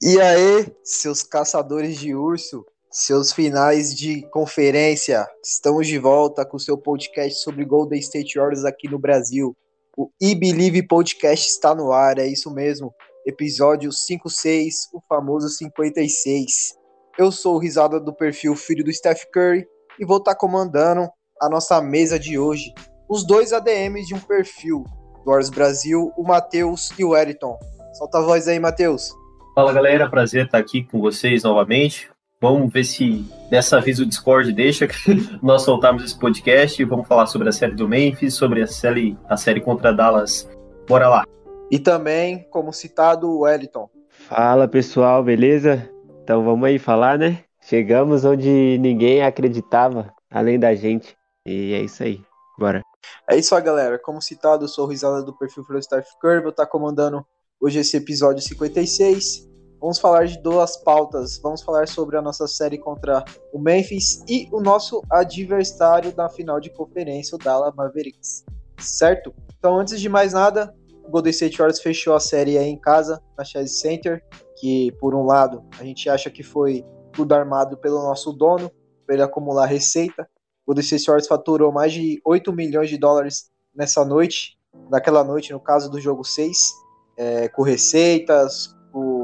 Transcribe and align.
E 0.00 0.20
aí, 0.20 0.72
seus 0.84 1.24
caçadores 1.24 1.98
de 1.98 2.14
urso, 2.14 2.64
seus 2.88 3.32
finais 3.32 3.92
de 3.92 4.22
conferência, 4.30 5.26
estamos 5.42 5.88
de 5.88 5.98
volta 5.98 6.46
com 6.46 6.56
o 6.56 6.60
seu 6.60 6.78
podcast 6.78 7.42
sobre 7.42 7.64
Golden 7.64 7.98
State 7.98 8.38
Warriors 8.38 8.64
aqui 8.64 8.88
no 8.88 8.96
Brasil. 8.96 9.56
O 9.96 10.08
E 10.20 10.36
Believe 10.36 10.86
Podcast 10.86 11.48
está 11.48 11.74
no 11.74 11.90
ar, 11.90 12.16
é 12.16 12.28
isso 12.28 12.48
mesmo. 12.48 12.94
Episódio 13.26 13.90
56, 13.90 14.86
o 14.94 15.00
famoso 15.08 15.48
56. 15.48 16.76
Eu 17.18 17.32
sou 17.32 17.56
o 17.56 17.58
risada 17.58 17.98
do 17.98 18.14
perfil 18.14 18.54
Filho 18.54 18.84
do 18.84 18.92
Steph 18.92 19.24
Curry 19.34 19.66
e 19.98 20.06
vou 20.06 20.18
estar 20.18 20.34
tá 20.34 20.38
comandando 20.38 21.10
a 21.42 21.48
nossa 21.48 21.82
mesa 21.82 22.20
de 22.20 22.38
hoje. 22.38 22.72
Os 23.10 23.26
dois 23.26 23.52
ADMs 23.52 24.06
de 24.06 24.14
um 24.14 24.20
perfil, 24.20 24.84
do 25.24 25.50
Brasil, 25.50 26.12
o 26.16 26.22
Matheus 26.22 26.90
e 26.96 27.04
o 27.04 27.16
Eriton. 27.16 27.58
Solta 27.94 28.18
a 28.18 28.22
voz 28.22 28.46
aí, 28.46 28.60
Matheus. 28.60 29.17
Fala 29.58 29.72
galera, 29.72 30.08
prazer 30.08 30.46
estar 30.46 30.58
aqui 30.58 30.84
com 30.84 31.00
vocês 31.00 31.42
novamente. 31.42 32.08
Vamos 32.40 32.72
ver 32.72 32.84
se 32.84 33.28
dessa 33.50 33.80
vez 33.80 33.98
o 33.98 34.06
Discord 34.06 34.52
deixa 34.52 34.86
nós 35.42 35.62
soltarmos 35.62 36.04
esse 36.04 36.16
podcast. 36.16 36.84
Vamos 36.84 37.08
falar 37.08 37.26
sobre 37.26 37.48
a 37.48 37.52
série 37.52 37.74
do 37.74 37.88
Memphis, 37.88 38.34
sobre 38.34 38.62
a 38.62 38.68
série, 38.68 39.18
a 39.28 39.36
série 39.36 39.60
contra 39.60 39.92
Dallas. 39.92 40.48
Bora 40.86 41.08
lá. 41.08 41.24
E 41.72 41.80
também, 41.80 42.48
como 42.50 42.72
citado, 42.72 43.28
o 43.28 43.40
Wellington. 43.40 43.90
Fala 44.28 44.68
pessoal, 44.68 45.24
beleza? 45.24 45.90
Então 46.22 46.44
vamos 46.44 46.64
aí 46.68 46.78
falar, 46.78 47.18
né? 47.18 47.42
Chegamos 47.60 48.24
onde 48.24 48.78
ninguém 48.78 49.24
acreditava, 49.24 50.14
além 50.30 50.56
da 50.56 50.72
gente. 50.76 51.16
E 51.44 51.74
é 51.74 51.80
isso 51.80 52.04
aí. 52.04 52.22
Bora. 52.56 52.80
É 53.28 53.36
isso 53.36 53.56
aí, 53.56 53.62
galera. 53.62 53.98
Como 53.98 54.22
citado, 54.22 54.66
eu 54.66 54.68
sou 54.68 54.84
o 54.84 54.88
Risada 54.88 55.20
do 55.24 55.36
perfil 55.36 55.64
Frostaf 55.64 56.08
Curve. 56.20 56.46
Eu 56.46 56.52
tá 56.52 56.64
comandando 56.64 57.26
hoje 57.60 57.80
esse 57.80 57.96
episódio 57.96 58.40
56. 58.40 59.47
Vamos 59.80 59.98
falar 59.98 60.26
de 60.26 60.40
duas 60.42 60.76
pautas. 60.76 61.38
Vamos 61.38 61.62
falar 61.62 61.86
sobre 61.86 62.16
a 62.16 62.22
nossa 62.22 62.48
série 62.48 62.78
contra 62.78 63.24
o 63.52 63.58
Memphis 63.58 64.24
e 64.28 64.48
o 64.52 64.60
nosso 64.60 65.02
adversário 65.08 66.12
da 66.12 66.28
final 66.28 66.58
de 66.58 66.70
conferência, 66.70 67.36
o 67.36 67.38
Dallas 67.38 67.74
Mavericks. 67.74 68.44
Certo? 68.80 69.32
Então, 69.56 69.78
antes 69.78 70.00
de 70.00 70.08
mais 70.08 70.32
nada, 70.32 70.74
o 71.04 71.10
Golden 71.10 71.30
State 71.30 71.58
Warriors 71.58 71.80
fechou 71.80 72.14
a 72.14 72.20
série 72.20 72.58
aí 72.58 72.68
em 72.68 72.78
casa, 72.78 73.22
na 73.36 73.44
Chase 73.44 73.74
Center, 73.76 74.22
que 74.56 74.92
por 75.00 75.14
um 75.14 75.24
lado 75.24 75.64
a 75.78 75.84
gente 75.84 76.08
acha 76.10 76.28
que 76.28 76.42
foi 76.42 76.84
tudo 77.12 77.32
armado 77.34 77.76
pelo 77.76 78.02
nosso 78.02 78.32
dono, 78.32 78.70
para 79.06 79.14
ele 79.14 79.22
acumular 79.22 79.66
receita. 79.66 80.28
O 80.66 80.74
Golden 80.74 80.84
State 80.84 81.06
Warriors 81.06 81.28
faturou 81.28 81.72
mais 81.72 81.92
de 81.92 82.20
8 82.24 82.52
milhões 82.52 82.90
de 82.90 82.98
dólares 82.98 83.50
nessa 83.74 84.04
noite, 84.04 84.58
naquela 84.90 85.24
noite, 85.24 85.52
no 85.52 85.60
caso 85.60 85.90
do 85.90 86.00
jogo 86.00 86.24
6, 86.24 86.72
é, 87.16 87.48
com 87.48 87.62
receitas, 87.62 88.76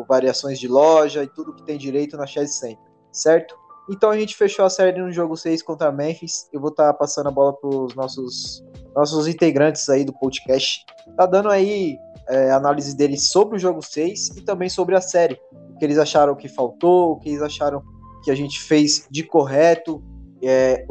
variações 0.06 0.58
de 0.58 0.69
loja 0.69 1.22
e 1.22 1.27
tudo 1.27 1.55
que 1.55 1.62
tem 1.62 1.78
direito 1.78 2.16
na 2.16 2.27
Chase 2.27 2.55
Center, 2.55 2.78
certo? 3.12 3.56
Então 3.91 4.10
a 4.10 4.19
gente 4.19 4.34
fechou 4.34 4.64
a 4.64 4.70
série 4.70 4.98
no 5.00 5.12
jogo 5.12 5.36
6 5.36 5.62
contra 5.62 5.92
Memphis. 5.92 6.48
Eu 6.52 6.60
vou 6.60 6.70
estar 6.70 6.92
tá 6.92 6.94
passando 6.94 7.28
a 7.28 7.30
bola 7.30 7.52
para 7.52 7.69
os 7.69 7.94
nossos, 7.94 8.64
nossos 8.94 9.27
integrantes 9.27 9.88
aí 9.88 10.05
do 10.05 10.12
podcast. 10.12 10.84
Tá 11.16 11.27
dando 11.27 11.50
aí 11.50 11.98
é, 12.28 12.50
análise 12.50 12.97
deles 12.97 13.28
sobre 13.28 13.56
o 13.56 13.58
jogo 13.58 13.82
6 13.82 14.38
e 14.38 14.41
também 14.41 14.70
sobre 14.70 14.97
a 14.97 15.00
série. 15.00 15.38
O 15.75 15.78
que 15.78 15.84
eles 15.84 15.98
acharam 15.98 16.34
que 16.34 16.48
faltou, 16.48 17.12
o 17.12 17.19
que 17.19 17.28
eles 17.28 17.42
acharam 17.42 17.82
que 18.22 18.30
a 18.30 18.34
gente 18.34 18.58
fez 18.62 19.06
de 19.10 19.22
correto 19.22 20.02
é, 20.42 20.86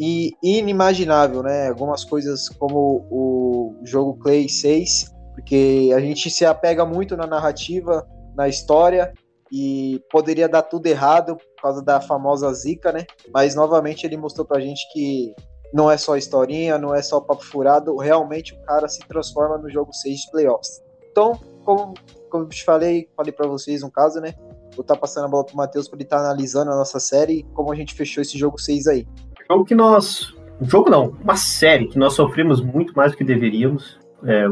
e 0.00 0.32
inimaginável, 0.42 1.40
né? 1.40 1.68
Algumas 1.68 2.04
coisas 2.04 2.48
como 2.48 3.06
o 3.10 3.76
jogo 3.84 4.18
Clay 4.18 4.48
6 4.48 5.14
porque 5.34 5.90
a 5.94 6.00
gente 6.00 6.30
se 6.30 6.46
apega 6.46 6.86
muito 6.86 7.16
na 7.16 7.26
narrativa, 7.26 8.06
na 8.34 8.48
história, 8.48 9.12
e 9.52 10.02
poderia 10.10 10.48
dar 10.48 10.62
tudo 10.62 10.86
errado 10.86 11.36
por 11.36 11.62
causa 11.62 11.82
da 11.82 12.00
famosa 12.00 12.52
zica, 12.52 12.90
né? 12.90 13.04
Mas 13.32 13.54
novamente 13.54 14.04
ele 14.04 14.16
mostrou 14.16 14.46
pra 14.46 14.60
gente 14.60 14.80
que 14.92 15.34
não 15.72 15.90
é 15.90 15.96
só 15.96 16.16
historinha, 16.16 16.78
não 16.78 16.94
é 16.94 17.02
só 17.02 17.20
papo 17.20 17.44
furado, 17.44 17.96
realmente 17.96 18.54
o 18.54 18.62
cara 18.62 18.88
se 18.88 19.00
transforma 19.06 19.58
no 19.58 19.70
jogo 19.70 19.92
6 19.92 20.20
de 20.20 20.30
playoffs. 20.30 20.82
Então, 21.10 21.38
como, 21.64 21.94
como 22.30 22.44
eu 22.44 22.48
te 22.48 22.64
falei, 22.64 23.08
falei 23.16 23.32
para 23.32 23.46
vocês 23.46 23.82
um 23.82 23.90
caso, 23.90 24.20
né? 24.20 24.34
Vou 24.74 24.82
estar 24.82 24.94
tá 24.94 25.00
passando 25.00 25.24
a 25.24 25.28
bola 25.28 25.44
pro 25.44 25.56
Matheus 25.56 25.88
para 25.88 25.96
ele 25.96 26.04
estar 26.04 26.18
tá 26.18 26.22
analisando 26.24 26.72
a 26.72 26.76
nossa 26.76 26.98
série 26.98 27.38
e 27.38 27.42
como 27.54 27.72
a 27.72 27.76
gente 27.76 27.94
fechou 27.94 28.22
esse 28.22 28.36
jogo 28.36 28.58
6 28.58 28.86
aí. 28.88 29.06
Jogo 29.48 29.64
que 29.64 29.74
nós. 29.74 30.34
Jogo 30.62 30.90
não, 30.90 31.16
uma 31.22 31.36
série 31.36 31.86
que 31.86 31.98
nós 31.98 32.14
sofremos 32.14 32.60
muito 32.60 32.92
mais 32.94 33.12
do 33.12 33.18
que 33.18 33.24
deveríamos. 33.24 33.98
É, 34.24 34.46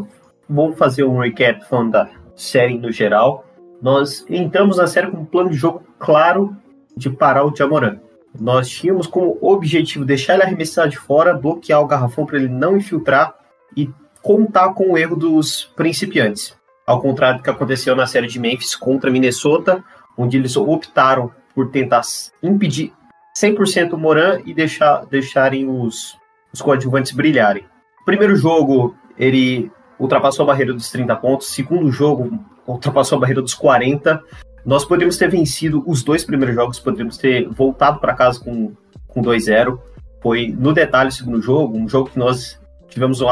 vou 0.48 0.72
fazer 0.74 1.04
um 1.04 1.18
recap 1.18 1.64
falando 1.68 1.92
da 1.92 2.10
série 2.36 2.78
no 2.78 2.92
geral. 2.92 3.44
Nós 3.82 4.24
entramos 4.30 4.76
na 4.76 4.86
série 4.86 5.10
com 5.10 5.18
um 5.18 5.24
plano 5.24 5.50
de 5.50 5.56
jogo 5.56 5.82
claro 5.98 6.56
de 6.96 7.10
parar 7.10 7.44
o 7.44 7.54
Jamoran. 7.54 7.98
Nós 8.38 8.70
tínhamos 8.70 9.08
como 9.08 9.36
objetivo 9.42 10.04
deixar 10.04 10.34
ele 10.34 10.44
arremessar 10.44 10.88
de 10.88 10.96
fora, 10.96 11.34
bloquear 11.34 11.82
o 11.82 11.86
garrafão 11.86 12.24
para 12.24 12.38
ele 12.38 12.48
não 12.48 12.76
infiltrar 12.76 13.34
e 13.76 13.90
contar 14.22 14.72
com 14.72 14.92
o 14.92 14.96
erro 14.96 15.16
dos 15.16 15.64
principiantes. 15.76 16.56
Ao 16.86 17.00
contrário 17.00 17.38
do 17.38 17.42
que 17.42 17.50
aconteceu 17.50 17.96
na 17.96 18.06
série 18.06 18.28
de 18.28 18.38
Memphis 18.38 18.76
contra 18.76 19.10
Minnesota, 19.10 19.82
onde 20.16 20.36
eles 20.36 20.56
optaram 20.56 21.32
por 21.52 21.70
tentar 21.70 22.02
impedir 22.40 22.92
100% 23.36 23.94
o 23.94 23.98
Moran 23.98 24.40
e 24.46 24.54
deixar, 24.54 25.04
deixarem 25.06 25.68
os, 25.68 26.16
os 26.52 26.62
coadjuvantes 26.62 27.12
brilharem. 27.12 27.64
primeiro 28.04 28.36
jogo, 28.36 28.94
ele 29.18 29.72
ultrapassou 29.98 30.44
a 30.44 30.46
barreira 30.46 30.72
dos 30.72 30.90
30 30.90 31.16
pontos. 31.16 31.48
Segundo 31.48 31.90
jogo, 31.90 32.38
ultrapassou 32.66 33.16
a 33.16 33.20
barreira 33.20 33.42
dos 33.42 33.54
40. 33.54 34.22
Nós 34.64 34.84
poderíamos 34.84 35.16
ter 35.16 35.28
vencido 35.28 35.82
os 35.86 36.02
dois 36.02 36.24
primeiros 36.24 36.54
jogos, 36.54 36.78
poderíamos 36.78 37.16
ter 37.16 37.48
voltado 37.48 37.98
para 37.98 38.14
casa 38.14 38.40
com, 38.40 38.72
com 39.08 39.22
2-0. 39.22 39.78
Foi 40.22 40.48
no 40.48 40.72
detalhe 40.72 41.08
o 41.08 41.12
segundo 41.12 41.40
jogo, 41.40 41.76
um 41.76 41.88
jogo 41.88 42.10
que 42.10 42.18
nós 42.18 42.60
tivemos 42.88 43.20
um, 43.20 43.26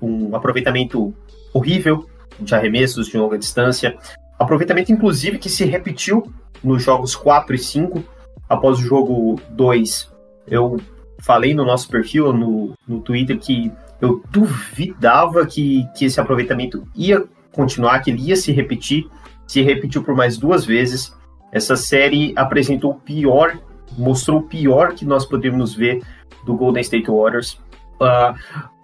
um 0.00 0.36
aproveitamento 0.36 1.14
horrível 1.52 2.08
de 2.40 2.54
arremessos 2.54 3.08
de 3.08 3.18
longa 3.18 3.38
distância. 3.38 3.96
Aproveitamento, 4.38 4.90
inclusive, 4.90 5.38
que 5.38 5.48
se 5.48 5.64
repetiu 5.64 6.32
nos 6.62 6.82
jogos 6.82 7.14
4 7.14 7.54
e 7.54 7.58
5. 7.58 8.04
Após 8.48 8.78
o 8.78 8.82
jogo 8.82 9.40
2, 9.50 10.10
eu 10.46 10.78
falei 11.20 11.54
no 11.54 11.64
nosso 11.64 11.88
perfil, 11.88 12.32
no, 12.32 12.72
no 12.86 13.00
Twitter, 13.00 13.38
que 13.38 13.72
eu 14.00 14.22
duvidava 14.30 15.46
que, 15.46 15.86
que 15.96 16.04
esse 16.04 16.20
aproveitamento 16.20 16.86
ia 16.94 17.24
continuar, 17.54 18.00
que 18.00 18.10
ele 18.10 18.28
ia 18.28 18.36
se 18.36 18.52
repetir. 18.52 19.08
Se 19.46 19.62
repetiu 19.62 20.02
por 20.02 20.14
mais 20.14 20.36
duas 20.36 20.64
vezes. 20.64 21.14
Essa 21.52 21.76
série 21.76 22.32
apresentou 22.36 22.92
o 22.92 22.94
pior, 22.94 23.58
mostrou 23.96 24.40
o 24.40 24.42
pior 24.42 24.94
que 24.94 25.04
nós 25.04 25.24
podemos 25.24 25.74
ver 25.74 26.02
do 26.44 26.54
Golden 26.54 26.80
State 26.82 27.10
Warriors. 27.10 27.60
A 28.00 28.34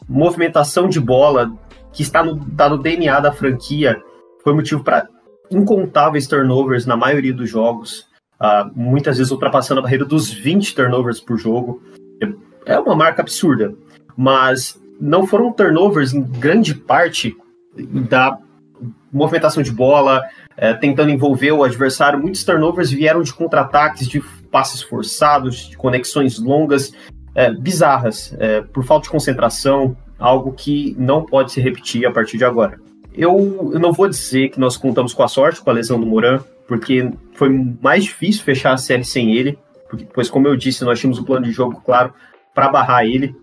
movimentação 0.09 0.89
de 0.89 1.01
bola 1.01 1.53
que 1.93 2.03
está 2.03 2.23
no, 2.23 2.39
está 2.49 2.69
no 2.69 2.79
DNA 2.79 3.19
da 3.21 3.33
franquia 3.33 4.01
foi 4.43 4.55
motivo 4.55 4.85
para 4.85 5.09
incontáveis 5.51 6.27
turnovers 6.27 6.87
na 6.87 6.97
maioria 6.97 7.33
dos 7.33 7.51
jogos. 7.51 8.09
Uh, 8.41 8.71
muitas 8.75 9.19
vezes 9.19 9.33
ultrapassando 9.33 9.81
a 9.81 9.83
barreira 9.83 10.05
dos 10.05 10.33
20 10.33 10.75
turnovers 10.75 11.21
por 11.21 11.37
jogo. 11.37 11.83
É 12.65 12.79
uma 12.79 12.95
marca 12.95 13.23
absurda. 13.23 13.75
Mas 14.17 14.81
não 15.01 15.27
foram 15.27 15.53
turnovers 15.53 16.15
em 16.15 16.23
grande 16.23 16.75
parte 16.75 17.37
da 18.09 18.39
movimentação 19.13 19.63
de 19.63 19.73
bola, 19.73 20.23
é, 20.57 20.75
tentando 20.75 21.11
envolver 21.11 21.53
o 21.53 21.65
adversário. 21.65 22.19
Muitos 22.19 22.45
turnovers 22.45 22.91
vieram 22.91 23.23
de 23.23 23.33
contra-ataques, 23.33 24.09
de 24.09 24.21
passes 24.51 24.83
forçados, 24.83 25.69
de 25.69 25.77
conexões 25.77 26.39
longas, 26.39 26.93
é, 27.35 27.51
bizarras, 27.53 28.35
é, 28.39 28.61
por 28.61 28.85
falta 28.85 29.05
de 29.05 29.11
concentração, 29.11 29.97
algo 30.19 30.53
que 30.53 30.95
não 30.99 31.25
pode 31.25 31.53
se 31.53 31.61
repetir 31.61 32.07
a 32.07 32.11
partir 32.11 32.37
de 32.37 32.45
agora. 32.45 32.79
Eu, 33.15 33.71
eu 33.73 33.81
não 33.81 33.93
vou 33.93 34.09
dizer 34.09 34.51
que 34.51 34.61
nós 34.61 34.77
contamos 34.77 35.13
com 35.13 35.23
a 35.23 35.29
sorte 35.29 35.61
com 35.61 35.71
a 35.71 35.73
lesão 35.73 35.99
do 35.99 36.07
Moran, 36.07 36.41
porque 36.69 37.11
foi 37.35 37.49
mais 37.83 38.05
difícil 38.05 38.45
fechar 38.45 38.73
a 38.73 38.77
série 38.77 39.05
sem 39.05 39.35
ele, 39.35 39.59
porque, 39.89 40.07
pois, 40.15 40.31
como 40.31 40.47
eu 40.47 40.57
disse, 40.57 40.85
nós 40.85 41.01
tínhamos 41.01 41.19
um 41.19 41.25
plano 41.25 41.45
de 41.45 41.51
jogo 41.51 41.83
claro 41.85 42.13
para 42.55 42.69
barrar 42.69 43.05
ele. 43.05 43.35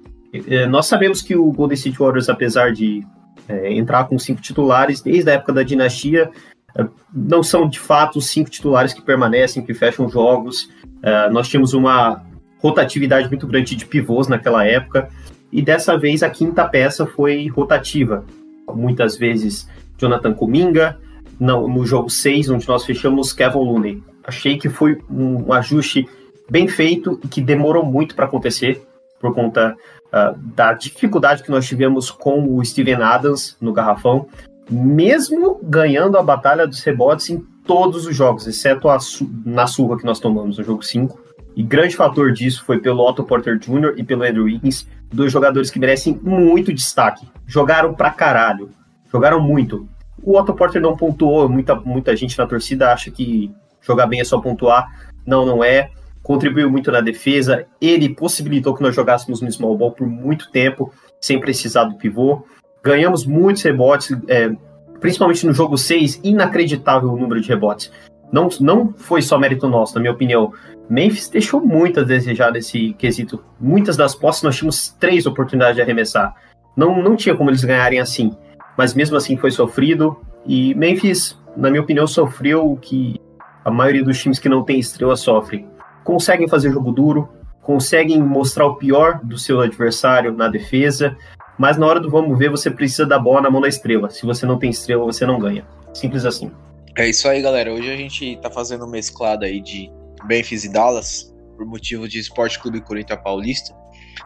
É, 0.47 0.65
nós 0.65 0.85
sabemos 0.85 1.21
que 1.21 1.35
o 1.35 1.51
Golden 1.51 1.75
State 1.75 1.97
Warriors, 1.99 2.29
apesar 2.29 2.71
de 2.71 3.05
é, 3.47 3.73
entrar 3.73 4.05
com 4.05 4.17
cinco 4.17 4.41
titulares 4.41 5.01
desde 5.01 5.29
a 5.29 5.33
época 5.33 5.53
da 5.53 5.63
dinastia, 5.63 6.29
é, 6.75 6.85
não 7.13 7.41
são 7.41 7.67
de 7.67 7.79
fato 7.79 8.19
os 8.19 8.27
cinco 8.27 8.49
titulares 8.49 8.93
que 8.93 9.01
permanecem, 9.01 9.63
que 9.63 9.73
fecham 9.73 10.09
jogos. 10.09 10.69
É, 11.01 11.29
nós 11.29 11.47
tínhamos 11.47 11.73
uma 11.73 12.23
rotatividade 12.59 13.27
muito 13.29 13.47
grande 13.47 13.75
de 13.75 13.85
pivôs 13.85 14.27
naquela 14.27 14.65
época, 14.65 15.09
e 15.51 15.61
dessa 15.61 15.97
vez 15.97 16.23
a 16.23 16.29
quinta 16.29 16.65
peça 16.65 17.05
foi 17.05 17.47
rotativa. 17.47 18.25
Muitas 18.73 19.15
vezes 19.15 19.67
Jonathan 19.97 20.33
Kuminga, 20.33 20.99
não, 21.39 21.67
no 21.67 21.85
jogo 21.85 22.09
6, 22.09 22.49
onde 22.49 22.67
nós 22.67 22.85
fechamos 22.85 23.31
Kevin 23.31 23.59
Looney. 23.59 24.03
Achei 24.23 24.57
que 24.57 24.69
foi 24.69 24.97
um 25.09 25.53
ajuste 25.53 26.07
bem 26.49 26.67
feito 26.67 27.19
e 27.23 27.27
que 27.27 27.41
demorou 27.41 27.85
muito 27.85 28.15
para 28.15 28.25
acontecer, 28.25 28.81
por 29.19 29.33
conta 29.33 29.75
uh, 30.07 30.37
da 30.55 30.73
dificuldade 30.73 31.43
que 31.43 31.51
nós 31.51 31.65
tivemos 31.65 32.11
com 32.11 32.55
o 32.55 32.63
Steven 32.63 33.01
Adams 33.01 33.57
no 33.59 33.73
garrafão, 33.73 34.27
mesmo 34.69 35.59
ganhando 35.63 36.17
a 36.17 36.23
batalha 36.23 36.67
dos 36.67 36.83
rebotes 36.83 37.29
em 37.29 37.39
todos 37.65 38.05
os 38.05 38.15
jogos, 38.15 38.47
exceto 38.47 38.87
su 38.99 39.29
na 39.45 39.67
surra 39.67 39.97
que 39.97 40.05
nós 40.05 40.19
tomamos 40.19 40.57
no 40.57 40.63
jogo 40.63 40.83
5. 40.83 41.27
E 41.55 41.63
grande 41.63 41.95
fator 41.95 42.31
disso 42.31 42.63
foi 42.63 42.79
pelo 42.79 43.03
Otto 43.03 43.23
Porter 43.23 43.57
Jr. 43.57 43.95
e 43.97 44.03
pelo 44.03 44.23
Andrew 44.23 44.45
Wiggins, 44.45 44.87
dois 45.11 45.31
jogadores 45.31 45.71
que 45.71 45.79
merecem 45.79 46.19
muito 46.21 46.71
destaque. 46.71 47.27
Jogaram 47.47 47.93
pra 47.93 48.11
caralho. 48.11 48.69
Jogaram 49.11 49.41
muito. 49.41 49.87
O 50.21 50.37
Otto 50.37 50.53
Porter 50.53 50.81
não 50.81 50.95
pontuou, 50.95 51.49
muita, 51.49 51.75
muita 51.75 52.15
gente 52.15 52.37
na 52.37 52.45
torcida 52.45 52.93
acha 52.93 53.09
que 53.09 53.51
jogar 53.81 54.05
bem 54.05 54.19
é 54.19 54.23
só 54.23 54.39
pontuar. 54.39 54.87
Não, 55.25 55.45
não 55.45 55.63
é. 55.63 55.89
Contribuiu 56.27 56.69
muito 56.69 56.91
na 56.91 56.99
defesa. 56.99 57.65
Ele 57.79 58.13
possibilitou 58.13 58.75
que 58.75 58.83
nós 58.83 58.93
jogássemos 58.93 59.39
no 59.39 59.49
small 59.49 59.77
ball 59.77 59.93
por 59.93 60.05
muito 60.05 60.51
tempo, 60.51 60.91
sem 61.21 61.39
precisar 61.39 61.85
do 61.85 61.95
pivô. 61.95 62.45
Ganhamos 62.83 63.25
muitos 63.25 63.63
rebotes, 63.63 64.11
é, 64.27 64.51
principalmente 64.99 65.47
no 65.47 65.53
jogo 65.53 65.77
6, 65.77 66.19
inacreditável 66.25 67.13
o 67.13 67.17
número 67.17 67.39
de 67.39 67.47
rebotes. 67.47 67.89
Não, 68.29 68.49
não 68.59 68.93
foi 68.93 69.21
só 69.21 69.39
mérito 69.39 69.69
nosso, 69.69 69.95
na 69.95 70.01
minha 70.01 70.11
opinião. 70.11 70.51
Memphis 70.89 71.29
deixou 71.29 71.65
muito 71.65 72.01
a 72.01 72.03
desejar 72.03 72.51
nesse 72.51 72.91
quesito. 72.95 73.41
Muitas 73.57 73.95
das 73.95 74.13
posses 74.13 74.43
nós 74.43 74.57
tínhamos 74.57 74.89
três 74.99 75.25
oportunidades 75.25 75.77
de 75.77 75.81
arremessar. 75.81 76.35
Não, 76.75 77.01
não 77.01 77.15
tinha 77.15 77.37
como 77.37 77.49
eles 77.49 77.63
ganharem 77.63 78.01
assim. 78.01 78.35
Mas 78.77 78.93
mesmo 78.93 79.15
assim 79.15 79.37
foi 79.37 79.51
sofrido. 79.51 80.17
E 80.45 80.75
Memphis, 80.75 81.39
na 81.55 81.69
minha 81.69 81.81
opinião, 81.81 82.05
sofreu 82.05 82.69
o 82.69 82.75
que 82.75 83.15
a 83.63 83.71
maioria 83.71 84.03
dos 84.03 84.21
times 84.21 84.39
que 84.39 84.49
não 84.49 84.61
tem 84.61 84.77
estrela 84.77 85.15
sofrem. 85.15 85.76
Conseguem 86.07 86.47
fazer 86.47 86.71
jogo 86.71 86.89
duro, 86.89 87.27
conseguem 87.61 88.23
mostrar 88.23 88.65
o 88.65 88.77
pior 88.77 89.19
do 89.21 89.37
seu 89.37 89.59
adversário 89.59 90.31
na 90.31 90.47
defesa, 90.47 91.17
mas 91.59 91.75
na 91.75 91.85
hora 91.85 91.99
do 91.99 92.09
vamos 92.09 92.39
ver, 92.39 92.49
você 92.49 92.71
precisa 92.71 93.05
da 93.05 93.19
bola 93.19 93.41
na 93.41 93.49
mão 93.49 93.59
da 93.59 93.67
estrela. 93.67 94.09
Se 94.09 94.25
você 94.25 94.45
não 94.45 94.57
tem 94.57 94.69
estrela, 94.69 95.03
você 95.03 95.25
não 95.25 95.37
ganha. 95.37 95.67
Simples 95.93 96.23
assim. 96.23 96.49
É 96.97 97.09
isso 97.09 97.27
aí, 97.27 97.41
galera. 97.41 97.73
Hoje 97.73 97.91
a 97.91 97.97
gente 97.97 98.37
tá 98.37 98.49
fazendo 98.49 98.85
uma 98.85 98.91
mesclada 98.91 99.47
aí 99.47 99.59
de 99.59 99.91
Memphis 100.23 100.63
e 100.63 100.71
Dallas, 100.71 101.35
por 101.57 101.65
motivo 101.65 102.07
de 102.07 102.19
Esporte 102.19 102.57
Clube 102.57 102.79
Corinthians 102.79 103.19
Paulista. 103.21 103.75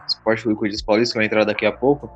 Esporte 0.06 0.44
Clube 0.44 0.56
Corinthians 0.56 0.82
Paulista, 0.82 1.14
que 1.14 1.18
vai 1.18 1.26
entrar 1.26 1.42
daqui 1.42 1.66
a 1.66 1.72
pouco. 1.72 2.08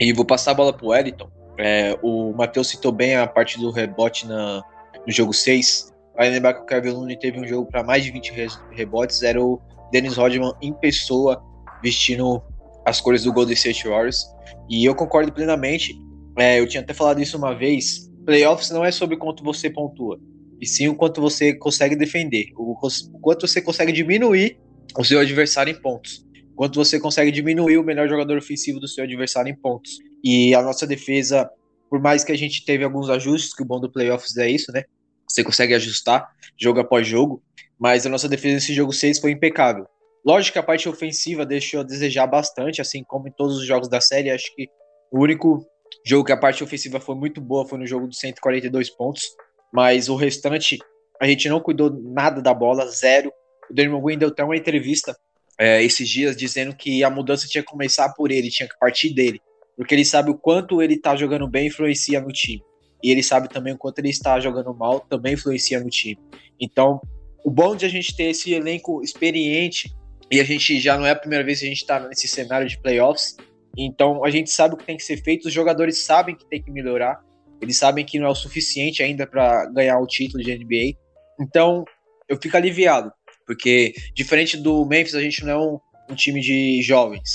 E 0.00 0.12
vou 0.12 0.24
passar 0.24 0.50
a 0.50 0.54
bola 0.54 0.72
pro 0.72 0.88
Wellington. 0.88 1.30
É, 1.56 1.96
o 2.02 2.32
Matheus 2.32 2.66
citou 2.68 2.90
bem 2.90 3.14
a 3.14 3.28
parte 3.28 3.60
do 3.60 3.70
rebote 3.70 4.26
na, 4.26 4.60
no 5.06 5.12
jogo 5.12 5.32
6. 5.32 5.93
Vai 6.16 6.30
lembrar 6.30 6.54
que 6.54 6.62
o 6.62 6.66
Kevin 6.66 6.90
Looney 6.90 7.18
teve 7.18 7.38
um 7.40 7.46
jogo 7.46 7.68
para 7.70 7.82
mais 7.82 8.04
de 8.04 8.10
20 8.10 8.32
rebotes. 8.72 9.22
Era 9.22 9.42
o 9.42 9.60
Dennis 9.90 10.16
Rodman 10.16 10.52
em 10.62 10.72
pessoa, 10.72 11.42
vestindo 11.82 12.42
as 12.84 13.00
cores 13.00 13.24
do 13.24 13.32
Golden 13.32 13.54
State 13.54 13.88
Warriors. 13.88 14.24
E 14.68 14.84
eu 14.84 14.94
concordo 14.94 15.32
plenamente. 15.32 15.94
É, 16.38 16.60
eu 16.60 16.68
tinha 16.68 16.82
até 16.82 16.92
falado 16.92 17.20
isso 17.20 17.36
uma 17.36 17.54
vez. 17.54 18.10
Playoffs 18.24 18.70
não 18.70 18.84
é 18.84 18.90
sobre 18.90 19.16
quanto 19.16 19.44
você 19.44 19.68
pontua, 19.68 20.18
e 20.60 20.66
sim 20.66 20.88
o 20.88 20.94
quanto 20.94 21.20
você 21.20 21.54
consegue 21.54 21.94
defender, 21.94 22.46
o, 22.56 22.72
o 22.72 23.20
quanto 23.20 23.46
você 23.46 23.60
consegue 23.60 23.92
diminuir 23.92 24.58
o 24.96 25.04
seu 25.04 25.20
adversário 25.20 25.70
em 25.70 25.80
pontos, 25.80 26.24
quanto 26.56 26.76
você 26.76 26.98
consegue 26.98 27.30
diminuir 27.30 27.76
o 27.76 27.84
melhor 27.84 28.08
jogador 28.08 28.38
ofensivo 28.38 28.80
do 28.80 28.88
seu 28.88 29.04
adversário 29.04 29.50
em 29.50 29.56
pontos. 29.56 29.98
E 30.22 30.54
a 30.54 30.62
nossa 30.62 30.86
defesa, 30.86 31.50
por 31.90 32.00
mais 32.00 32.24
que 32.24 32.32
a 32.32 32.36
gente 32.36 32.64
teve 32.64 32.82
alguns 32.82 33.10
ajustes, 33.10 33.54
que 33.54 33.62
o 33.62 33.66
bom 33.66 33.78
do 33.78 33.92
playoffs 33.92 34.36
é 34.38 34.48
isso, 34.48 34.72
né? 34.72 34.84
Você 35.28 35.42
consegue 35.42 35.74
ajustar 35.74 36.28
jogo 36.56 36.80
após 36.80 37.06
jogo, 37.06 37.42
mas 37.78 38.06
a 38.06 38.08
nossa 38.08 38.28
defesa 38.28 38.54
nesse 38.54 38.74
jogo 38.74 38.92
6 38.92 39.18
foi 39.18 39.30
impecável. 39.30 39.86
Lógico 40.24 40.54
que 40.54 40.58
a 40.58 40.62
parte 40.62 40.88
ofensiva 40.88 41.44
deixou 41.44 41.80
a 41.80 41.84
desejar 41.84 42.26
bastante, 42.26 42.80
assim 42.80 43.04
como 43.04 43.28
em 43.28 43.32
todos 43.32 43.58
os 43.58 43.66
jogos 43.66 43.88
da 43.88 44.00
série. 44.00 44.30
Acho 44.30 44.54
que 44.54 44.68
o 45.12 45.22
único 45.22 45.66
jogo 46.04 46.24
que 46.24 46.32
a 46.32 46.36
parte 46.36 46.64
ofensiva 46.64 46.98
foi 46.98 47.14
muito 47.14 47.40
boa 47.40 47.66
foi 47.66 47.78
no 47.78 47.86
jogo 47.86 48.06
dos 48.06 48.18
142 48.18 48.90
pontos, 48.90 49.24
mas 49.72 50.08
o 50.08 50.16
restante 50.16 50.78
a 51.20 51.26
gente 51.26 51.48
não 51.48 51.60
cuidou 51.60 51.90
nada 51.90 52.40
da 52.40 52.54
bola, 52.54 52.86
zero. 52.86 53.30
O 53.70 53.74
Draymond 53.74 54.04
Green 54.04 54.18
deu 54.18 54.28
até 54.28 54.42
uma 54.42 54.56
entrevista 54.56 55.14
é, 55.58 55.82
esses 55.82 56.08
dias 56.08 56.36
dizendo 56.36 56.74
que 56.74 57.04
a 57.04 57.10
mudança 57.10 57.46
tinha 57.46 57.62
que 57.62 57.70
começar 57.70 58.12
por 58.14 58.30
ele, 58.30 58.50
tinha 58.50 58.68
que 58.68 58.78
partir 58.78 59.14
dele, 59.14 59.40
porque 59.76 59.94
ele 59.94 60.04
sabe 60.04 60.30
o 60.30 60.38
quanto 60.38 60.82
ele 60.82 60.98
tá 60.98 61.14
jogando 61.14 61.48
bem 61.48 61.68
influencia 61.68 62.20
no 62.20 62.32
time. 62.32 62.62
E 63.04 63.10
ele 63.10 63.22
sabe 63.22 63.50
também 63.50 63.74
o 63.74 63.78
quanto 63.78 63.98
ele 63.98 64.08
está 64.08 64.40
jogando 64.40 64.74
mal 64.74 64.98
também 64.98 65.34
influencia 65.34 65.78
no 65.78 65.90
time. 65.90 66.18
Então, 66.58 67.02
o 67.44 67.50
bom 67.50 67.76
de 67.76 67.84
a 67.84 67.88
gente 67.88 68.16
ter 68.16 68.30
esse 68.30 68.54
elenco 68.54 69.02
experiente 69.02 69.94
e 70.30 70.40
a 70.40 70.44
gente 70.44 70.80
já 70.80 70.96
não 70.96 71.04
é 71.04 71.10
a 71.10 71.16
primeira 71.16 71.44
vez 71.44 71.60
que 71.60 71.66
a 71.66 71.68
gente 71.68 71.82
está 71.82 72.00
nesse 72.00 72.26
cenário 72.26 72.66
de 72.66 72.80
playoffs. 72.80 73.36
Então 73.76 74.24
a 74.24 74.30
gente 74.30 74.48
sabe 74.50 74.74
o 74.74 74.76
que 74.78 74.86
tem 74.86 74.96
que 74.96 75.04
ser 75.04 75.18
feito, 75.22 75.48
os 75.48 75.52
jogadores 75.52 75.98
sabem 75.98 76.34
que 76.34 76.48
tem 76.48 76.62
que 76.62 76.70
melhorar, 76.70 77.20
eles 77.60 77.76
sabem 77.76 78.06
que 78.06 78.18
não 78.18 78.28
é 78.28 78.30
o 78.30 78.34
suficiente 78.34 79.02
ainda 79.02 79.26
para 79.26 79.66
ganhar 79.66 79.98
o 79.98 80.06
título 80.06 80.42
de 80.42 80.56
NBA. 80.56 80.98
Então 81.38 81.84
eu 82.26 82.38
fico 82.40 82.56
aliviado, 82.56 83.12
porque 83.46 83.92
diferente 84.14 84.56
do 84.56 84.86
Memphis, 84.86 85.14
a 85.14 85.20
gente 85.20 85.44
não 85.44 85.52
é 85.52 85.58
um, 85.58 85.78
um 86.10 86.14
time 86.14 86.40
de 86.40 86.80
jovens. 86.80 87.34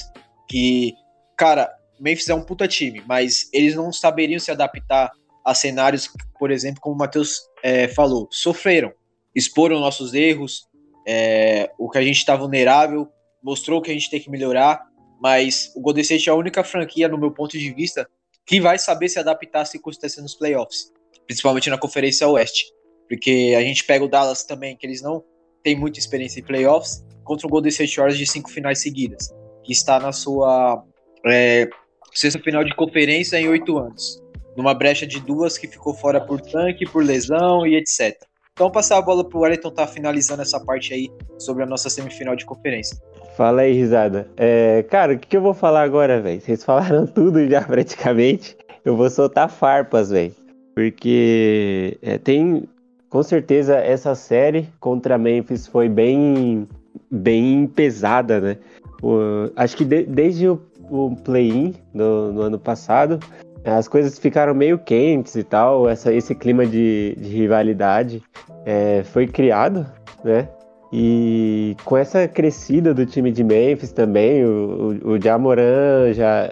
Que, 0.50 0.94
cara, 1.38 1.72
Memphis 2.00 2.28
é 2.28 2.34
um 2.34 2.42
puta 2.42 2.68
time, 2.68 3.04
mas 3.06 3.48
eles 3.54 3.76
não 3.76 3.92
saberiam 3.92 4.40
se 4.40 4.50
adaptar 4.50 5.12
a 5.46 5.54
cenários, 5.54 6.10
por 6.38 6.52
exemplo, 6.52 6.82
como 6.82 6.96
o 6.96 6.98
Matheus 6.98 7.42
é, 7.64 7.88
falou, 7.88 8.28
sofreram, 8.32 8.92
exporam 9.36 9.80
nossos 9.80 10.14
erros, 10.14 10.68
é, 11.08 11.72
o 11.78 11.90
que 11.90 11.98
a 11.98 12.02
gente 12.02 12.18
está 12.18 12.36
vulnerável, 12.36 13.08
mostrou 13.42 13.82
que 13.82 13.90
a 13.90 13.94
gente 13.94 14.10
tem 14.10 14.20
que 14.20 14.30
melhorar, 14.30 14.86
mas 15.22 15.72
o 15.76 15.82
Golden 15.82 16.02
State 16.02 16.30
é 16.30 16.32
a 16.32 16.36
única 16.36 16.64
franquia, 16.64 17.08
no 17.08 17.18
meu 17.18 17.32
ponto 17.32 17.58
de 17.58 17.74
vista, 17.74 18.08
que 18.46 18.60
vai 18.60 18.78
saber 18.78 19.10
se 19.10 19.20
adaptar 19.20 19.62
às 19.62 19.70
circunstâncias 19.70 20.22
nos 20.22 20.36
playoffs, 20.36 20.92
principalmente 21.26 21.70
na 21.70 21.78
Conferência 21.78 22.28
Oeste, 22.28 22.66
porque 23.08 23.54
a 23.58 23.62
gente 23.62 23.84
pega 23.84 24.06
o 24.06 24.08
Dallas 24.08 24.44
também, 24.44 24.76
que 24.76 24.86
eles 24.86 25.02
não 25.02 25.24
têm 25.64 25.76
muita 25.76 26.00
experiência 26.00 26.40
em 26.40 26.44
playoffs, 26.44 27.04
contra 27.24 27.46
o 27.46 27.50
Golden 27.50 27.70
State 27.70 27.96
Warriors 27.98 28.18
de 28.18 28.26
cinco 28.26 28.50
finais 28.50 28.82
seguidas, 28.82 29.30
que 29.64 29.72
está 29.72 30.00
na 30.00 30.12
sua 30.12 30.84
é, 31.26 31.70
sexta 32.14 32.40
final 32.40 32.64
de 32.64 32.76
conferência 32.76 33.40
em 33.40 33.48
oito 33.48 33.78
anos, 33.78 34.22
numa 34.60 34.74
brecha 34.74 35.08
de 35.08 35.22
duas 35.22 35.58
que 35.58 35.70
ficou 35.70 35.94
fora 35.94 36.20
por 36.20 36.42
tanque, 36.42 36.86
por 36.86 37.02
lesão 37.02 37.66
e 37.66 37.78
etc. 37.78 38.14
Então, 38.52 38.70
passar 38.70 38.98
a 38.98 39.02
bola 39.02 39.24
pro 39.24 39.40
Wellington 39.40 39.72
tá 39.72 39.88
finalizando 39.88 40.42
essa 40.42 40.60
parte 40.60 40.94
aí 40.94 41.10
sobre 41.38 41.64
a 41.64 41.66
nossa 41.66 41.90
semifinal 41.90 42.36
de 42.36 42.46
conferência. 42.46 42.98
Fala 43.38 43.62
aí, 43.62 43.72
risada. 43.72 44.30
É, 44.36 44.84
cara, 44.90 45.14
o 45.14 45.18
que, 45.18 45.30
que 45.30 45.38
eu 45.38 45.42
vou 45.42 45.54
falar 45.54 45.84
agora, 45.84 46.20
velho? 46.20 46.42
Vocês 46.42 46.62
falaram 46.62 47.08
tudo 47.08 47.48
já 47.50 47.62
praticamente. 47.62 48.58
Eu 48.84 48.98
vou 48.98 49.10
soltar 49.10 49.50
farpas, 49.50 50.10
velho. 50.10 50.36
Porque 50.76 51.98
é, 52.02 52.18
tem. 52.18 52.68
Com 53.10 53.24
certeza 53.24 53.78
essa 53.78 54.14
série 54.14 54.68
contra 54.78 55.18
Memphis 55.18 55.68
foi 55.68 55.88
bem, 55.88 56.68
bem 57.10 57.66
pesada, 57.66 58.42
né? 58.42 58.58
O, 59.02 59.50
acho 59.56 59.78
que 59.78 59.86
de, 59.86 60.04
desde 60.04 60.50
o, 60.50 60.62
o 60.92 61.16
play-in 61.16 61.74
no 61.94 62.42
ano 62.42 62.60
passado, 62.60 63.20
as 63.64 63.88
coisas 63.88 64.18
ficaram 64.18 64.54
meio 64.54 64.78
quentes 64.78 65.36
e 65.36 65.44
tal, 65.44 65.90
essa, 65.90 66.14
esse 66.14 66.34
clima 66.34 66.66
de, 66.66 67.16
de 67.18 67.30
rivalidade 67.30 68.24
é, 68.66 69.04
foi 69.04 69.28
criado, 69.28 69.86
né? 70.24 70.48
E 70.92 71.76
com 71.86 71.96
essa 71.96 72.28
crescida 72.28 72.94
do 72.94 73.06
time 73.06 73.32
de 73.32 73.44
Memphis 73.44 73.92
também, 73.92 74.44
o, 74.44 74.98
o, 75.04 75.10
o 75.12 75.22
Jamoran 75.22 76.12
já. 76.14 76.50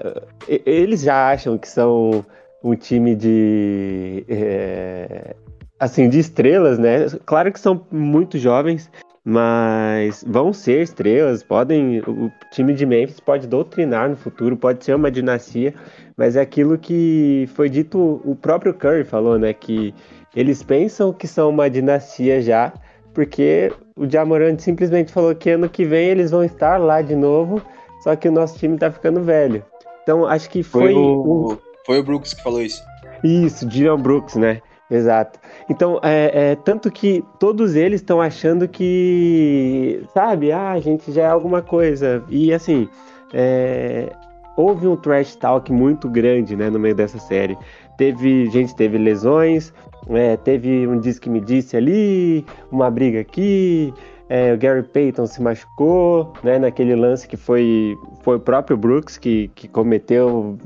Eles 0.48 1.02
já 1.02 1.32
acham 1.32 1.58
que 1.58 1.68
são 1.68 2.24
um 2.64 2.76
time 2.76 3.16
de. 3.16 4.24
É, 4.30 5.36
assim, 5.80 6.08
de 6.08 6.20
estrelas, 6.20 6.78
né? 6.78 7.08
Claro 7.26 7.52
que 7.52 7.60
são 7.60 7.82
muito 7.92 8.38
jovens, 8.38 8.92
mas 9.30 10.24
vão 10.26 10.54
ser 10.54 10.84
estrelas, 10.84 11.44
podem. 11.44 12.00
O 12.00 12.32
time 12.50 12.74
de 12.74 12.86
Memphis 12.86 13.20
pode 13.20 13.46
doutrinar 13.46 14.10
no 14.10 14.16
futuro, 14.16 14.56
pode 14.56 14.86
ser 14.86 14.96
uma 14.96 15.12
dinastia, 15.12 15.74
mas 16.16 16.38
é 16.38 16.42
aquilo 16.42 16.78
que 16.78 17.46
foi 17.54 17.70
dito, 17.70 18.22
o 18.24 18.38
próprio 18.38 18.74
Curry 18.74 19.04
falou, 19.04 19.38
né? 19.38 19.52
Que 19.52 19.94
eles 20.34 20.64
pensam 20.64 21.12
que 21.12 21.28
são 21.28 21.50
uma 21.50 21.70
dinastia 21.70 22.42
já, 22.42 22.72
porque 23.14 23.70
o 23.98 24.10
Jamorant 24.10 24.60
simplesmente 24.60 25.12
falou 25.12 25.36
que 25.36 25.50
ano 25.50 25.68
que 25.68 25.84
vem 25.84 26.08
eles 26.08 26.32
vão 26.32 26.46
estar 26.46 26.78
lá 26.78 27.02
de 27.02 27.14
novo, 27.14 27.62
só 28.06 28.16
que 28.16 28.30
o 28.30 28.32
nosso 28.32 28.58
time 28.58 28.78
tá 28.78 28.90
ficando 28.90 29.22
velho. 29.22 29.62
Então 30.04 30.26
acho 30.26 30.50
que 30.50 30.64
foi. 30.64 30.94
Foi 30.94 30.96
o, 30.96 31.58
foi 31.86 32.00
o 32.00 32.04
Brooks 32.04 32.34
que 32.34 32.42
falou 32.42 32.62
isso. 32.62 32.82
Isso, 33.22 33.66
Dylan 33.66 34.00
Brooks, 34.00 34.36
né? 34.36 34.62
Exato. 34.90 35.40
Então, 35.70 36.00
é, 36.02 36.52
é, 36.52 36.56
tanto 36.56 36.90
que 36.90 37.24
todos 37.40 37.76
eles 37.76 38.00
estão 38.00 38.22
achando 38.22 38.68
que, 38.68 40.02
sabe, 40.14 40.52
ah, 40.52 40.72
a 40.72 40.80
gente 40.80 41.12
já 41.12 41.24
é 41.24 41.28
alguma 41.28 41.62
coisa. 41.62 42.24
E 42.30 42.54
assim, 42.54 42.88
é, 43.34 44.10
houve 44.56 44.88
um 44.88 44.96
trash 44.96 45.36
talk 45.36 45.72
muito 45.72 46.10
grande 46.10 46.56
né, 46.56 46.70
no 46.70 46.80
meio 46.80 46.96
dessa 46.96 47.20
série. 47.20 47.58
Teve, 47.98 48.50
gente 48.50 48.76
teve 48.76 48.98
lesões, 48.98 49.74
é, 50.10 50.38
teve 50.38 50.88
um 50.88 51.00
disque 51.00 51.30
me 51.30 51.42
disse 51.42 51.76
ali, 51.76 52.46
uma 52.72 52.90
briga 52.90 53.20
aqui, 53.20 53.94
é, 54.30 54.54
o 54.54 54.58
Gary 54.58 54.84
Payton 54.84 55.26
se 55.26 55.42
machucou, 55.42 56.34
né, 56.44 56.60
naquele 56.60 56.96
lance 56.96 57.28
que 57.28 57.38
foi, 57.38 57.96
foi 58.22 58.38
o 58.38 58.40
próprio 58.40 58.78
Brooks 58.78 59.18
que, 59.18 59.50
que 59.56 59.68
cometeu 59.68 60.58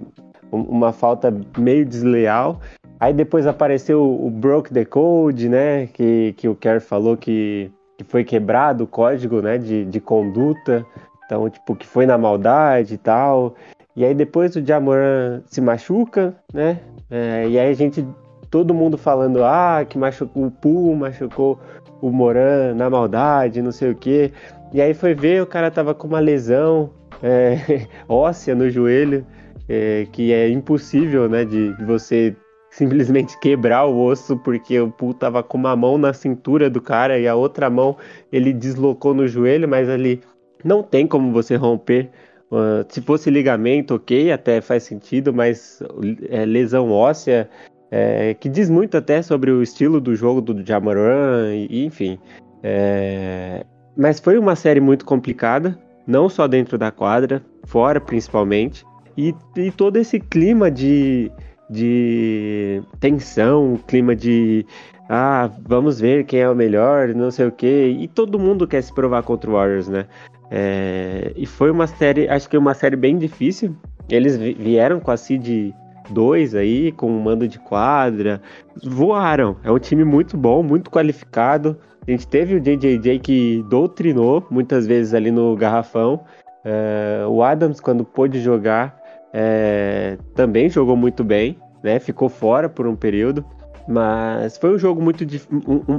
uma 0.51 0.91
falta 0.91 1.33
meio 1.57 1.85
desleal. 1.85 2.59
Aí 3.01 3.11
depois 3.11 3.47
apareceu 3.47 4.03
o 4.03 4.29
Broke 4.29 4.71
the 4.71 4.85
Code, 4.85 5.49
né? 5.49 5.87
Que, 5.87 6.35
que 6.37 6.47
o 6.47 6.53
Kerr 6.53 6.79
falou 6.79 7.17
que, 7.17 7.71
que 7.97 8.03
foi 8.03 8.23
quebrado 8.23 8.83
o 8.83 8.87
código 8.87 9.41
né, 9.41 9.57
de, 9.57 9.85
de 9.85 9.99
conduta. 9.99 10.85
Então, 11.25 11.49
tipo, 11.49 11.75
que 11.75 11.87
foi 11.87 12.05
na 12.05 12.15
maldade 12.15 12.93
e 12.93 12.97
tal. 12.99 13.55
E 13.95 14.05
aí 14.05 14.13
depois 14.13 14.55
o 14.55 14.63
Jamoran 14.63 15.41
se 15.47 15.59
machuca, 15.59 16.35
né? 16.53 16.79
É, 17.09 17.47
e 17.49 17.57
aí 17.57 17.71
a 17.71 17.73
gente, 17.73 18.05
todo 18.51 18.71
mundo 18.71 18.99
falando, 18.99 19.43
ah, 19.43 19.83
que 19.83 19.97
machucou 19.97 20.45
o 20.45 20.51
Poo, 20.51 20.95
machucou 20.95 21.59
o 22.01 22.11
Moran 22.11 22.75
na 22.75 22.87
maldade, 22.87 23.63
não 23.63 23.71
sei 23.71 23.89
o 23.89 23.95
quê. 23.95 24.31
E 24.71 24.79
aí 24.79 24.93
foi 24.93 25.15
ver, 25.15 25.41
o 25.41 25.47
cara 25.47 25.71
tava 25.71 25.95
com 25.95 26.07
uma 26.07 26.19
lesão 26.19 26.91
é, 27.23 27.87
óssea 28.07 28.53
no 28.53 28.69
joelho, 28.69 29.25
é, 29.67 30.05
que 30.11 30.31
é 30.31 30.47
impossível, 30.49 31.27
né, 31.27 31.43
de, 31.43 31.73
você 31.83 32.35
simplesmente 32.71 33.39
quebrar 33.39 33.85
o 33.85 34.03
osso, 34.03 34.37
porque 34.37 34.79
o 34.79 34.89
Poo 34.89 35.13
tava 35.13 35.43
com 35.43 35.57
uma 35.57 35.75
mão 35.75 35.97
na 35.97 36.13
cintura 36.13 36.69
do 36.69 36.81
cara 36.81 37.19
e 37.19 37.27
a 37.27 37.35
outra 37.35 37.69
mão 37.69 37.95
ele 38.31 38.51
deslocou 38.51 39.13
no 39.13 39.27
joelho, 39.27 39.67
mas 39.67 39.87
ali 39.87 40.21
não 40.63 40.81
tem 40.81 41.05
como 41.05 41.31
você 41.31 41.55
romper 41.55 42.09
Uh, 42.51 42.83
se 42.89 43.01
fosse 43.01 43.29
ligamento, 43.29 43.95
ok, 43.95 44.29
até 44.29 44.59
faz 44.59 44.83
sentido, 44.83 45.33
mas 45.33 45.81
é, 46.29 46.43
lesão 46.43 46.91
óssea, 46.91 47.49
é, 47.89 48.33
que 48.33 48.49
diz 48.49 48.69
muito 48.69 48.97
até 48.97 49.21
sobre 49.21 49.49
o 49.51 49.63
estilo 49.63 50.01
do 50.01 50.13
jogo 50.17 50.41
do 50.41 50.65
Jamoran, 50.65 51.55
e, 51.55 51.85
enfim. 51.85 52.19
É, 52.61 53.65
mas 53.95 54.19
foi 54.19 54.37
uma 54.37 54.53
série 54.53 54.81
muito 54.81 55.05
complicada, 55.05 55.79
não 56.05 56.27
só 56.27 56.45
dentro 56.45 56.77
da 56.77 56.91
quadra, 56.91 57.41
fora 57.63 58.01
principalmente, 58.01 58.83
e, 59.17 59.33
e 59.55 59.71
todo 59.71 59.95
esse 59.95 60.19
clima 60.19 60.69
de, 60.69 61.31
de 61.71 62.83
tensão, 62.99 63.79
clima 63.87 64.15
de 64.15 64.65
ah, 65.09 65.49
vamos 65.67 65.99
ver 65.99 66.25
quem 66.25 66.41
é 66.41 66.49
o 66.49 66.55
melhor, 66.55 67.09
não 67.09 67.31
sei 67.31 67.47
o 67.47 67.51
que, 67.51 67.97
e 67.99 68.07
todo 68.07 68.39
mundo 68.39 68.67
quer 68.67 68.81
se 68.81 68.93
provar 68.93 69.23
contra 69.23 69.49
o 69.49 69.53
Warriors, 69.53 69.87
né? 69.87 70.05
É, 70.49 71.31
e 71.35 71.45
foi 71.45 71.71
uma 71.71 71.87
série, 71.87 72.27
acho 72.27 72.49
que 72.49 72.57
uma 72.57 72.73
série 72.73 72.95
bem 72.95 73.17
difícil. 73.17 73.75
Eles 74.09 74.37
vieram 74.37 74.99
com 74.99 75.11
a 75.11 75.17
Seed 75.17 75.73
2 76.09 76.55
aí, 76.55 76.91
com 76.91 77.09
um 77.09 77.21
mando 77.21 77.47
de 77.47 77.57
quadra, 77.59 78.41
voaram. 78.83 79.55
É 79.63 79.71
um 79.71 79.79
time 79.79 80.03
muito 80.03 80.35
bom, 80.35 80.61
muito 80.61 80.91
qualificado. 80.91 81.77
A 82.05 82.11
gente 82.11 82.27
teve 82.27 82.55
o 82.55 82.59
JJJ 82.59 83.19
que 83.19 83.65
doutrinou 83.69 84.45
muitas 84.49 84.85
vezes 84.85 85.13
ali 85.13 85.31
no 85.31 85.55
garrafão. 85.55 86.21
É, 86.63 87.25
o 87.27 87.41
Adams, 87.43 87.79
quando 87.79 88.03
pôde 88.03 88.39
jogar, 88.41 89.00
é, 89.33 90.17
também 90.35 90.69
jogou 90.69 90.95
muito 90.95 91.23
bem, 91.23 91.57
né? 91.83 91.99
Ficou 91.99 92.29
fora 92.29 92.69
por 92.69 92.87
um 92.87 92.95
período. 92.95 93.45
Mas 93.87 94.57
foi 94.57 94.75
um 94.75 94.77
jogo 94.77 95.01
muito 95.01 95.25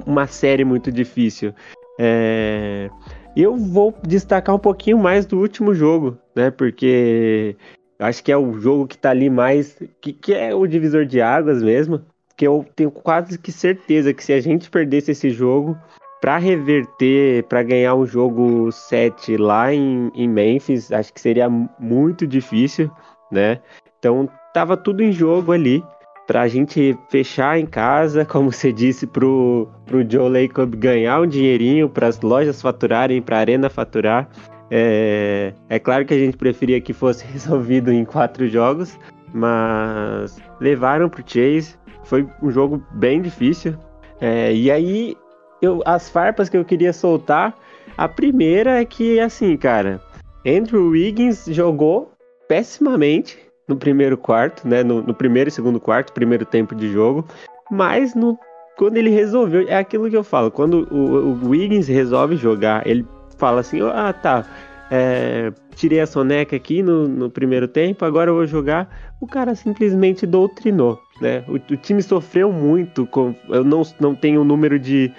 uma 0.06 0.26
série 0.26 0.64
muito 0.64 0.90
difícil. 0.92 1.52
É, 1.98 2.88
eu 3.36 3.56
vou 3.56 3.94
destacar 4.06 4.54
um 4.54 4.58
pouquinho 4.58 4.98
mais 4.98 5.26
do 5.26 5.38
último 5.38 5.74
jogo, 5.74 6.16
né? 6.34 6.50
Porque 6.50 7.56
acho 7.98 8.22
que 8.22 8.30
é 8.30 8.36
o 8.36 8.58
jogo 8.58 8.86
que 8.86 8.96
tá 8.96 9.10
ali 9.10 9.28
mais. 9.28 9.76
que, 10.00 10.12
que 10.12 10.34
é 10.34 10.54
o 10.54 10.66
divisor 10.66 11.04
de 11.04 11.20
águas 11.20 11.62
mesmo. 11.62 12.00
Que 12.36 12.46
eu 12.46 12.64
tenho 12.74 12.90
quase 12.90 13.38
que 13.38 13.52
certeza 13.52 14.14
que 14.14 14.24
se 14.24 14.32
a 14.32 14.40
gente 14.40 14.70
perdesse 14.70 15.10
esse 15.10 15.30
jogo, 15.30 15.76
para 16.22 16.38
reverter, 16.38 17.42
para 17.44 17.64
ganhar 17.64 17.94
um 17.94 18.06
jogo 18.06 18.70
7 18.70 19.36
lá 19.36 19.74
em, 19.74 20.10
em 20.14 20.28
Memphis, 20.28 20.92
acho 20.92 21.12
que 21.12 21.20
seria 21.20 21.50
muito 21.50 22.26
difícil, 22.26 22.90
né? 23.32 23.58
Então 23.98 24.28
tava 24.52 24.76
tudo 24.76 25.02
em 25.02 25.10
jogo 25.10 25.50
ali 25.50 25.82
para 26.26 26.42
a 26.42 26.48
gente 26.48 26.96
fechar 27.08 27.58
em 27.58 27.66
casa, 27.66 28.24
como 28.26 28.52
você 28.52 28.72
disse, 28.72 29.06
pro, 29.06 29.68
pro 29.86 30.08
Joe 30.08 30.28
Lacob 30.28 30.76
ganhar 30.76 31.20
um 31.20 31.26
dinheirinho, 31.26 31.88
para 31.88 32.06
as 32.06 32.20
lojas 32.20 32.62
faturarem, 32.62 33.20
para 33.20 33.36
a 33.36 33.40
arena 33.40 33.68
faturar. 33.68 34.28
É, 34.70 35.52
é 35.68 35.78
claro 35.78 36.04
que 36.06 36.14
a 36.14 36.18
gente 36.18 36.36
preferia 36.36 36.80
que 36.80 36.92
fosse 36.92 37.24
resolvido 37.30 37.92
em 37.92 38.04
quatro 38.04 38.48
jogos, 38.48 38.98
mas 39.34 40.40
levaram 40.60 41.08
pro 41.08 41.24
Chase. 41.26 41.74
Foi 42.04 42.26
um 42.42 42.50
jogo 42.50 42.82
bem 42.92 43.20
difícil. 43.20 43.74
É, 44.20 44.54
e 44.54 44.70
aí, 44.70 45.16
eu, 45.60 45.82
as 45.84 46.08
farpas 46.08 46.48
que 46.48 46.56
eu 46.56 46.64
queria 46.64 46.92
soltar, 46.92 47.54
a 47.96 48.08
primeira 48.08 48.80
é 48.80 48.84
que, 48.84 49.20
assim, 49.20 49.56
cara, 49.56 50.00
Andrew 50.46 50.88
Wiggins 50.90 51.46
jogou 51.48 52.11
pessimamente 52.52 53.38
no 53.66 53.78
primeiro 53.78 54.18
quarto, 54.18 54.68
né? 54.68 54.82
No, 54.82 55.00
no, 55.00 55.14
primeiro 55.14 55.48
e 55.48 55.50
segundo 55.50 55.80
quarto, 55.80 56.12
primeiro 56.12 56.44
tempo 56.44 56.74
de 56.74 56.92
jogo. 56.92 57.26
Mas 57.70 58.14
no, 58.14 58.38
quando 58.76 58.98
ele 58.98 59.08
resolveu, 59.08 59.66
é 59.66 59.78
aquilo 59.78 60.10
que 60.10 60.16
eu 60.16 60.22
falo, 60.22 60.50
quando 60.50 60.86
o, 60.90 61.46
o 61.46 61.48
Wiggins 61.48 61.88
resolve 61.88 62.36
jogar, 62.36 62.86
ele 62.86 63.06
fala 63.38 63.60
assim, 63.60 63.80
ah 63.80 64.12
tá, 64.12 64.44
é, 64.90 65.50
tirei 65.74 66.00
a 66.00 66.06
soneca 66.06 66.54
aqui 66.54 66.82
no, 66.82 67.08
no, 67.08 67.30
primeiro 67.30 67.66
tempo, 67.66 68.04
agora 68.04 68.28
eu 68.28 68.34
vou 68.34 68.46
jogar. 68.46 69.14
O 69.18 69.26
cara 69.26 69.54
simplesmente 69.54 70.26
doutrinou, 70.26 71.00
né? 71.22 71.42
O, 71.48 71.54
o 71.54 71.76
time 71.78 72.02
sofreu 72.02 72.52
muito, 72.52 73.06
com, 73.06 73.34
eu 73.48 73.64
não, 73.64 73.80
não 73.98 74.14
tenho 74.14 74.42
o 74.42 74.44
número 74.44 74.78
de 74.78 75.10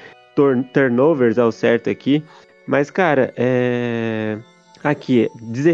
turnovers 0.71 1.39
ao 1.39 1.51
certo 1.51 1.89
aqui, 1.89 2.23
mas 2.67 2.91
cara, 2.91 3.33
é... 3.35 4.37
aqui, 4.83 5.27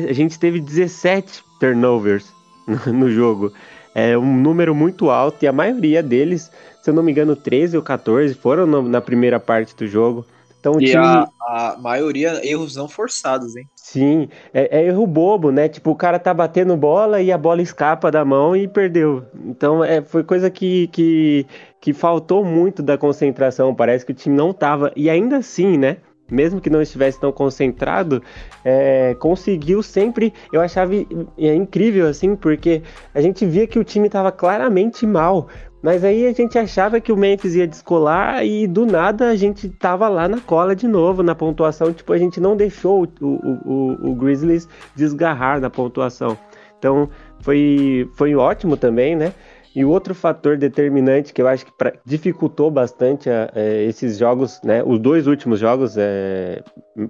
a 0.08 0.14
gente 0.14 0.40
teve 0.40 0.62
17 0.62 1.49
turnovers 1.60 2.32
no 2.88 3.10
jogo. 3.12 3.52
É 3.94 4.18
um 4.18 4.38
número 4.38 4.74
muito 4.76 5.10
alto 5.10 5.44
e 5.44 5.48
a 5.48 5.52
maioria 5.52 6.02
deles, 6.02 6.52
se 6.82 6.90
eu 6.90 6.94
não 6.94 7.04
me 7.04 7.12
engano, 7.12 7.36
13 7.36 7.76
ou 7.76 7.84
14 7.84 8.34
foram 8.36 8.66
no, 8.66 8.82
na 8.84 9.02
primeira 9.02 9.40
parte 9.40 9.76
do 9.76 9.88
jogo. 9.88 10.26
Então, 10.60 10.80
e 10.80 10.86
time... 10.86 10.98
a, 10.98 11.28
a, 11.42 11.78
maioria 11.80 12.46
erros 12.46 12.76
não 12.76 12.88
forçados, 12.88 13.56
hein? 13.56 13.66
Sim, 13.76 14.28
é, 14.54 14.80
é, 14.80 14.86
erro 14.88 15.08
bobo, 15.08 15.52
né? 15.52 15.70
Tipo, 15.70 15.92
o 15.92 15.96
cara 15.96 16.20
tá 16.20 16.34
batendo 16.34 16.76
bola 16.76 17.22
e 17.22 17.32
a 17.32 17.38
bola 17.38 17.62
escapa 17.62 18.12
da 18.12 18.26
mão 18.26 18.56
e 18.56 18.68
perdeu. 18.68 19.26
Então, 19.46 19.84
é, 19.84 20.02
foi 20.02 20.24
coisa 20.24 20.50
que, 20.50 20.88
que, 20.88 21.46
que 21.80 21.94
faltou 21.94 22.44
muito 22.44 22.84
da 22.84 22.98
concentração. 22.98 23.74
Parece 23.74 24.06
que 24.06 24.12
o 24.12 24.16
time 24.16 24.36
não 24.36 24.52
tava. 24.52 24.92
E 24.98 25.10
ainda 25.10 25.38
assim, 25.38 25.78
né? 25.78 25.98
Mesmo 26.30 26.62
que 26.62 26.70
não 26.70 26.82
estivesse 26.82 27.20
tão 27.20 27.32
concentrado, 27.32 28.22
é, 28.64 29.16
conseguiu 29.20 29.82
sempre. 29.82 30.34
Eu 30.52 30.62
achava 30.62 30.94
é 30.94 31.56
incrível 31.56 32.08
assim, 32.08 32.36
porque 32.36 32.82
a 33.14 33.22
gente 33.22 33.46
via 33.46 33.68
que 33.68 33.80
o 33.80 33.84
time 33.84 34.08
estava 34.08 34.32
claramente 34.32 35.06
mal. 35.06 35.48
Mas 35.82 36.04
aí 36.04 36.28
a 36.28 36.34
gente 36.34 36.58
achava 36.60 37.00
que 37.00 37.12
o 37.12 37.16
Memphis 37.16 37.56
ia 37.56 37.66
descolar 37.66 38.46
e 38.46 38.68
do 38.68 38.86
nada 38.86 39.30
a 39.30 39.36
gente 39.36 39.70
tava 39.70 40.10
lá 40.10 40.28
na 40.28 40.42
cola 40.42 40.76
de 40.76 40.88
novo 40.88 41.24
na 41.24 41.34
pontuação. 41.34 41.94
Tipo, 41.94 42.12
a 42.12 42.18
gente 42.18 42.40
não 42.42 42.56
deixou 42.58 43.08
o, 43.22 43.26
o, 43.26 43.60
o, 43.66 44.12
o 44.12 44.16
Grizzlies 44.16 44.68
desgarrar 44.94 45.62
na 45.62 45.70
pontuação. 45.70 46.38
Então 46.78 47.10
foi, 47.42 48.10
foi 48.14 48.36
ótimo 48.36 48.76
também, 48.76 49.16
né? 49.16 49.34
E 49.76 49.86
outro 49.86 50.16
fator 50.16 50.58
determinante 50.58 51.32
que 51.32 51.42
eu 51.42 51.48
acho 51.48 51.66
que 51.66 51.72
pra, 51.78 51.94
dificultou 52.04 52.72
bastante 52.72 53.30
a, 53.30 53.52
é, 53.54 53.84
esses 53.84 54.18
jogos, 54.18 54.60
né, 54.64 54.84
os 54.84 55.00
dois 55.00 55.28
últimos 55.28 55.60
jogos, 55.60 55.96
é, 55.98 56.64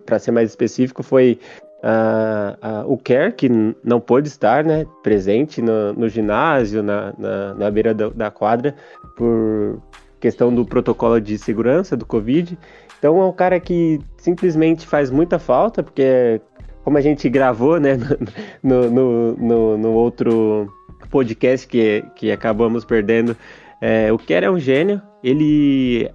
para 0.06 0.20
ser 0.20 0.32
mais 0.32 0.50
específico, 0.50 1.02
foi 1.02 1.40
a, 1.82 2.58
a, 2.62 2.86
o 2.86 2.98
Kerr, 2.98 3.34
que 3.34 3.50
não 3.84 4.00
pôde 4.00 4.28
estar 4.28 4.64
né, 4.64 4.86
presente 5.02 5.62
no, 5.62 5.94
no 5.94 6.10
ginásio, 6.10 6.84
na, 6.84 7.14
na, 7.18 7.54
na 7.54 7.72
beira 7.72 7.94
da, 7.94 8.10
da, 8.10 8.32
quadra, 8.32 8.76
por 9.16 9.82
questão 10.20 10.54
do 10.54 10.66
protocolo 10.66 11.20
de 11.22 11.38
segurança 11.38 11.96
do 11.96 12.06
Covid. 12.06 12.58
Então 12.98 13.22
é 13.22 13.26
um 13.26 13.32
cara 13.32 13.60
que 13.60 14.02
simplesmente 14.18 14.86
faz 14.86 15.10
muita 15.10 15.40
falta, 15.40 15.82
porque 15.82 16.42
como 16.84 16.98
a 16.98 17.02
gente 17.02 17.30
gravou 17.30 17.80
né, 17.80 17.98
no, 18.62 18.90
no, 18.90 19.34
no, 19.38 19.78
no 19.78 19.94
outro 19.94 20.70
podcast 21.10 21.68
que, 21.68 22.04
que 22.16 22.32
acabamos 22.32 22.86
perdendo. 22.86 23.36
É, 23.82 24.12
o 24.12 24.18
Kerr 24.18 24.44
é 24.44 24.52
um 24.52 24.60
gênio, 24.60 25.02
ele 25.24 26.10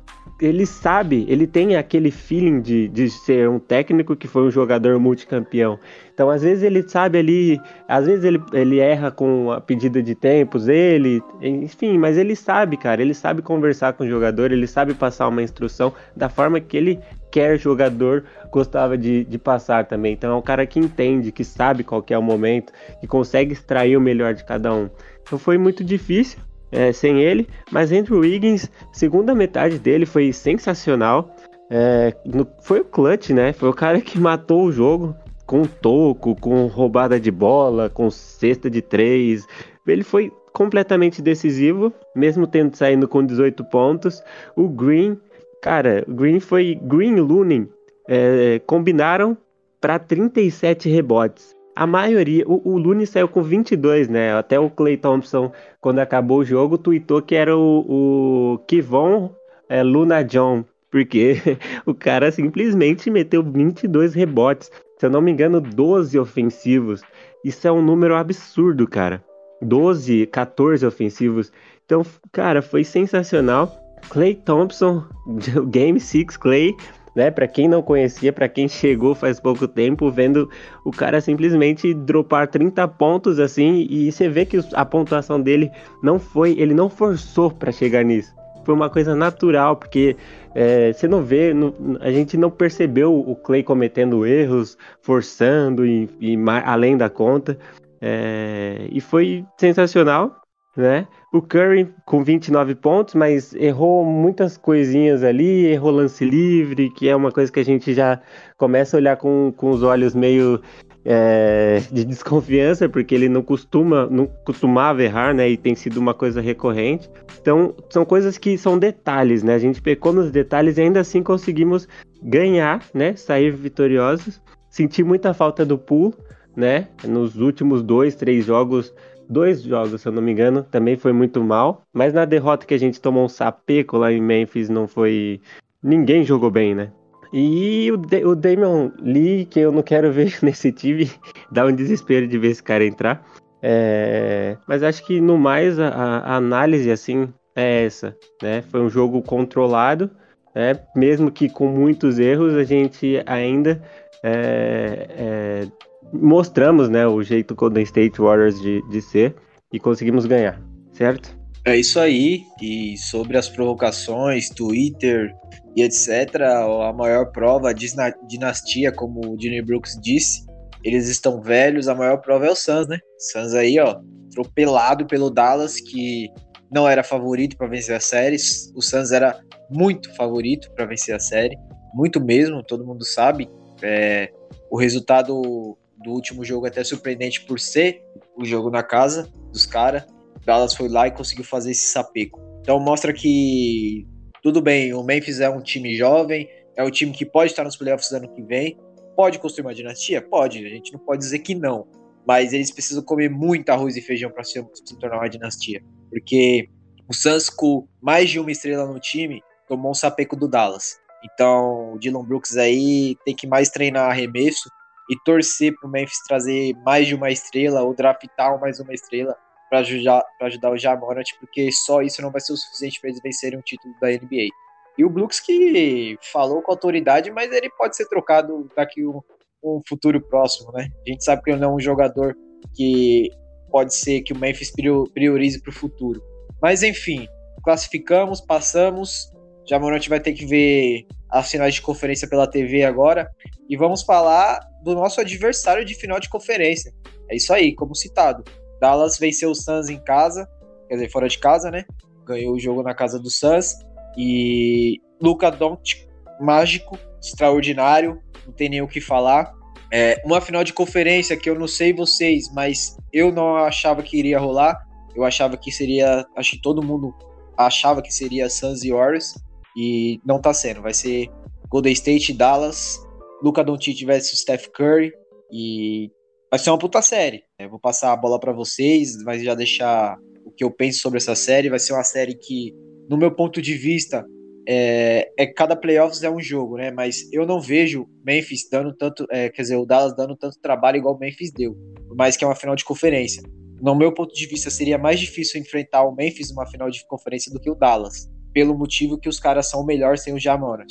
ele 0.44 0.66
sabe, 0.66 1.24
ele 1.28 1.46
tem 1.46 1.76
aquele 1.76 2.10
feeling 2.10 2.60
de, 2.60 2.88
de 2.88 3.10
ser 3.10 3.48
um 3.48 3.58
técnico 3.58 4.14
que 4.14 4.28
foi 4.28 4.42
um 4.42 4.50
jogador 4.50 4.98
multicampeão. 4.98 5.78
Então, 6.12 6.30
às 6.30 6.42
vezes 6.42 6.62
ele 6.62 6.88
sabe 6.88 7.18
ali, 7.18 7.60
às 7.88 8.06
vezes 8.06 8.24
ele, 8.24 8.40
ele 8.52 8.78
erra 8.78 9.10
com 9.10 9.50
a 9.50 9.60
pedida 9.60 10.02
de 10.02 10.14
tempos, 10.14 10.68
ele, 10.68 11.22
enfim, 11.42 11.98
mas 11.98 12.16
ele 12.16 12.36
sabe, 12.36 12.76
cara, 12.76 13.02
ele 13.02 13.14
sabe 13.14 13.42
conversar 13.42 13.94
com 13.94 14.04
o 14.04 14.08
jogador, 14.08 14.52
ele 14.52 14.66
sabe 14.66 14.94
passar 14.94 15.26
uma 15.28 15.42
instrução 15.42 15.92
da 16.14 16.28
forma 16.28 16.60
que 16.60 16.76
ele 16.76 17.00
quer 17.32 17.58
jogador 17.58 18.22
gostava 18.48 18.96
de, 18.96 19.24
de 19.24 19.38
passar 19.38 19.86
também. 19.86 20.12
Então 20.12 20.32
é 20.32 20.36
um 20.36 20.42
cara 20.42 20.64
que 20.64 20.78
entende, 20.78 21.32
que 21.32 21.42
sabe 21.42 21.82
qual 21.82 22.04
é 22.08 22.16
o 22.16 22.22
momento, 22.22 22.72
que 23.00 23.08
consegue 23.08 23.52
extrair 23.52 23.96
o 23.96 24.00
melhor 24.00 24.34
de 24.34 24.44
cada 24.44 24.72
um. 24.72 24.88
Então 25.20 25.36
foi 25.36 25.58
muito 25.58 25.82
difícil, 25.82 26.38
é, 26.74 26.92
sem 26.92 27.22
ele, 27.22 27.48
mas 27.70 27.92
Andrew 27.92 28.18
Wiggins, 28.18 28.68
segunda 28.92 29.34
metade 29.34 29.78
dele 29.78 30.04
foi 30.04 30.32
sensacional. 30.32 31.34
É, 31.70 32.14
no, 32.26 32.46
foi 32.62 32.80
o 32.80 32.84
clutch, 32.84 33.30
né? 33.30 33.52
Foi 33.52 33.68
o 33.68 33.72
cara 33.72 34.00
que 34.00 34.18
matou 34.18 34.64
o 34.64 34.72
jogo 34.72 35.14
com 35.46 35.62
toco, 35.64 36.34
com 36.34 36.66
roubada 36.66 37.18
de 37.18 37.30
bola, 37.30 37.88
com 37.88 38.10
cesta 38.10 38.68
de 38.68 38.82
três. 38.82 39.46
Ele 39.86 40.02
foi 40.02 40.32
completamente 40.52 41.22
decisivo, 41.22 41.92
mesmo 42.14 42.46
tendo 42.46 42.76
saído 42.76 43.06
com 43.06 43.24
18 43.24 43.64
pontos. 43.64 44.22
O 44.56 44.68
Green, 44.68 45.18
cara, 45.62 46.04
o 46.08 46.14
Green 46.14 46.40
foi 46.40 46.78
Green 46.82 47.16
e 47.16 47.20
Looney 47.20 47.68
é, 48.08 48.60
combinaram 48.66 49.36
para 49.80 49.98
37 49.98 50.88
rebotes. 50.88 51.53
A 51.76 51.86
maioria, 51.86 52.44
o, 52.46 52.74
o 52.74 52.78
Looney 52.78 53.06
saiu 53.06 53.28
com 53.28 53.42
22, 53.42 54.08
né? 54.08 54.36
Até 54.36 54.58
o 54.58 54.70
Clay 54.70 54.96
Thompson, 54.96 55.52
quando 55.80 55.98
acabou 55.98 56.38
o 56.38 56.44
jogo, 56.44 56.78
tweetou 56.78 57.20
que 57.20 57.34
era 57.34 57.56
o, 57.56 58.54
o 58.54 58.58
Kivon 58.66 59.34
é, 59.68 59.82
Luna 59.82 60.22
John, 60.22 60.64
porque 60.90 61.36
o 61.84 61.92
cara 61.92 62.30
simplesmente 62.30 63.10
meteu 63.10 63.42
22 63.42 64.14
rebotes. 64.14 64.70
Se 64.98 65.06
eu 65.06 65.10
não 65.10 65.20
me 65.20 65.32
engano, 65.32 65.60
12 65.60 66.18
ofensivos. 66.18 67.02
Isso 67.44 67.66
é 67.66 67.72
um 67.72 67.82
número 67.82 68.14
absurdo, 68.14 68.86
cara. 68.86 69.22
12, 69.60 70.26
14 70.26 70.86
ofensivos. 70.86 71.52
Então, 71.84 72.02
cara, 72.32 72.62
foi 72.62 72.84
sensacional. 72.84 73.76
Clay 74.08 74.34
Thompson, 74.34 75.04
Game 75.68 75.98
6 75.98 76.36
Clay, 76.36 76.74
né? 77.14 77.30
Para 77.30 77.46
quem 77.46 77.68
não 77.68 77.82
conhecia, 77.82 78.32
para 78.32 78.48
quem 78.48 78.68
chegou 78.68 79.14
faz 79.14 79.38
pouco 79.38 79.68
tempo, 79.68 80.10
vendo 80.10 80.50
o 80.84 80.90
cara 80.90 81.20
simplesmente 81.20 81.94
dropar 81.94 82.48
30 82.48 82.86
pontos 82.88 83.38
assim, 83.38 83.86
e 83.88 84.10
você 84.10 84.28
vê 84.28 84.44
que 84.44 84.58
a 84.72 84.84
pontuação 84.84 85.40
dele 85.40 85.70
não 86.02 86.18
foi, 86.18 86.52
ele 86.58 86.74
não 86.74 86.88
forçou 86.88 87.50
para 87.50 87.72
chegar 87.72 88.04
nisso. 88.04 88.34
Foi 88.64 88.74
uma 88.74 88.88
coisa 88.88 89.14
natural, 89.14 89.76
porque 89.76 90.16
é, 90.54 90.92
você 90.92 91.06
não 91.06 91.22
vê, 91.22 91.52
não, 91.52 91.74
a 92.00 92.10
gente 92.10 92.36
não 92.36 92.50
percebeu 92.50 93.14
o 93.14 93.36
Clay 93.36 93.62
cometendo 93.62 94.26
erros, 94.26 94.78
forçando 95.02 95.84
e, 95.84 96.08
e 96.18 96.36
além 96.64 96.96
da 96.96 97.10
conta. 97.10 97.58
É, 98.00 98.86
e 98.90 99.00
foi 99.00 99.44
sensacional, 99.58 100.43
né? 100.76 101.06
O 101.32 101.40
Curry 101.40 101.88
com 102.04 102.22
29 102.22 102.74
pontos, 102.74 103.14
mas 103.14 103.54
errou 103.54 104.04
muitas 104.04 104.56
coisinhas 104.56 105.22
ali, 105.22 105.66
errou 105.66 105.90
lance 105.90 106.24
livre, 106.24 106.90
que 106.90 107.08
é 107.08 107.14
uma 107.14 107.30
coisa 107.30 107.50
que 107.50 107.60
a 107.60 107.64
gente 107.64 107.92
já 107.94 108.20
começa 108.56 108.96
a 108.96 108.98
olhar 108.98 109.16
com, 109.16 109.52
com 109.56 109.70
os 109.70 109.82
olhos 109.82 110.14
meio 110.14 110.60
é, 111.04 111.82
de 111.92 112.04
desconfiança, 112.04 112.88
porque 112.88 113.14
ele 113.14 113.28
não 113.28 113.42
costuma, 113.42 114.06
não 114.06 114.26
costumava 114.26 115.02
errar, 115.02 115.34
né? 115.34 115.48
E 115.48 115.56
tem 115.56 115.74
sido 115.74 115.98
uma 115.98 116.14
coisa 116.14 116.40
recorrente. 116.40 117.10
Então, 117.40 117.74
são 117.90 118.04
coisas 118.04 118.38
que 118.38 118.56
são 118.56 118.78
detalhes, 118.78 119.42
né? 119.42 119.54
A 119.54 119.58
gente 119.58 119.82
pecou 119.82 120.12
nos 120.12 120.30
detalhes 120.30 120.78
e 120.78 120.82
ainda 120.82 121.00
assim 121.00 121.22
conseguimos 121.22 121.86
ganhar, 122.22 122.82
né? 122.94 123.14
Sair 123.16 123.52
vitoriosos. 123.52 124.40
Senti 124.70 125.04
muita 125.04 125.34
falta 125.34 125.64
do 125.64 125.78
pool, 125.78 126.14
né? 126.56 126.88
Nos 127.04 127.36
últimos 127.36 127.82
dois, 127.82 128.14
três 128.14 128.46
jogos 128.46 128.92
dois 129.28 129.62
jogos, 129.62 130.02
se 130.02 130.08
eu 130.08 130.12
não 130.12 130.22
me 130.22 130.32
engano, 130.32 130.62
também 130.62 130.96
foi 130.96 131.12
muito 131.12 131.42
mal. 131.42 131.82
Mas 131.92 132.12
na 132.12 132.24
derrota 132.24 132.66
que 132.66 132.74
a 132.74 132.78
gente 132.78 133.00
tomou 133.00 133.24
um 133.24 133.28
sapeco 133.28 133.96
lá 133.96 134.12
em 134.12 134.20
Memphis, 134.20 134.68
não 134.68 134.86
foi. 134.86 135.40
Ninguém 135.82 136.24
jogou 136.24 136.50
bem, 136.50 136.74
né? 136.74 136.90
E 137.32 137.90
o, 137.90 137.96
de 137.96 138.24
o 138.24 138.34
Damian 138.36 138.92
Lee, 139.00 139.44
que 139.44 139.58
eu 139.58 139.72
não 139.72 139.82
quero 139.82 140.12
ver 140.12 140.38
nesse 140.42 140.70
time, 140.70 141.10
dá 141.50 141.66
um 141.66 141.74
desespero 141.74 142.28
de 142.28 142.38
ver 142.38 142.48
esse 142.48 142.62
cara 142.62 142.84
entrar. 142.84 143.26
É... 143.60 144.56
Mas 144.68 144.82
acho 144.82 145.04
que 145.04 145.20
no 145.20 145.36
mais 145.36 145.78
a, 145.78 145.88
a, 145.88 146.36
análise 146.36 146.90
assim 146.90 147.28
é 147.56 147.84
essa, 147.86 148.16
né? 148.42 148.62
Foi 148.62 148.80
um 148.80 148.88
jogo 148.88 149.22
controlado, 149.22 150.10
né? 150.54 150.78
mesmo 150.94 151.30
que 151.30 151.48
com 151.48 151.66
muitos 151.66 152.18
erros, 152.18 152.54
a 152.54 152.62
gente 152.62 153.22
ainda 153.26 153.82
é, 154.22 155.08
é, 155.10 155.66
mostramos 156.12 156.88
né, 156.88 157.06
o 157.06 157.22
jeito 157.22 157.54
Golden 157.54 157.82
State 157.82 158.20
Warriors 158.20 158.60
de, 158.60 158.82
de 158.88 159.00
ser 159.00 159.34
e 159.72 159.80
conseguimos 159.80 160.26
ganhar, 160.26 160.60
certo? 160.92 161.36
É 161.64 161.76
isso 161.76 161.98
aí. 161.98 162.42
E 162.60 162.96
sobre 162.98 163.38
as 163.38 163.48
provocações, 163.48 164.50
Twitter 164.50 165.34
e 165.74 165.82
etc., 165.82 166.42
a 166.42 166.92
maior 166.92 167.32
prova, 167.32 167.70
a 167.70 167.72
dinastia, 167.72 168.92
como 168.92 169.32
o 169.32 169.40
Jimmy 169.40 169.62
Brooks 169.62 169.98
disse, 170.00 170.44
eles 170.84 171.08
estão 171.08 171.40
velhos, 171.40 171.88
a 171.88 171.94
maior 171.94 172.18
prova 172.18 172.46
é 172.46 172.50
o 172.50 172.54
Suns, 172.54 172.86
né? 172.86 172.98
Suns 173.18 173.54
aí, 173.54 173.80
ó, 173.80 174.00
atropelado 174.26 175.06
pelo 175.06 175.30
Dallas, 175.30 175.80
que 175.80 176.28
não 176.70 176.86
era 176.86 177.02
favorito 177.02 177.56
para 177.56 177.66
vencer 177.66 177.96
a 177.96 178.00
série. 178.00 178.36
O 178.74 178.82
Suns 178.82 179.10
era 179.10 179.40
muito 179.70 180.14
favorito 180.14 180.70
para 180.74 180.84
vencer 180.84 181.14
a 181.14 181.18
série, 181.18 181.56
muito 181.94 182.22
mesmo, 182.22 182.62
todo 182.62 182.86
mundo 182.86 183.04
sabe. 183.04 183.48
É, 183.82 184.30
o 184.70 184.78
resultado 184.78 185.78
do 186.04 186.10
último 186.10 186.44
jogo 186.44 186.66
até 186.66 186.84
surpreendente 186.84 187.40
por 187.44 187.58
ser 187.58 188.02
o 188.36 188.44
jogo 188.44 188.70
na 188.70 188.82
casa 188.82 189.32
dos 189.50 189.66
caras. 189.66 190.04
Dallas 190.44 190.74
foi 190.74 190.88
lá 190.88 191.08
e 191.08 191.10
conseguiu 191.10 191.44
fazer 191.44 191.70
esse 191.70 191.86
sapeco. 191.86 192.40
Então 192.60 192.78
mostra 192.78 193.12
que 193.12 194.06
tudo 194.42 194.60
bem, 194.60 194.92
o 194.92 195.02
Memphis 195.02 195.40
é 195.40 195.48
um 195.48 195.62
time 195.62 195.96
jovem, 195.96 196.48
é 196.76 196.84
um 196.84 196.90
time 196.90 197.12
que 197.12 197.24
pode 197.24 197.50
estar 197.50 197.64
nos 197.64 197.76
playoffs 197.76 198.12
ano 198.12 198.28
que 198.28 198.42
vem, 198.42 198.78
pode 199.16 199.38
construir 199.38 199.64
uma 199.64 199.74
dinastia? 199.74 200.20
Pode, 200.20 200.64
a 200.64 200.68
gente 200.68 200.92
não 200.92 201.00
pode 201.00 201.20
dizer 201.20 201.38
que 201.38 201.54
não. 201.54 201.86
Mas 202.26 202.52
eles 202.52 202.70
precisam 202.70 203.02
comer 203.02 203.30
muito 203.30 203.70
arroz 203.70 203.96
e 203.96 204.02
feijão 204.02 204.30
para 204.30 204.44
se, 204.44 204.62
se, 204.84 204.98
tornar 204.98 205.18
uma 205.18 205.28
dinastia. 205.28 205.82
Porque 206.10 206.68
o 207.08 207.14
Suns, 207.14 207.48
com 207.48 207.86
mais 208.02 208.30
de 208.30 208.38
uma 208.38 208.50
estrela 208.50 208.86
no 208.86 208.98
time, 208.98 209.42
tomou 209.68 209.90
um 209.90 209.94
sapeco 209.94 210.36
do 210.36 210.48
Dallas. 210.48 210.96
Então, 211.24 211.94
o 211.94 211.98
Dylan 211.98 212.24
Brooks 212.24 212.56
aí 212.56 213.16
tem 213.24 213.34
que 213.34 213.46
mais 213.46 213.70
treinar 213.70 214.10
arremesso 214.10 214.68
e 215.10 215.16
torcer 215.24 215.74
para 215.78 215.88
o 215.88 215.90
Memphis 215.90 216.18
trazer 216.26 216.74
mais 216.84 217.06
de 217.06 217.14
uma 217.14 217.30
estrela 217.30 217.82
ou 217.82 217.94
draftar 217.94 218.58
mais 218.60 218.80
uma 218.80 218.92
estrela 218.92 219.36
para 219.68 219.80
ajudar, 219.80 220.24
ajudar 220.42 220.70
o 220.70 220.76
Jamorant, 220.76 221.24
porque 221.40 221.70
só 221.72 222.00
isso 222.02 222.22
não 222.22 222.30
vai 222.30 222.40
ser 222.40 222.52
o 222.52 222.56
suficiente 222.56 223.00
para 223.00 223.10
eles 223.10 223.20
vencerem 223.22 223.58
um 223.58 223.62
título 223.62 223.94
da 224.00 224.08
NBA. 224.08 224.48
E 224.96 225.04
o 225.04 225.10
Brooks 225.10 225.40
que 225.40 226.16
falou 226.32 226.62
com 226.62 226.70
autoridade, 226.70 227.30
mas 227.30 227.52
ele 227.52 227.68
pode 227.70 227.96
ser 227.96 228.06
trocado 228.08 228.70
daqui 228.76 229.04
um, 229.04 229.20
um 229.62 229.80
futuro 229.88 230.20
próximo, 230.20 230.70
né? 230.72 230.88
A 231.06 231.10
gente 231.10 231.24
sabe 231.24 231.42
que 231.42 231.50
ele 231.50 231.60
não 231.60 231.72
é 231.72 231.74
um 231.74 231.80
jogador 231.80 232.36
que 232.74 233.28
pode 233.70 233.94
ser 233.94 234.22
que 234.22 234.32
o 234.32 234.38
Memphis 234.38 234.72
priorize 235.12 235.60
para 235.60 235.70
o 235.70 235.74
futuro. 235.74 236.22
Mas 236.62 236.82
enfim, 236.82 237.26
classificamos, 237.64 238.40
passamos. 238.40 239.32
Jamorant 239.68 240.06
vai 240.08 240.20
ter 240.20 240.32
que 240.32 240.46
ver 240.46 241.06
as 241.34 241.50
finais 241.50 241.74
de 241.74 241.82
conferência 241.82 242.28
pela 242.28 242.46
TV 242.46 242.84
agora. 242.84 243.28
E 243.68 243.76
vamos 243.76 244.02
falar 244.02 244.60
do 244.84 244.94
nosso 244.94 245.20
adversário 245.20 245.84
de 245.84 245.92
final 245.96 246.20
de 246.20 246.28
conferência. 246.28 246.94
É 247.28 247.34
isso 247.34 247.52
aí, 247.52 247.74
como 247.74 247.92
citado. 247.92 248.44
Dallas 248.80 249.18
venceu 249.18 249.50
o 249.50 249.54
Suns 249.54 249.88
em 249.88 249.98
casa, 249.98 250.48
quer 250.88 250.94
dizer, 250.94 251.10
fora 251.10 251.28
de 251.28 251.38
casa, 251.38 251.72
né? 251.72 251.84
Ganhou 252.24 252.54
o 252.54 252.60
jogo 252.60 252.84
na 252.84 252.94
casa 252.94 253.18
do 253.18 253.28
Suns. 253.28 253.74
E 254.16 255.00
Luca 255.20 255.50
Doncic, 255.50 256.06
mágico, 256.40 256.96
extraordinário, 257.20 258.22
não 258.46 258.52
tem 258.52 258.68
nem 258.68 258.80
o 258.80 258.86
que 258.86 259.00
falar. 259.00 259.52
É, 259.92 260.22
uma 260.24 260.40
final 260.40 260.62
de 260.62 260.72
conferência 260.72 261.36
que 261.36 261.50
eu 261.50 261.58
não 261.58 261.66
sei 261.66 261.92
vocês, 261.92 262.48
mas 262.52 262.96
eu 263.12 263.32
não 263.32 263.56
achava 263.56 264.04
que 264.04 264.16
iria 264.16 264.38
rolar. 264.38 264.86
Eu 265.16 265.24
achava 265.24 265.56
que 265.56 265.72
seria, 265.72 266.24
acho 266.36 266.52
que 266.52 266.62
todo 266.62 266.80
mundo 266.80 267.12
achava 267.56 268.00
que 268.00 268.14
seria 268.14 268.48
Suns 268.48 268.84
e 268.84 268.92
Warriors 268.92 269.34
e 269.76 270.20
não 270.24 270.40
tá 270.40 270.52
sendo. 270.52 270.82
Vai 270.82 270.94
ser 270.94 271.28
Golden 271.68 271.92
State, 271.92 272.32
Dallas, 272.32 273.00
Luca 273.42 273.64
Doncic 273.64 274.04
versus 274.04 274.40
Steph 274.40 274.68
Curry 274.68 275.12
e 275.52 276.10
vai 276.50 276.58
ser 276.58 276.70
uma 276.70 276.78
puta 276.78 277.02
série. 277.02 277.42
Eu 277.58 277.70
vou 277.70 277.80
passar 277.80 278.12
a 278.12 278.16
bola 278.16 278.38
para 278.38 278.52
vocês, 278.52 279.16
mas 279.24 279.42
já 279.42 279.54
deixar 279.54 280.16
o 280.44 280.50
que 280.50 280.64
eu 280.64 280.70
penso 280.70 281.00
sobre 281.00 281.18
essa 281.18 281.34
série. 281.34 281.70
Vai 281.70 281.78
ser 281.78 281.92
uma 281.92 282.04
série 282.04 282.34
que, 282.34 282.74
no 283.08 283.16
meu 283.16 283.34
ponto 283.34 283.60
de 283.60 283.74
vista, 283.74 284.24
é, 284.68 285.30
é 285.36 285.46
cada 285.46 285.76
playoffs 285.76 286.22
é 286.22 286.30
um 286.30 286.40
jogo, 286.40 286.76
né? 286.76 286.90
Mas 286.90 287.30
eu 287.32 287.46
não 287.46 287.60
vejo 287.60 288.08
Memphis 288.24 288.68
dando 288.70 288.94
tanto, 288.94 289.26
é, 289.30 289.50
quer 289.50 289.62
dizer, 289.62 289.76
o 289.76 289.84
Dallas 289.84 290.16
dando 290.16 290.36
tanto 290.36 290.58
trabalho 290.60 290.98
igual 290.98 291.14
o 291.14 291.18
Memphis 291.18 291.52
deu, 291.52 291.74
por 292.06 292.16
mais 292.16 292.36
que 292.36 292.44
é 292.44 292.46
uma 292.46 292.56
final 292.56 292.76
de 292.76 292.84
conferência. 292.84 293.42
No 293.82 293.94
meu 293.94 294.14
ponto 294.14 294.32
de 294.32 294.46
vista, 294.46 294.70
seria 294.70 294.96
mais 294.96 295.20
difícil 295.20 295.60
enfrentar 295.60 296.04
o 296.04 296.14
Memphis 296.14 296.50
numa 296.50 296.66
final 296.66 296.88
de 296.88 297.06
conferência 297.06 297.52
do 297.52 297.60
que 297.60 297.70
o 297.70 297.74
Dallas 297.74 298.32
pelo 298.54 298.78
motivo 298.78 299.18
que 299.18 299.28
os 299.28 299.40
caras 299.40 299.68
são 299.68 299.84
melhores 299.84 300.22
sem 300.22 300.32
o 300.32 300.38
Jamorant. 300.38 300.86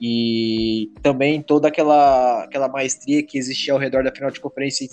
E 0.00 0.90
também 1.02 1.42
toda 1.42 1.68
aquela, 1.68 2.42
aquela 2.42 2.68
maestria 2.68 3.22
que 3.22 3.38
existia 3.38 3.72
ao 3.72 3.78
redor 3.78 4.02
da 4.02 4.10
final 4.10 4.30
de 4.30 4.40
conferência 4.40 4.88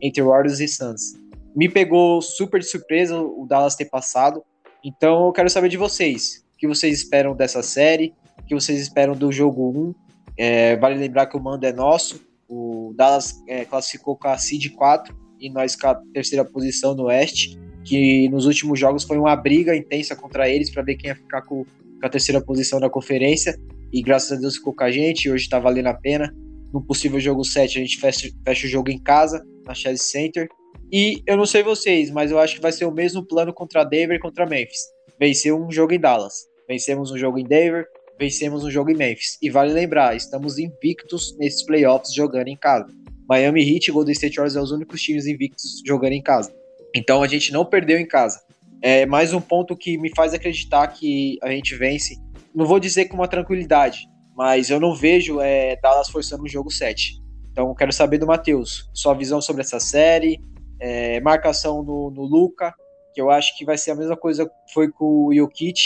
entre 0.00 0.22
Warriors 0.22 0.58
e 0.58 0.66
Suns. 0.66 1.12
Me 1.54 1.68
pegou 1.68 2.20
super 2.22 2.58
de 2.58 2.66
surpresa 2.66 3.20
o 3.20 3.46
Dallas 3.46 3.76
ter 3.76 3.84
passado. 3.84 4.42
Então 4.82 5.26
eu 5.26 5.32
quero 5.32 5.50
saber 5.50 5.68
de 5.68 5.76
vocês. 5.76 6.44
O 6.54 6.58
que 6.58 6.66
vocês 6.66 6.98
esperam 6.98 7.36
dessa 7.36 7.62
série? 7.62 8.14
O 8.40 8.44
que 8.44 8.54
vocês 8.54 8.80
esperam 8.80 9.14
do 9.14 9.30
jogo 9.30 9.70
1? 9.70 9.94
É, 10.36 10.76
vale 10.76 10.98
lembrar 10.98 11.26
que 11.26 11.36
o 11.36 11.40
mando 11.40 11.66
é 11.66 11.72
nosso. 11.72 12.20
O 12.48 12.94
Dallas 12.96 13.40
é, 13.46 13.64
classificou 13.64 14.16
com 14.16 14.28
a 14.28 14.38
Seed 14.38 14.72
4 14.72 15.14
e 15.38 15.50
nós 15.50 15.76
com 15.76 15.88
a 15.88 15.94
terceira 16.12 16.44
posição 16.44 16.94
no 16.94 17.04
Oeste 17.04 17.61
que 17.84 18.28
nos 18.28 18.46
últimos 18.46 18.78
jogos 18.78 19.04
foi 19.04 19.18
uma 19.18 19.34
briga 19.34 19.74
intensa 19.76 20.14
contra 20.14 20.48
eles 20.48 20.70
para 20.70 20.82
ver 20.82 20.96
quem 20.96 21.08
ia 21.08 21.16
ficar 21.16 21.42
com, 21.42 21.64
com, 21.64 22.06
a 22.06 22.08
terceira 22.08 22.40
posição 22.40 22.80
da 22.80 22.88
conferência. 22.88 23.58
E 23.92 24.02
graças 24.02 24.32
a 24.32 24.40
Deus 24.40 24.56
ficou 24.56 24.74
com 24.74 24.84
a 24.84 24.90
gente, 24.90 25.30
hoje 25.30 25.44
está 25.44 25.58
valendo 25.58 25.88
a 25.88 25.94
pena. 25.94 26.34
No 26.72 26.82
possível 26.82 27.20
jogo 27.20 27.44
7, 27.44 27.78
a 27.78 27.80
gente 27.82 27.98
fecha, 27.98 28.30
fecha 28.44 28.66
o 28.66 28.70
jogo 28.70 28.90
em 28.90 28.98
casa, 28.98 29.44
na 29.66 29.74
Chelsea 29.74 30.06
Center. 30.06 30.48
E 30.90 31.22
eu 31.26 31.36
não 31.36 31.46
sei 31.46 31.62
vocês, 31.62 32.10
mas 32.10 32.30
eu 32.30 32.38
acho 32.38 32.56
que 32.56 32.62
vai 32.62 32.72
ser 32.72 32.84
o 32.84 32.92
mesmo 32.92 33.26
plano 33.26 33.52
contra 33.52 33.84
Denver 33.84 34.16
e 34.16 34.20
contra 34.20 34.46
Memphis. 34.46 34.80
Vencer 35.18 35.54
um 35.54 35.70
jogo 35.70 35.92
em 35.92 36.00
Dallas. 36.00 36.46
Vencemos 36.68 37.10
um 37.10 37.18
jogo 37.18 37.38
em 37.38 37.44
Denver, 37.44 37.86
vencemos 38.18 38.64
um 38.64 38.70
jogo 38.70 38.90
em 38.90 38.96
Memphis. 38.96 39.36
E 39.42 39.50
vale 39.50 39.72
lembrar, 39.72 40.16
estamos 40.16 40.58
invictos 40.58 41.36
nesses 41.38 41.62
playoffs 41.64 42.14
jogando 42.14 42.48
em 42.48 42.56
casa. 42.56 42.86
Miami 43.28 43.62
Heat 43.62 43.88
e 43.88 43.92
Golden 43.92 44.12
State 44.12 44.36
Warriors 44.36 44.54
são 44.54 44.62
os 44.62 44.70
únicos 44.70 45.00
times 45.00 45.26
invictos 45.26 45.82
jogando 45.86 46.12
em 46.12 46.22
casa. 46.22 46.52
Então 46.94 47.22
a 47.22 47.26
gente 47.26 47.52
não 47.52 47.64
perdeu 47.64 47.98
em 47.98 48.06
casa. 48.06 48.42
É 48.80 49.06
mais 49.06 49.32
um 49.32 49.40
ponto 49.40 49.76
que 49.76 49.96
me 49.96 50.10
faz 50.14 50.34
acreditar 50.34 50.86
que 50.88 51.38
a 51.42 51.50
gente 51.50 51.74
vence. 51.76 52.16
Não 52.54 52.66
vou 52.66 52.78
dizer 52.78 53.06
com 53.06 53.14
uma 53.14 53.28
tranquilidade, 53.28 54.08
mas 54.36 54.70
eu 54.70 54.78
não 54.78 54.94
vejo 54.94 55.40
é, 55.40 55.76
Dallas 55.76 56.08
forçando 56.08 56.42
o 56.42 56.48
jogo 56.48 56.70
7. 56.70 57.14
Então 57.50 57.74
quero 57.74 57.92
saber 57.92 58.18
do 58.18 58.26
Matheus, 58.26 58.90
sua 58.92 59.14
visão 59.14 59.40
sobre 59.40 59.62
essa 59.62 59.78
série, 59.78 60.40
é, 60.80 61.20
marcação 61.20 61.82
no, 61.82 62.10
no 62.10 62.22
Luca, 62.22 62.74
que 63.14 63.20
eu 63.20 63.30
acho 63.30 63.56
que 63.56 63.64
vai 63.64 63.78
ser 63.78 63.92
a 63.92 63.94
mesma 63.94 64.16
coisa 64.16 64.46
que 64.46 64.72
foi 64.72 64.90
com 64.90 65.26
o 65.26 65.34
Jokic. 65.34 65.80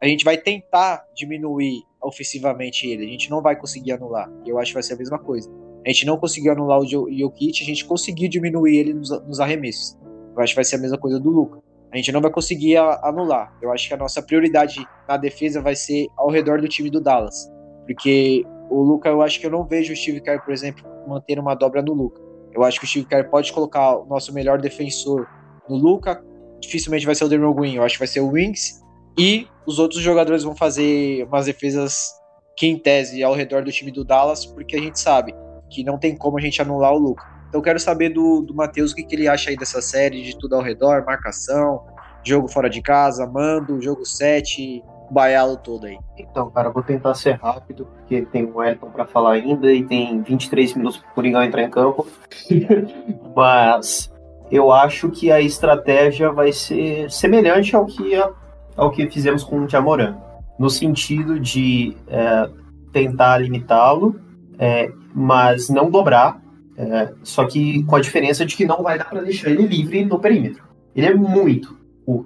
A 0.00 0.06
gente 0.06 0.24
vai 0.24 0.36
tentar 0.36 1.04
diminuir 1.14 1.82
ofensivamente 2.02 2.86
ele, 2.86 3.06
a 3.06 3.08
gente 3.08 3.30
não 3.30 3.40
vai 3.40 3.56
conseguir 3.56 3.92
anular. 3.92 4.30
Eu 4.44 4.58
acho 4.58 4.70
que 4.70 4.74
vai 4.74 4.82
ser 4.82 4.94
a 4.94 4.98
mesma 4.98 5.18
coisa. 5.18 5.50
A 5.84 5.88
gente 5.88 6.04
não 6.04 6.18
conseguiu 6.18 6.52
anular 6.52 6.78
o 6.78 6.86
Jokic, 6.86 7.62
a 7.62 7.66
gente 7.66 7.84
conseguiu 7.84 8.28
diminuir 8.28 8.76
ele 8.76 8.92
nos, 8.92 9.10
nos 9.26 9.40
arremessos. 9.40 9.96
Eu 10.36 10.42
acho 10.42 10.52
que 10.52 10.56
vai 10.56 10.64
ser 10.64 10.76
a 10.76 10.78
mesma 10.78 10.98
coisa 10.98 11.18
do 11.18 11.30
Luca. 11.30 11.60
A 11.92 11.96
gente 11.96 12.10
não 12.10 12.20
vai 12.20 12.30
conseguir 12.30 12.76
anular. 12.76 13.52
Eu 13.62 13.72
acho 13.72 13.86
que 13.86 13.94
a 13.94 13.96
nossa 13.96 14.20
prioridade 14.20 14.84
na 15.08 15.16
defesa 15.16 15.62
vai 15.62 15.76
ser 15.76 16.08
ao 16.16 16.28
redor 16.28 16.60
do 16.60 16.68
time 16.68 16.90
do 16.90 17.00
Dallas. 17.00 17.48
Porque 17.86 18.44
o 18.68 18.82
Luca, 18.82 19.08
eu 19.08 19.22
acho 19.22 19.38
que 19.38 19.46
eu 19.46 19.50
não 19.50 19.64
vejo 19.64 19.92
o 19.92 19.96
Steve 19.96 20.20
Kerr, 20.20 20.42
por 20.42 20.52
exemplo, 20.52 20.84
manter 21.06 21.38
uma 21.38 21.54
dobra 21.54 21.82
no 21.82 21.92
Luca. 21.92 22.20
Eu 22.52 22.64
acho 22.64 22.80
que 22.80 22.86
o 22.86 22.88
Steve 22.88 23.06
Kerr 23.06 23.28
pode 23.30 23.52
colocar 23.52 23.98
o 23.98 24.06
nosso 24.06 24.32
melhor 24.32 24.60
defensor 24.60 25.26
no 25.68 25.76
Luca. 25.76 26.24
Dificilmente 26.60 27.06
vai 27.06 27.14
ser 27.14 27.24
o 27.24 27.28
Derrick 27.28 27.54
Green, 27.54 27.76
eu 27.76 27.82
acho 27.82 27.94
que 27.94 28.00
vai 28.00 28.08
ser 28.08 28.20
o 28.20 28.28
Wings. 28.28 28.82
E 29.18 29.46
os 29.66 29.78
outros 29.78 30.00
jogadores 30.00 30.42
vão 30.42 30.56
fazer 30.56 31.24
umas 31.26 31.46
defesas 31.46 32.12
que 32.56 32.66
em 32.66 32.78
tese 32.78 33.22
ao 33.22 33.34
redor 33.34 33.64
do 33.64 33.70
time 33.70 33.90
do 33.90 34.04
Dallas, 34.04 34.46
porque 34.46 34.76
a 34.76 34.80
gente 34.80 34.98
sabe 34.98 35.34
que 35.70 35.84
não 35.84 35.98
tem 35.98 36.16
como 36.16 36.38
a 36.38 36.40
gente 36.40 36.60
anular 36.60 36.92
o 36.92 36.98
Luca. 36.98 37.24
Então 37.54 37.62
quero 37.62 37.78
saber 37.78 38.08
do, 38.08 38.40
do 38.40 38.52
Matheus 38.52 38.90
o 38.90 38.96
que, 38.96 39.04
que 39.04 39.14
ele 39.14 39.28
acha 39.28 39.48
aí 39.48 39.56
dessa 39.56 39.80
série, 39.80 40.24
de 40.24 40.36
tudo 40.36 40.56
ao 40.56 40.60
redor, 40.60 41.04
marcação, 41.06 41.84
jogo 42.24 42.48
fora 42.48 42.68
de 42.68 42.82
casa, 42.82 43.24
mando, 43.28 43.80
jogo 43.80 44.04
7, 44.04 44.82
baialo 45.08 45.56
todo 45.58 45.86
aí. 45.86 45.96
Então, 46.18 46.50
cara, 46.50 46.70
vou 46.70 46.82
tentar 46.82 47.14
ser 47.14 47.36
rápido, 47.36 47.86
porque 47.86 48.22
tem 48.22 48.44
o 48.44 48.60
Elton 48.60 48.90
para 48.90 49.06
falar 49.06 49.34
ainda 49.34 49.72
e 49.72 49.84
tem 49.84 50.20
23 50.20 50.74
minutos 50.74 50.98
para 50.98 51.08
o 51.12 51.14
Coringão 51.14 51.44
entrar 51.44 51.62
em 51.62 51.70
campo. 51.70 52.08
Mas 53.36 54.12
eu 54.50 54.72
acho 54.72 55.08
que 55.10 55.30
a 55.30 55.40
estratégia 55.40 56.32
vai 56.32 56.50
ser 56.50 57.08
semelhante 57.08 57.76
ao 57.76 57.86
que, 57.86 58.16
a, 58.16 58.32
ao 58.76 58.90
que 58.90 59.08
fizemos 59.08 59.44
com 59.44 59.60
o 59.60 59.68
Jamoran, 59.68 60.16
no 60.58 60.68
sentido 60.68 61.38
de 61.38 61.96
é, 62.08 62.50
tentar 62.92 63.38
limitá-lo, 63.38 64.20
é, 64.58 64.90
mas 65.14 65.68
não 65.68 65.88
dobrar 65.88 66.42
é, 66.76 67.12
só 67.22 67.46
que 67.46 67.84
com 67.84 67.96
a 67.96 68.00
diferença 68.00 68.44
de 68.44 68.56
que 68.56 68.64
não 68.64 68.82
vai 68.82 68.98
dar 68.98 69.08
para 69.08 69.22
deixar 69.22 69.50
ele 69.50 69.66
livre 69.66 70.04
no 70.04 70.18
perímetro. 70.18 70.64
Ele 70.94 71.06
é 71.06 71.14
muito, 71.14 71.76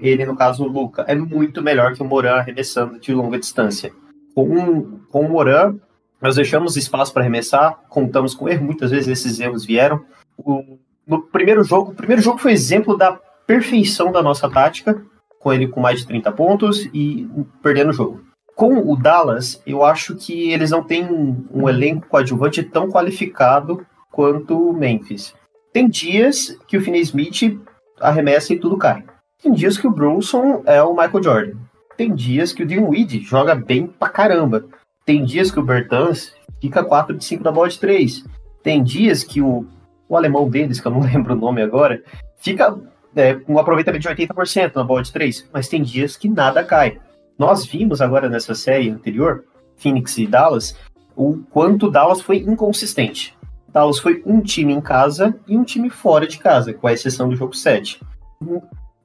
ele 0.00 0.24
no 0.24 0.37
caso 0.37 0.64
o 0.64 0.68
Luca, 0.68 1.04
é 1.06 1.14
muito 1.14 1.62
melhor 1.62 1.94
que 1.94 2.02
o 2.02 2.04
Moran 2.04 2.37
arremessando 2.37 2.98
de 2.98 3.12
longa 3.12 3.38
distância. 3.38 3.92
Com, 4.34 4.98
com 5.11 5.20
o 5.20 5.28
Moran, 5.28 5.76
nós 6.20 6.37
deixamos 6.37 6.76
espaço 6.76 7.12
para 7.12 7.22
arremessar, 7.22 7.78
contamos 7.88 8.34
com 8.34 8.48
erro, 8.48 8.64
muitas 8.64 8.90
vezes 8.90 9.08
esses 9.08 9.38
erros 9.40 9.64
vieram. 9.64 10.04
O, 10.37 10.78
no 11.06 11.22
primeiro 11.22 11.62
jogo, 11.62 11.92
o 11.92 11.94
primeiro 11.94 12.22
jogo 12.22 12.38
foi 12.38 12.52
exemplo 12.52 12.96
da 12.96 13.18
perfeição 13.46 14.12
da 14.12 14.22
nossa 14.22 14.48
tática, 14.50 15.02
com 15.38 15.52
ele 15.52 15.68
com 15.68 15.80
mais 15.80 16.00
de 16.00 16.06
30 16.06 16.32
pontos 16.32 16.88
e 16.92 17.28
perdendo 17.62 17.90
o 17.90 17.94
jogo. 17.94 18.20
Com 18.54 18.90
o 18.90 18.96
Dallas, 18.96 19.62
eu 19.64 19.84
acho 19.84 20.16
que 20.16 20.50
eles 20.50 20.72
não 20.72 20.82
têm 20.82 21.04
um, 21.04 21.46
um 21.52 21.68
elenco 21.68 22.08
coadjuvante 22.08 22.62
tão 22.62 22.90
qualificado 22.90 23.87
quanto 24.18 24.70
o 24.70 24.72
Memphis. 24.72 25.33
Tem 25.72 25.88
dias 25.88 26.59
que 26.66 26.76
o 26.76 26.81
Finney 26.81 27.02
Smith 27.02 27.57
arremessa 28.00 28.52
e 28.52 28.59
tudo 28.59 28.76
cai. 28.76 29.04
Tem 29.40 29.52
dias 29.52 29.78
que 29.78 29.87
o 29.87 29.92
Brunson 29.92 30.61
é 30.66 30.83
o 30.83 30.90
Michael 30.90 31.22
Jordan. 31.22 31.59
Tem 31.96 32.12
dias 32.12 32.52
que 32.52 32.64
o 32.64 32.66
Dinwiddie 32.66 33.22
joga 33.22 33.54
bem 33.54 33.87
pra 33.87 34.09
caramba. 34.09 34.64
Tem 35.07 35.24
dias 35.24 35.52
que 35.52 35.61
o 35.61 35.62
Bertans 35.62 36.35
fica 36.61 36.83
4 36.83 37.16
de 37.16 37.24
5 37.24 37.44
na 37.44 37.52
bola 37.52 37.68
de 37.68 37.78
3. 37.78 38.24
Tem 38.61 38.83
dias 38.83 39.22
que 39.22 39.40
o, 39.40 39.64
o 40.09 40.16
alemão 40.16 40.50
deles, 40.50 40.81
que 40.81 40.88
eu 40.88 40.92
não 40.92 40.98
lembro 41.07 41.35
o 41.35 41.38
nome 41.38 41.62
agora, 41.62 42.02
fica 42.38 42.76
é, 43.14 43.35
com 43.35 43.52
um 43.52 43.59
aproveitamento 43.61 44.02
de 44.02 44.26
80% 44.26 44.74
na 44.74 44.83
bola 44.83 45.04
de 45.04 45.12
3. 45.12 45.48
Mas 45.52 45.68
tem 45.68 45.81
dias 45.81 46.16
que 46.16 46.28
nada 46.28 46.64
cai. 46.64 46.98
Nós 47.38 47.64
vimos 47.64 48.00
agora 48.00 48.28
nessa 48.28 48.52
série 48.52 48.90
anterior, 48.90 49.44
Phoenix 49.76 50.18
e 50.18 50.26
Dallas, 50.26 50.76
o 51.14 51.38
quanto 51.52 51.88
Dallas 51.88 52.20
foi 52.20 52.38
inconsistente. 52.38 53.38
Dallas 53.72 53.98
foi 53.98 54.22
um 54.24 54.40
time 54.40 54.72
em 54.72 54.81
casa 54.81 55.38
e 55.46 55.57
um 55.57 55.64
time 55.64 55.90
fora 55.90 56.26
de 56.26 56.38
casa, 56.38 56.72
com 56.72 56.87
a 56.87 56.92
exceção 56.92 57.28
do 57.28 57.37
jogo 57.37 57.54
7. 57.54 58.00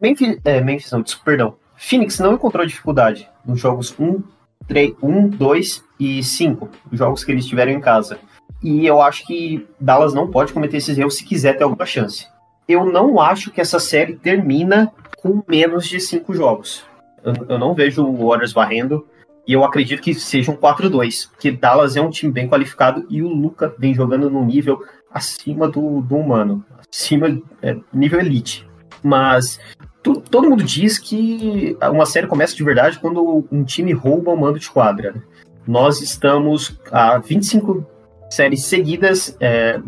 Memphis, 0.01 0.37
é, 0.43 0.61
Memphis 0.61 0.91
não, 0.91 1.03
perdão. 1.23 1.55
Phoenix 1.75 2.19
não 2.19 2.33
encontrou 2.33 2.65
dificuldade 2.65 3.29
nos 3.45 3.59
jogos 3.59 3.93
1, 3.99 4.23
3, 4.67 4.93
1, 5.01 5.29
2 5.29 5.83
e 5.99 6.23
5, 6.23 6.69
os 6.91 6.97
jogos 6.97 7.23
que 7.23 7.31
eles 7.31 7.45
tiveram 7.45 7.71
em 7.71 7.79
casa. 7.79 8.17
E 8.61 8.85
eu 8.85 9.01
acho 9.01 9.25
que 9.25 9.67
Dallas 9.79 10.13
não 10.13 10.29
pode 10.29 10.53
cometer 10.53 10.77
esses 10.77 10.97
erros 10.97 11.17
se 11.17 11.25
quiser 11.25 11.57
ter 11.57 11.63
alguma 11.63 11.85
chance. 11.85 12.27
Eu 12.67 12.85
não 12.85 13.19
acho 13.19 13.51
que 13.51 13.59
essa 13.59 13.79
série 13.79 14.15
termina 14.15 14.91
com 15.17 15.43
menos 15.47 15.87
de 15.87 15.99
5 15.99 16.33
jogos. 16.33 16.85
Eu, 17.23 17.33
eu 17.49 17.59
não 17.59 17.73
vejo 17.73 18.05
o 18.05 18.27
Warriors 18.27 18.53
varrendo. 18.53 19.05
E 19.45 19.53
eu 19.53 19.63
acredito 19.63 20.01
que 20.01 20.13
seja 20.13 20.51
um 20.51 20.55
4-2, 20.55 21.29
porque 21.29 21.51
Dallas 21.51 21.95
é 21.95 22.01
um 22.01 22.09
time 22.09 22.31
bem 22.31 22.47
qualificado 22.47 23.05
e 23.09 23.21
o 23.21 23.27
Luca 23.27 23.73
vem 23.77 23.93
jogando 23.93 24.29
num 24.29 24.45
nível 24.45 24.81
acima 25.11 25.67
do, 25.67 26.01
do 26.01 26.15
humano, 26.15 26.63
acima 26.91 27.41
é, 27.61 27.77
nível 27.93 28.19
elite. 28.19 28.67
Mas 29.03 29.59
tu, 30.01 30.21
todo 30.21 30.49
mundo 30.49 30.63
diz 30.63 30.97
que 30.97 31.77
uma 31.81 32.05
série 32.05 32.27
começa 32.27 32.55
de 32.55 32.63
verdade 32.63 32.99
quando 32.99 33.45
um 33.51 33.63
time 33.63 33.91
rouba 33.91 34.31
o 34.31 34.37
mando 34.37 34.59
de 34.59 34.69
quadra. 34.69 35.11
Né? 35.11 35.21
Nós 35.67 36.01
estamos 36.01 36.79
a 36.91 37.17
25 37.17 37.85
séries 38.29 38.65
seguidas 38.65 39.35
é, 39.39 39.79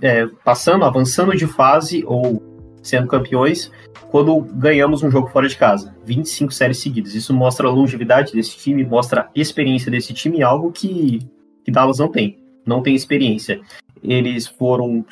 é, 0.00 0.26
passando, 0.44 0.84
avançando 0.84 1.36
de 1.36 1.46
fase 1.46 2.04
ou 2.06 2.53
sendo 2.84 3.08
campeões 3.08 3.72
quando 4.10 4.40
ganhamos 4.40 5.02
um 5.02 5.10
jogo 5.10 5.28
fora 5.28 5.48
de 5.48 5.56
casa. 5.56 5.92
25 6.04 6.52
séries 6.52 6.78
seguidas. 6.78 7.14
Isso 7.14 7.34
mostra 7.34 7.66
a 7.66 7.70
longevidade 7.70 8.32
desse 8.32 8.56
time, 8.56 8.84
mostra 8.84 9.22
a 9.22 9.30
experiência 9.34 9.90
desse 9.90 10.14
time, 10.14 10.42
algo 10.42 10.70
que, 10.70 11.20
que 11.64 11.72
Dallas 11.72 11.98
não 11.98 12.08
tem. 12.08 12.38
Não 12.64 12.82
tem 12.82 12.94
experiência. 12.94 13.60
Eles 14.02 14.46
foram 14.46 15.04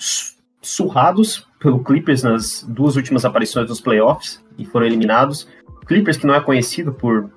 surrados 0.60 1.48
pelo 1.58 1.82
Clippers 1.82 2.22
nas 2.22 2.62
duas 2.68 2.94
últimas 2.94 3.24
aparições 3.24 3.66
dos 3.66 3.80
playoffs 3.80 4.42
e 4.56 4.64
foram 4.64 4.86
eliminados. 4.86 5.48
Clippers 5.86 6.16
que 6.16 6.26
não 6.26 6.34
é 6.34 6.40
conhecido 6.40 6.92
por 6.92 7.30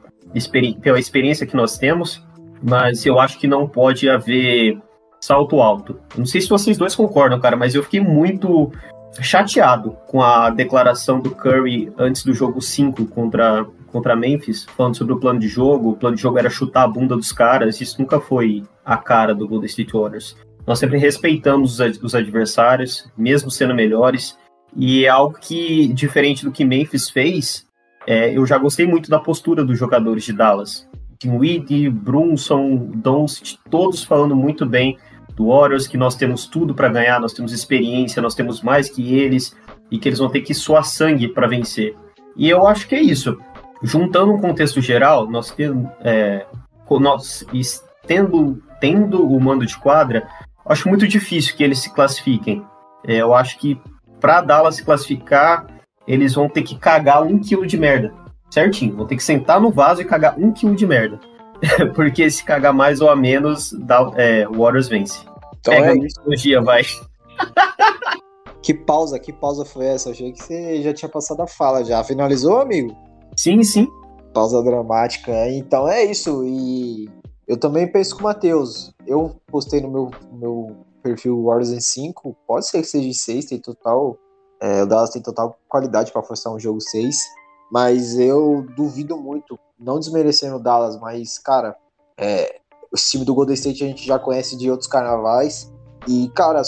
pela 0.81 0.99
experiência 0.99 1.47
que 1.47 1.55
nós 1.55 1.77
temos, 1.77 2.21
mas 2.61 3.05
eu 3.05 3.19
acho 3.19 3.39
que 3.39 3.47
não 3.47 3.67
pode 3.67 4.09
haver 4.09 4.77
salto 5.19 5.61
alto. 5.61 5.99
Não 6.17 6.25
sei 6.25 6.41
se 6.41 6.49
vocês 6.49 6.77
dois 6.77 6.93
concordam, 6.93 7.39
cara, 7.39 7.55
mas 7.55 7.73
eu 7.73 7.83
fiquei 7.83 8.01
muito 8.01 8.71
chateado 9.21 9.91
com 10.07 10.21
a 10.21 10.49
declaração 10.49 11.19
do 11.19 11.31
Curry 11.31 11.91
antes 11.97 12.23
do 12.23 12.33
jogo 12.33 12.61
5 12.61 13.05
contra, 13.07 13.65
contra 13.87 14.15
Memphis, 14.15 14.65
falando 14.75 14.97
sobre 14.97 15.13
o 15.13 15.19
plano 15.19 15.39
de 15.39 15.47
jogo. 15.47 15.91
O 15.91 15.95
plano 15.95 16.15
de 16.15 16.21
jogo 16.21 16.37
era 16.37 16.49
chutar 16.49 16.83
a 16.83 16.87
bunda 16.87 17.15
dos 17.15 17.31
caras. 17.31 17.79
Isso 17.79 17.99
nunca 17.99 18.19
foi 18.19 18.63
a 18.83 18.97
cara 18.97 19.33
do 19.33 19.47
Golden 19.47 19.67
State 19.67 19.93
Warriors. 19.93 20.35
Nós 20.65 20.79
sempre 20.79 20.97
respeitamos 20.97 21.79
os 21.79 22.15
adversários, 22.15 23.09
mesmo 23.17 23.51
sendo 23.51 23.75
melhores. 23.75 24.37
E 24.75 25.05
é 25.05 25.09
algo 25.09 25.37
que, 25.39 25.87
diferente 25.93 26.43
do 26.43 26.51
que 26.51 26.65
Memphis 26.65 27.09
fez, 27.09 27.65
é, 28.07 28.35
eu 28.35 28.45
já 28.45 28.57
gostei 28.57 28.85
muito 28.85 29.09
da 29.09 29.19
postura 29.19 29.63
dos 29.63 29.77
jogadores 29.77 30.23
de 30.23 30.33
Dallas. 30.33 30.87
Dinwiddie, 31.19 31.89
Brunson, 31.89 32.91
Doncic, 32.95 33.57
todos 33.69 34.03
falando 34.03 34.35
muito 34.35 34.65
bem 34.65 34.97
do 35.35 35.47
Warriors, 35.47 35.87
que 35.87 35.97
nós 35.97 36.15
temos 36.15 36.47
tudo 36.47 36.73
para 36.73 36.89
ganhar, 36.89 37.19
nós 37.19 37.33
temos 37.33 37.51
experiência, 37.51 38.21
nós 38.21 38.35
temos 38.35 38.61
mais 38.61 38.89
que 38.89 39.15
eles 39.15 39.55
e 39.91 39.99
que 39.99 40.09
eles 40.09 40.19
vão 40.19 40.29
ter 40.29 40.41
que 40.41 40.53
suar 40.53 40.85
sangue 40.85 41.27
para 41.27 41.47
vencer. 41.47 41.95
E 42.35 42.49
eu 42.49 42.65
acho 42.67 42.87
que 42.87 42.95
é 42.95 43.01
isso. 43.01 43.37
Juntando 43.83 44.33
um 44.33 44.39
contexto 44.39 44.81
geral, 44.81 45.29
nós, 45.29 45.51
tendo, 45.51 45.89
é, 46.01 46.45
nós 46.89 47.45
tendo, 48.07 48.61
tendo 48.79 49.27
o 49.27 49.39
mando 49.39 49.65
de 49.65 49.77
quadra, 49.77 50.27
acho 50.65 50.87
muito 50.87 51.07
difícil 51.07 51.55
que 51.55 51.63
eles 51.63 51.79
se 51.79 51.93
classifiquem. 51.93 52.65
É, 53.05 53.17
eu 53.17 53.33
acho 53.33 53.57
que 53.57 53.79
para 54.19 54.41
Dallas 54.41 54.75
se 54.75 54.83
classificar, 54.83 55.67
eles 56.07 56.33
vão 56.33 56.49
ter 56.49 56.63
que 56.63 56.77
cagar 56.77 57.23
um 57.23 57.37
quilo 57.39 57.67
de 57.67 57.77
merda. 57.77 58.13
Certinho, 58.49 58.95
vão 58.95 59.05
ter 59.05 59.17
que 59.17 59.23
sentar 59.23 59.59
no 59.59 59.71
vaso 59.71 60.01
e 60.01 60.05
cagar 60.05 60.39
um 60.39 60.51
quilo 60.51 60.75
de 60.75 60.87
merda. 60.87 61.19
Porque 61.95 62.29
se 62.29 62.43
cagar 62.43 62.73
mais 62.73 63.01
ou 63.01 63.09
a 63.09 63.15
menos, 63.15 63.71
dá, 63.71 64.11
é, 64.15 64.47
o 64.47 64.59
Warriors 64.59 64.87
vence. 64.87 65.19
Então 65.59 65.73
Pega 65.73 65.87
é 65.87 65.91
a 65.91 65.95
mitologia, 65.95 66.61
vai. 66.61 66.83
Que 68.65 68.73
pausa, 68.73 69.19
que 69.19 69.31
pausa 69.31 69.63
foi 69.63 69.85
essa? 69.85 70.09
Achei 70.09 70.31
que 70.31 70.41
você 70.41 70.81
já 70.81 70.91
tinha 70.91 71.07
passado 71.07 71.39
a 71.39 71.45
fala 71.45 71.85
já. 71.85 72.03
Finalizou, 72.03 72.59
amigo? 72.59 72.97
Sim, 73.37 73.61
sim. 73.61 73.87
Pausa 74.33 74.63
dramática. 74.63 75.31
Então 75.51 75.87
é 75.87 76.03
isso. 76.03 76.43
E 76.43 77.07
eu 77.47 77.57
também 77.57 77.85
penso 77.85 78.15
com 78.15 78.21
o 78.21 78.23
Matheus. 78.23 78.91
Eu 79.05 79.35
postei 79.45 79.81
no 79.81 79.91
meu, 79.91 80.11
meu 80.31 80.75
perfil 81.03 81.43
Warriors 81.43 81.69
em 81.69 81.79
5. 81.79 82.35
Pode 82.47 82.67
ser 82.67 82.81
que 82.81 82.87
seja 82.87 83.07
em 83.07 83.13
6, 83.13 83.45
tem 83.45 83.59
total. 83.59 84.17
É, 84.59 84.81
o 84.81 84.87
Dallas 84.87 85.11
tem 85.11 85.21
total 85.21 85.59
qualidade 85.69 86.11
para 86.11 86.23
forçar 86.23 86.51
um 86.51 86.59
jogo 86.59 86.81
6. 86.81 87.19
Mas 87.71 88.17
eu 88.17 88.65
duvido 88.75 89.17
muito, 89.17 89.59
não 89.79 89.99
desmerecendo 89.99 90.57
o 90.57 90.59
Dallas, 90.59 90.99
mas, 90.99 91.37
cara, 91.37 91.75
é, 92.17 92.59
o 92.91 92.95
time 92.95 93.25
do 93.25 93.33
Golden 93.33 93.55
State 93.55 93.83
a 93.83 93.87
gente 93.87 94.05
já 94.05 94.19
conhece 94.19 94.57
de 94.57 94.69
outros 94.69 94.87
carnavais. 94.87 95.71
E, 96.07 96.29
cara, 96.35 96.61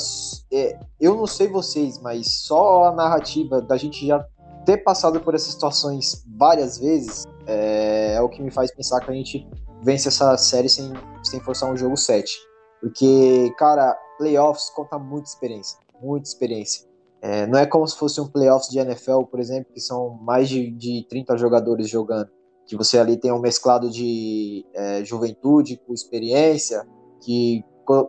é, 0.52 0.80
eu 1.00 1.16
não 1.16 1.28
sei 1.28 1.48
vocês, 1.48 2.00
mas 2.00 2.42
só 2.42 2.86
a 2.86 2.92
narrativa 2.92 3.62
da 3.62 3.78
gente 3.78 4.06
já 4.06 4.26
ter 4.66 4.78
passado 4.78 5.22
por 5.22 5.36
essas 5.36 5.54
situações 5.54 6.26
várias 6.38 6.78
vezes 6.78 7.26
é, 7.46 8.16
é 8.16 8.22
o 8.22 8.28
que 8.28 8.42
me 8.42 8.52
faz 8.52 8.74
pensar 8.74 9.00
que 9.00 9.10
a 9.10 9.14
gente 9.14 9.48
vence 9.82 10.08
essa 10.08 10.36
série 10.38 10.68
sem, 10.68 10.92
sem 11.24 11.40
forçar 11.40 11.72
um 11.72 11.78
jogo 11.78 11.96
7. 11.96 12.38
Porque, 12.82 13.54
cara, 13.58 13.98
playoffs 14.18 14.70
conta 14.72 14.98
muita 14.98 15.30
experiência. 15.30 15.80
Muita 16.02 16.28
experiência. 16.28 16.87
É, 17.22 17.48
não 17.48 17.58
é 17.58 17.66
como 17.66 17.88
se 17.88 17.98
fosse 17.98 18.22
um 18.22 18.28
playoffs 18.28 18.70
de 18.70 18.80
NFL, 18.80 19.24
por 19.24 19.40
exemplo, 19.40 19.74
que 19.74 19.80
são 19.80 20.18
mais 20.22 20.48
de, 20.48 20.72
de 20.72 21.06
30 21.10 21.38
jogadores 21.38 21.90
jogando. 21.90 22.30
Que 22.66 22.76
você 22.76 23.00
ali 23.00 23.18
tem 23.18 23.32
um 23.32 23.40
mesclado 23.40 23.90
de 23.90 24.66
é, 24.74 25.04
juventude 25.04 25.78
com 25.78 25.94
experiência, 25.94 26.86
que 27.22 27.64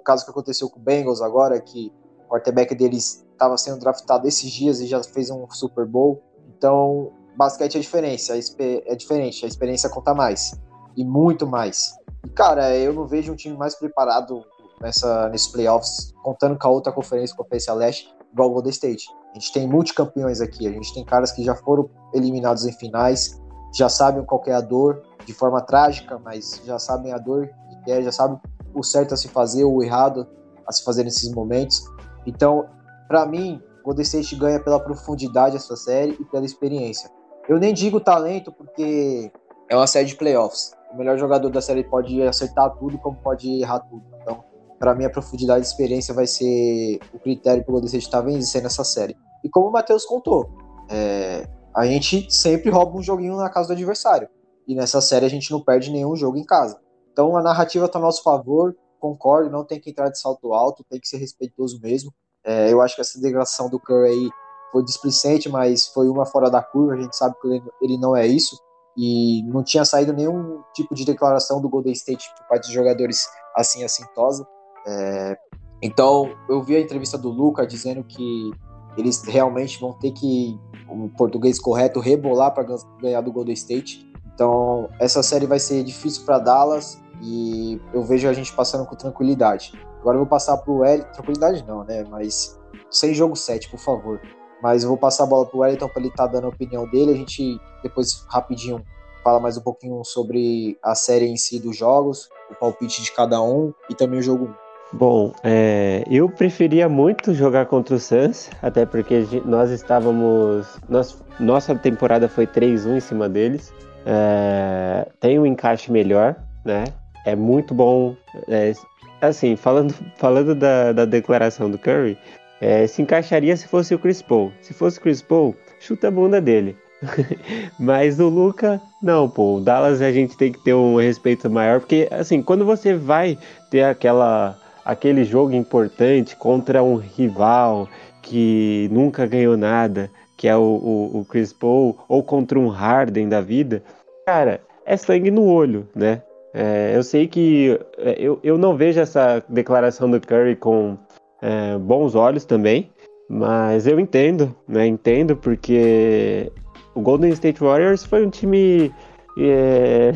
caso 0.05 0.25
que 0.25 0.31
aconteceu 0.31 0.68
com 0.68 0.81
o 0.81 0.83
Bengals 0.83 1.23
agora, 1.23 1.61
que 1.61 1.92
o 2.27 2.31
quarterback 2.31 2.75
deles 2.75 3.25
estava 3.33 3.57
sendo 3.57 3.79
draftado 3.79 4.27
esses 4.27 4.51
dias 4.51 4.81
e 4.81 4.87
já 4.87 5.03
fez 5.03 5.31
um 5.31 5.49
Super 5.51 5.87
Bowl. 5.87 6.21
Então, 6.57 7.12
basquete 7.37 7.77
é 7.77 7.81
diferente, 7.81 8.33
é 8.33 8.94
diferente, 8.97 9.44
a 9.44 9.49
experiência 9.49 9.88
conta 9.88 10.12
mais. 10.12 10.59
E 10.97 11.05
muito 11.05 11.47
mais. 11.47 11.94
E, 12.27 12.29
cara, 12.29 12.77
eu 12.77 12.92
não 12.92 13.07
vejo 13.07 13.33
um 13.33 13.37
time 13.37 13.57
mais 13.57 13.77
preparado 13.77 14.44
nessa, 14.81 15.29
nesses 15.29 15.47
playoffs, 15.47 16.12
contando 16.23 16.59
com 16.59 16.66
a 16.66 16.71
outra 16.71 16.92
conferência, 16.92 17.37
Conferência 17.37 17.73
Leste, 17.73 18.12
igual 18.32 18.50
o 18.50 18.52
Golden 18.54 18.70
State. 18.70 19.06
A 19.30 19.38
gente 19.38 19.52
tem 19.52 19.66
multicampeões 19.66 20.40
aqui, 20.40 20.66
a 20.66 20.70
gente 20.70 20.92
tem 20.94 21.04
caras 21.04 21.32
que 21.32 21.42
já 21.44 21.54
foram 21.54 21.88
eliminados 22.14 22.64
em 22.66 22.72
finais, 22.72 23.40
já 23.74 23.88
sabem 23.88 24.24
qual 24.24 24.42
é 24.46 24.52
a 24.52 24.60
dor, 24.60 25.02
de 25.26 25.34
forma 25.34 25.60
trágica, 25.60 26.18
mas 26.18 26.60
já 26.64 26.78
sabem 26.78 27.12
a 27.12 27.18
dor 27.18 27.50
que 27.84 27.90
é, 27.90 28.02
já 28.02 28.12
sabem 28.12 28.38
o 28.74 28.82
certo 28.82 29.14
a 29.14 29.16
se 29.16 29.28
fazer, 29.28 29.64
o 29.64 29.82
errado 29.82 30.26
a 30.66 30.72
se 30.72 30.84
fazer 30.84 31.04
nesses 31.04 31.32
momentos. 31.32 31.84
Então, 32.26 32.66
para 33.06 33.24
mim, 33.26 33.62
Golden 33.84 34.02
State 34.02 34.36
ganha 34.36 34.60
pela 34.60 34.78
profundidade 34.78 35.56
essa 35.56 35.76
série 35.76 36.16
e 36.20 36.24
pela 36.26 36.44
experiência. 36.44 37.10
Eu 37.48 37.58
nem 37.58 37.72
digo 37.72 37.98
talento 38.00 38.52
porque 38.52 39.32
é 39.68 39.74
uma 39.74 39.86
série 39.86 40.06
de 40.06 40.16
playoffs. 40.16 40.72
O 40.92 40.96
melhor 40.96 41.18
jogador 41.18 41.50
da 41.50 41.60
série 41.60 41.84
pode 41.84 42.22
acertar 42.22 42.70
tudo 42.76 42.98
como 42.98 43.16
pode 43.16 43.60
errar 43.60 43.80
tudo. 43.80 44.04
Então, 44.20 44.44
para 44.78 44.94
mim, 44.94 45.04
a 45.04 45.10
profundidade 45.10 45.64
e 45.64 45.68
experiência 45.68 46.14
vai 46.14 46.26
ser 46.26 47.00
o 47.12 47.18
critério 47.18 47.64
para 47.64 47.70
o 47.70 47.72
Golden 47.72 47.86
State 47.86 48.04
estar 48.04 48.22
tá 48.22 48.24
vencendo 48.24 48.66
essa 48.66 48.84
série. 48.84 49.16
E 49.42 49.48
como 49.48 49.68
o 49.68 49.72
Matheus 49.72 50.04
contou, 50.04 50.48
é, 50.88 51.48
a 51.74 51.86
gente 51.86 52.32
sempre 52.32 52.70
rouba 52.70 52.96
um 52.96 53.02
joguinho 53.02 53.36
na 53.36 53.48
casa 53.50 53.68
do 53.68 53.72
adversário. 53.72 54.28
E 54.66 54.74
nessa 54.74 55.00
série 55.00 55.26
a 55.26 55.30
gente 55.30 55.50
não 55.50 55.60
perde 55.60 55.90
nenhum 55.90 56.14
jogo 56.14 56.36
em 56.36 56.44
casa. 56.44 56.78
Então 57.12 57.36
a 57.36 57.42
narrativa 57.42 57.86
está 57.86 57.98
a 57.98 58.02
nosso 58.02 58.22
favor, 58.22 58.76
concordo, 59.00 59.50
não 59.50 59.64
tem 59.64 59.80
que 59.80 59.90
entrar 59.90 60.08
de 60.08 60.20
salto 60.20 60.52
alto, 60.52 60.84
tem 60.88 61.00
que 61.00 61.08
ser 61.08 61.16
respeitoso 61.18 61.80
mesmo. 61.80 62.12
É, 62.44 62.72
eu 62.72 62.80
acho 62.80 62.94
que 62.94 63.00
essa 63.00 63.20
degradação 63.20 63.68
do 63.68 63.80
Curry 63.80 64.08
aí 64.08 64.30
foi 64.70 64.84
displicente, 64.84 65.48
mas 65.48 65.86
foi 65.88 66.08
uma 66.08 66.26
fora 66.26 66.50
da 66.50 66.62
curva, 66.62 66.94
a 66.94 67.00
gente 67.00 67.16
sabe 67.16 67.34
que 67.40 67.62
ele 67.82 67.98
não 67.98 68.14
é 68.16 68.26
isso. 68.26 68.56
E 68.96 69.42
não 69.44 69.62
tinha 69.62 69.84
saído 69.84 70.12
nenhum 70.12 70.60
tipo 70.74 70.94
de 70.94 71.04
declaração 71.04 71.60
do 71.60 71.68
Golden 71.68 71.92
State 71.92 72.28
por 72.36 72.48
parte 72.48 72.64
dos 72.64 72.72
jogadores 72.72 73.28
assim 73.54 73.84
assintosa. 73.84 74.46
É, 74.86 75.36
então, 75.82 76.34
eu 76.48 76.62
vi 76.62 76.76
a 76.76 76.80
entrevista 76.80 77.16
do 77.16 77.28
Luca 77.28 77.66
dizendo 77.66 78.02
que 78.02 78.50
eles 78.96 79.22
realmente 79.22 79.80
vão 79.80 79.92
ter 79.92 80.10
que, 80.12 80.58
o 80.88 81.08
português 81.10 81.58
correto, 81.58 82.00
rebolar 82.00 82.52
para 82.52 82.66
ganhar 83.00 83.20
do 83.20 83.32
Golden 83.32 83.54
State. 83.54 84.10
Então, 84.34 84.88
essa 84.98 85.22
série 85.22 85.46
vai 85.46 85.58
ser 85.58 85.84
difícil 85.84 86.24
para 86.24 86.38
Dallas 86.38 87.00
e 87.22 87.80
eu 87.92 88.02
vejo 88.02 88.28
a 88.28 88.32
gente 88.32 88.52
passando 88.52 88.86
com 88.86 88.96
tranquilidade. 88.96 89.72
Agora 90.00 90.16
eu 90.16 90.20
vou 90.20 90.28
passar 90.28 90.56
pro 90.58 90.78
Wellington. 90.78 91.12
Tranquilidade 91.12 91.64
não, 91.66 91.84
né? 91.84 92.04
Mas 92.08 92.58
sem 92.90 93.14
jogo 93.14 93.36
7, 93.36 93.70
por 93.70 93.78
favor. 93.78 94.20
Mas 94.62 94.82
eu 94.82 94.88
vou 94.88 94.98
passar 94.98 95.24
a 95.24 95.26
bola 95.26 95.46
pro 95.46 95.60
Wellington 95.60 95.88
para 95.88 96.00
ele 96.00 96.08
estar 96.08 96.26
tá 96.26 96.32
dando 96.32 96.46
a 96.46 96.48
opinião 96.48 96.88
dele. 96.88 97.12
A 97.12 97.16
gente 97.16 97.60
depois, 97.82 98.24
rapidinho, 98.28 98.82
fala 99.22 99.40
mais 99.40 99.56
um 99.56 99.60
pouquinho 99.60 100.02
sobre 100.04 100.78
a 100.82 100.94
série 100.94 101.26
em 101.26 101.36
si 101.36 101.58
dos 101.58 101.76
jogos, 101.76 102.28
o 102.50 102.54
palpite 102.54 103.02
de 103.02 103.12
cada 103.12 103.42
um 103.42 103.72
e 103.90 103.94
também 103.94 104.20
o 104.20 104.22
jogo 104.22 104.46
1. 104.46 104.67
Bom, 104.92 105.35
é, 105.44 106.03
eu 106.11 106.29
preferia 106.31 106.88
muito 106.88 107.35
jogar 107.35 107.66
contra 107.66 107.94
o 107.94 107.98
Suns, 107.98 108.51
até 108.62 108.87
porque 108.87 109.27
nós 109.44 109.70
estávamos. 109.70 110.66
Nós, 110.88 111.22
nossa 111.38 111.74
temporada 111.74 112.29
foi 112.29 112.46
3-1 112.46 112.96
em 112.96 113.01
cima 113.01 113.29
deles. 113.29 113.72
É, 114.07 115.07
tem 115.20 115.38
um 115.38 115.44
encaixe 115.44 115.92
melhor, 115.92 116.37
né? 116.64 116.85
É 117.27 117.37
muito 117.37 117.74
bom. 117.74 118.16
É, 118.48 118.72
assim, 119.20 119.57
falando, 119.57 119.94
falando 120.16 120.55
da, 120.55 120.92
da 120.92 121.05
declaração 121.05 121.70
do 121.70 121.79
Curry, 121.79 122.16
é, 122.59 122.87
se 122.87 123.03
encaixaria 123.03 123.55
se 123.57 123.68
fosse 123.68 123.94
o 123.94 123.98
Chris 123.98 124.22
Paul. 124.22 124.51
Se 124.62 124.72
fosse 124.72 124.98
o 124.98 125.03
Chris 125.03 125.20
Paul, 125.20 125.55
chuta 125.79 126.09
a 126.09 126.11
bunda 126.11 126.40
dele. 126.40 126.74
Mas 127.79 128.18
o 128.18 128.29
Luca, 128.29 128.81
não, 129.03 129.29
pô. 129.29 129.57
O 129.57 129.61
Dallas 129.61 130.01
a 130.01 130.11
gente 130.11 130.37
tem 130.37 130.51
que 130.51 130.64
ter 130.64 130.72
um 130.72 130.96
respeito 130.96 131.51
maior, 131.51 131.81
porque 131.81 132.09
assim, 132.11 132.42
quando 132.42 132.64
você 132.64 132.94
vai 132.94 133.38
ter 133.70 133.85
aquela 133.85 134.59
aquele 134.88 135.22
jogo 135.22 135.53
importante 135.53 136.35
contra 136.35 136.83
um 136.83 136.96
rival 136.96 137.87
que 138.22 138.88
nunca 138.90 139.27
ganhou 139.27 139.55
nada, 139.55 140.11
que 140.35 140.48
é 140.48 140.57
o, 140.57 140.62
o, 140.62 141.18
o 141.20 141.24
Chris 141.27 141.53
Paul, 141.53 141.98
ou 142.09 142.22
contra 142.22 142.59
um 142.59 142.68
Harden 142.68 143.29
da 143.29 143.42
vida, 143.42 143.83
cara, 144.24 144.62
é 144.87 144.96
sangue 144.96 145.31
no 145.31 145.44
olho, 145.44 145.87
né? 145.94 146.22
É, 146.55 146.92
eu 146.94 147.03
sei 147.03 147.29
que 147.29 147.79
é, 147.98 148.16
eu, 148.18 148.40
eu 148.42 148.57
não 148.57 148.79
vejo 148.79 148.98
essa 148.98 149.44
declaração 149.46 150.11
do 150.11 150.18
Curry 150.18 150.57
com 150.57 150.96
é, 151.42 151.77
bons 151.77 152.14
olhos 152.14 152.46
também, 152.46 152.88
mas 153.29 153.87
eu 153.87 154.01
entendo, 154.01 154.57
né? 154.66 154.87
Entendo 154.87 155.37
porque 155.37 156.51
o 156.94 157.03
Golden 157.03 157.31
State 157.33 157.61
Warriors 157.61 158.07
foi 158.07 158.24
um 158.24 158.31
time 158.31 158.90
é, 159.38 160.14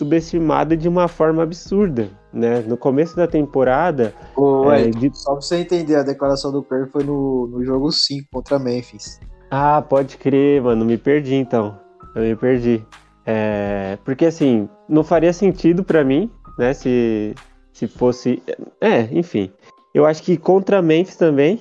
subestimado 0.00 0.74
de 0.76 0.88
uma 0.88 1.08
forma 1.08 1.42
absurda, 1.42 2.08
né? 2.32 2.60
No 2.60 2.76
começo 2.76 3.14
da 3.14 3.26
temporada. 3.26 4.14
Ô, 4.34 4.70
é, 4.72 4.88
de... 4.88 5.10
Só 5.14 5.32
pra 5.32 5.42
você 5.42 5.56
entender, 5.56 5.96
a 5.96 6.02
declaração 6.02 6.50
do 6.50 6.62
Curry 6.62 6.88
foi 6.90 7.04
no, 7.04 7.46
no 7.48 7.62
jogo 7.62 7.92
5 7.92 8.26
contra 8.32 8.58
Memphis. 8.58 9.20
Ah, 9.50 9.82
pode 9.82 10.16
crer, 10.16 10.62
mano. 10.62 10.86
Me 10.86 10.96
perdi 10.96 11.34
então. 11.34 11.78
Eu 12.14 12.22
me 12.22 12.34
perdi. 12.34 12.82
É, 13.26 13.98
porque 14.02 14.24
assim, 14.24 14.68
não 14.88 15.04
faria 15.04 15.32
sentido 15.34 15.84
para 15.84 16.02
mim, 16.02 16.30
né? 16.58 16.72
Se, 16.72 17.34
se 17.70 17.86
fosse. 17.86 18.42
É, 18.80 19.02
enfim. 19.12 19.52
Eu 19.92 20.06
acho 20.06 20.22
que 20.22 20.38
contra 20.38 20.80
Memphis 20.80 21.16
também 21.16 21.60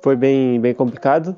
foi 0.00 0.14
bem, 0.14 0.60
bem 0.60 0.74
complicado. 0.74 1.34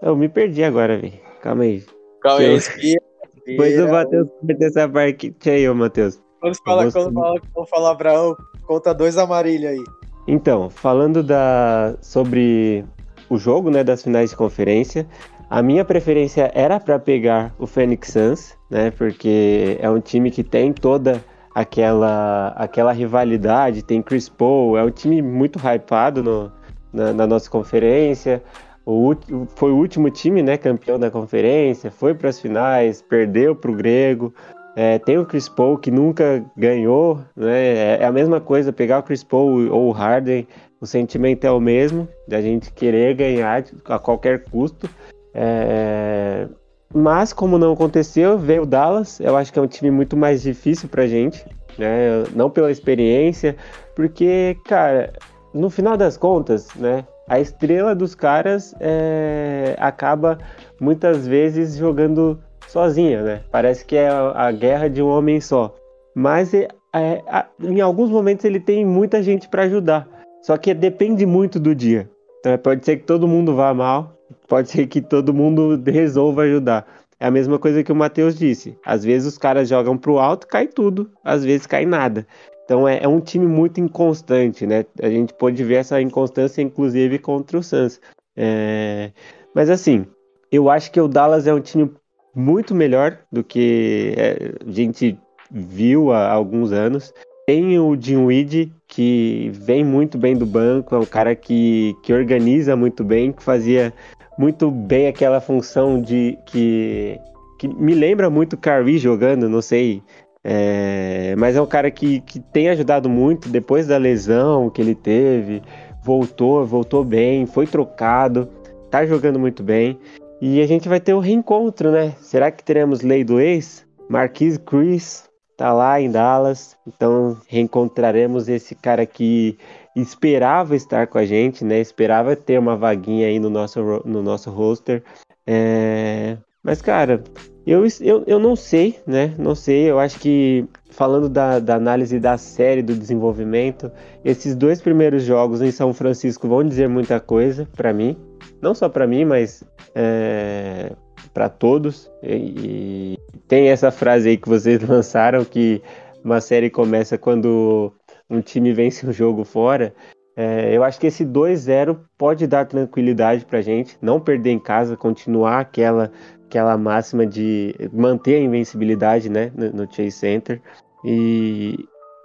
Eu 0.00 0.16
me 0.16 0.28
perdi 0.28 0.64
agora, 0.64 0.98
velho. 0.98 1.12
Calma 1.40 1.62
aí. 1.62 1.84
Calma 2.20 2.40
aí, 2.40 2.98
Depois 3.46 3.78
o 3.78 3.88
Matheus 3.88 4.28
corta 4.40 4.64
essa 4.64 4.88
parte 4.88 5.34
aí, 5.46 5.68
ô 5.68 5.74
Matheus. 5.74 6.22
Quando 6.40 6.56
fala, 6.64 6.92
quando 6.92 7.12
fala, 7.12 7.40
quando 7.52 7.66
fala 7.68 7.90
Abraão, 7.90 8.36
conta 8.66 8.92
dois 8.92 9.16
amarelos 9.16 9.66
aí. 9.66 9.84
Então, 10.26 10.70
falando 10.70 11.22
da, 11.22 11.96
sobre 12.00 12.84
o 13.28 13.38
jogo 13.38 13.70
né, 13.70 13.82
das 13.82 14.02
finais 14.02 14.30
de 14.30 14.36
conferência, 14.36 15.06
a 15.50 15.62
minha 15.62 15.84
preferência 15.84 16.50
era 16.54 16.80
para 16.80 16.98
pegar 16.98 17.54
o 17.58 17.66
Phoenix 17.66 18.08
Suns, 18.08 18.56
né? 18.70 18.90
Porque 18.90 19.76
é 19.80 19.90
um 19.90 20.00
time 20.00 20.30
que 20.30 20.42
tem 20.42 20.72
toda 20.72 21.22
aquela 21.54 22.54
aquela 22.56 22.92
rivalidade, 22.92 23.82
tem 23.82 24.00
Chris 24.00 24.28
Paul, 24.28 24.78
é 24.78 24.82
um 24.82 24.90
time 24.90 25.20
muito 25.20 25.58
hypado 25.58 26.22
no, 26.22 26.52
na, 26.92 27.12
na 27.12 27.26
nossa 27.26 27.50
conferência. 27.50 28.42
O, 28.84 29.14
foi 29.54 29.70
o 29.70 29.76
último 29.76 30.10
time, 30.10 30.42
né, 30.42 30.56
campeão 30.56 30.98
da 30.98 31.10
conferência, 31.10 31.90
foi 31.90 32.14
para 32.14 32.30
as 32.30 32.40
finais, 32.40 33.00
perdeu 33.00 33.54
para 33.54 33.70
o 33.70 33.74
Grego. 33.74 34.34
É, 34.74 34.98
tem 34.98 35.18
o 35.18 35.26
Chris 35.26 35.48
Paul 35.48 35.76
que 35.76 35.90
nunca 35.90 36.44
ganhou, 36.56 37.20
né? 37.36 37.74
É, 37.74 37.98
é 38.00 38.04
a 38.04 38.12
mesma 38.12 38.40
coisa 38.40 38.72
pegar 38.72 39.00
o 39.00 39.02
Chris 39.02 39.22
Paul 39.22 39.70
ou 39.70 39.88
o 39.88 39.92
Harden, 39.92 40.48
o 40.80 40.86
sentimento 40.86 41.44
é 41.44 41.50
o 41.50 41.60
mesmo, 41.60 42.08
da 42.26 42.40
gente 42.40 42.72
querer 42.72 43.14
ganhar 43.14 43.64
a 43.84 43.98
qualquer 43.98 44.44
custo. 44.44 44.88
É... 45.34 46.48
Mas, 46.94 47.32
como 47.32 47.58
não 47.58 47.72
aconteceu, 47.72 48.38
veio 48.38 48.62
o 48.62 48.66
Dallas. 48.66 49.20
Eu 49.20 49.36
acho 49.36 49.52
que 49.52 49.58
é 49.58 49.62
um 49.62 49.66
time 49.66 49.90
muito 49.90 50.16
mais 50.16 50.42
difícil 50.42 50.88
pra 50.88 51.06
gente, 51.06 51.44
né? 51.78 52.24
Não 52.34 52.50
pela 52.50 52.70
experiência, 52.70 53.56
porque, 53.94 54.56
cara, 54.66 55.12
no 55.54 55.70
final 55.70 55.96
das 55.96 56.16
contas, 56.16 56.74
né? 56.74 57.04
A 57.32 57.40
estrela 57.40 57.94
dos 57.94 58.14
caras 58.14 58.74
é, 58.78 59.74
acaba 59.78 60.36
muitas 60.78 61.26
vezes 61.26 61.76
jogando 61.76 62.38
sozinha, 62.68 63.22
né? 63.22 63.40
Parece 63.50 63.86
que 63.86 63.96
é 63.96 64.06
a, 64.06 64.48
a 64.48 64.52
guerra 64.52 64.90
de 64.90 65.02
um 65.02 65.08
homem 65.08 65.40
só. 65.40 65.74
Mas 66.14 66.52
é, 66.52 66.68
é, 66.94 67.22
em 67.62 67.80
alguns 67.80 68.10
momentos 68.10 68.44
ele 68.44 68.60
tem 68.60 68.84
muita 68.84 69.22
gente 69.22 69.48
para 69.48 69.62
ajudar. 69.62 70.06
Só 70.42 70.58
que 70.58 70.74
depende 70.74 71.24
muito 71.24 71.58
do 71.58 71.74
dia. 71.74 72.06
Então 72.40 72.58
pode 72.58 72.84
ser 72.84 72.98
que 72.98 73.04
todo 73.04 73.26
mundo 73.26 73.56
vá 73.56 73.72
mal, 73.72 74.14
pode 74.46 74.68
ser 74.68 74.86
que 74.86 75.00
todo 75.00 75.32
mundo 75.32 75.82
resolva 75.86 76.42
ajudar. 76.42 76.86
É 77.18 77.26
a 77.26 77.30
mesma 77.30 77.58
coisa 77.58 77.82
que 77.82 77.92
o 77.92 77.96
Matheus 77.96 78.38
disse. 78.38 78.76
Às 78.84 79.04
vezes 79.04 79.26
os 79.26 79.38
caras 79.38 79.70
jogam 79.70 79.96
pro 79.96 80.18
alto, 80.18 80.46
cai 80.46 80.66
tudo. 80.66 81.08
Às 81.24 81.42
vezes 81.42 81.66
cai 81.66 81.86
nada. 81.86 82.26
Então 82.64 82.88
é, 82.88 83.02
é, 83.02 83.08
um 83.08 83.20
time 83.20 83.46
muito 83.46 83.80
inconstante, 83.80 84.66
né? 84.66 84.84
A 85.00 85.08
gente 85.08 85.34
pode 85.34 85.62
ver 85.64 85.76
essa 85.76 86.00
inconstância, 86.00 86.62
inclusive, 86.62 87.18
contra 87.18 87.58
o 87.58 87.62
Suns. 87.62 88.00
É... 88.36 89.10
Mas 89.54 89.68
assim, 89.68 90.06
eu 90.50 90.70
acho 90.70 90.90
que 90.90 91.00
o 91.00 91.08
Dallas 91.08 91.46
é 91.46 91.52
um 91.52 91.60
time 91.60 91.90
muito 92.34 92.74
melhor 92.74 93.18
do 93.30 93.44
que 93.44 94.14
é, 94.16 94.54
a 94.66 94.70
gente 94.70 95.18
viu 95.50 96.12
há 96.12 96.30
alguns 96.30 96.72
anos. 96.72 97.12
Tem 97.46 97.78
o 97.78 97.96
Dinwiddie, 97.96 98.72
que 98.86 99.50
vem 99.52 99.84
muito 99.84 100.16
bem 100.16 100.36
do 100.36 100.46
banco, 100.46 100.94
é 100.94 100.98
um 100.98 101.04
cara 101.04 101.34
que, 101.34 101.94
que 102.02 102.12
organiza 102.12 102.76
muito 102.76 103.02
bem, 103.02 103.32
que 103.32 103.42
fazia 103.42 103.92
muito 104.38 104.70
bem 104.70 105.08
aquela 105.08 105.40
função 105.40 106.00
de 106.00 106.38
que, 106.46 107.18
que 107.58 107.68
me 107.68 107.94
lembra 107.94 108.30
muito 108.30 108.56
Curry 108.56 108.98
jogando, 108.98 109.48
não 109.48 109.60
sei. 109.60 110.02
É, 110.44 111.34
mas 111.38 111.56
é 111.56 111.62
um 111.62 111.66
cara 111.66 111.90
que, 111.90 112.20
que 112.20 112.40
tem 112.40 112.68
ajudado 112.68 113.08
muito 113.08 113.48
depois 113.48 113.86
da 113.86 113.96
lesão 113.96 114.70
que 114.70 114.80
ele 114.80 114.94
teve. 114.94 115.62
Voltou, 116.02 116.66
voltou 116.66 117.04
bem, 117.04 117.46
foi 117.46 117.66
trocado, 117.66 118.48
tá 118.90 119.06
jogando 119.06 119.38
muito 119.38 119.62
bem. 119.62 119.98
E 120.40 120.60
a 120.60 120.66
gente 120.66 120.88
vai 120.88 120.98
ter 120.98 121.14
o 121.14 121.18
um 121.18 121.20
reencontro, 121.20 121.92
né? 121.92 122.14
Será 122.20 122.50
que 122.50 122.64
teremos 122.64 123.02
lei 123.02 123.22
do 123.22 123.40
ex? 123.40 123.86
Marquise 124.08 124.58
Chris 124.58 125.30
tá 125.56 125.72
lá 125.72 126.00
em 126.00 126.10
Dallas, 126.10 126.76
então 126.84 127.36
reencontraremos 127.46 128.48
esse 128.48 128.74
cara 128.74 129.06
que 129.06 129.56
esperava 129.94 130.74
estar 130.74 131.06
com 131.06 131.18
a 131.18 131.24
gente, 131.24 131.64
né? 131.64 131.78
Esperava 131.78 132.34
ter 132.34 132.58
uma 132.58 132.76
vaguinha 132.76 133.28
aí 133.28 133.38
no 133.38 133.48
nosso, 133.48 134.02
no 134.04 134.22
nosso 134.22 134.50
roster. 134.50 135.04
É... 135.46 136.36
Mas, 136.62 136.80
cara, 136.80 137.22
eu, 137.66 137.84
eu, 138.00 138.24
eu 138.26 138.38
não 138.38 138.54
sei, 138.54 138.98
né? 139.06 139.34
Não 139.38 139.54
sei. 139.54 139.90
Eu 139.90 139.98
acho 139.98 140.18
que, 140.18 140.64
falando 140.90 141.28
da, 141.28 141.58
da 141.58 141.74
análise 141.76 142.20
da 142.20 142.38
série, 142.38 142.82
do 142.82 142.94
desenvolvimento, 142.94 143.90
esses 144.24 144.54
dois 144.54 144.80
primeiros 144.80 145.24
jogos 145.24 145.60
em 145.60 145.70
São 145.70 145.92
Francisco 145.92 146.48
vão 146.48 146.62
dizer 146.62 146.88
muita 146.88 147.18
coisa 147.18 147.68
para 147.76 147.92
mim. 147.92 148.16
Não 148.60 148.74
só 148.74 148.88
para 148.88 149.06
mim, 149.06 149.24
mas 149.24 149.64
é, 149.94 150.92
para 151.34 151.48
todos. 151.48 152.10
E, 152.22 153.16
e 153.16 153.18
tem 153.48 153.68
essa 153.68 153.90
frase 153.90 154.28
aí 154.28 154.36
que 154.36 154.48
vocês 154.48 154.80
lançaram 154.86 155.44
que 155.44 155.82
uma 156.24 156.40
série 156.40 156.70
começa 156.70 157.18
quando 157.18 157.92
um 158.30 158.40
time 158.40 158.72
vence 158.72 159.06
um 159.06 159.12
jogo 159.12 159.44
fora. 159.44 159.94
É, 160.34 160.74
eu 160.74 160.82
acho 160.82 160.98
que 160.98 161.06
esse 161.06 161.24
2-0 161.26 161.98
pode 162.16 162.46
dar 162.46 162.64
tranquilidade 162.64 163.44
pra 163.44 163.60
gente, 163.60 163.98
não 164.00 164.18
perder 164.18 164.50
em 164.50 164.58
casa, 164.58 164.96
continuar 164.96 165.60
aquela, 165.60 166.10
aquela 166.52 166.76
máxima 166.76 167.26
de 167.26 167.74
manter 167.90 168.36
a 168.36 168.40
invencibilidade 168.40 169.30
né, 169.30 169.50
no, 169.56 169.90
Chase 169.90 170.12
Center. 170.12 170.60
E 171.02 171.78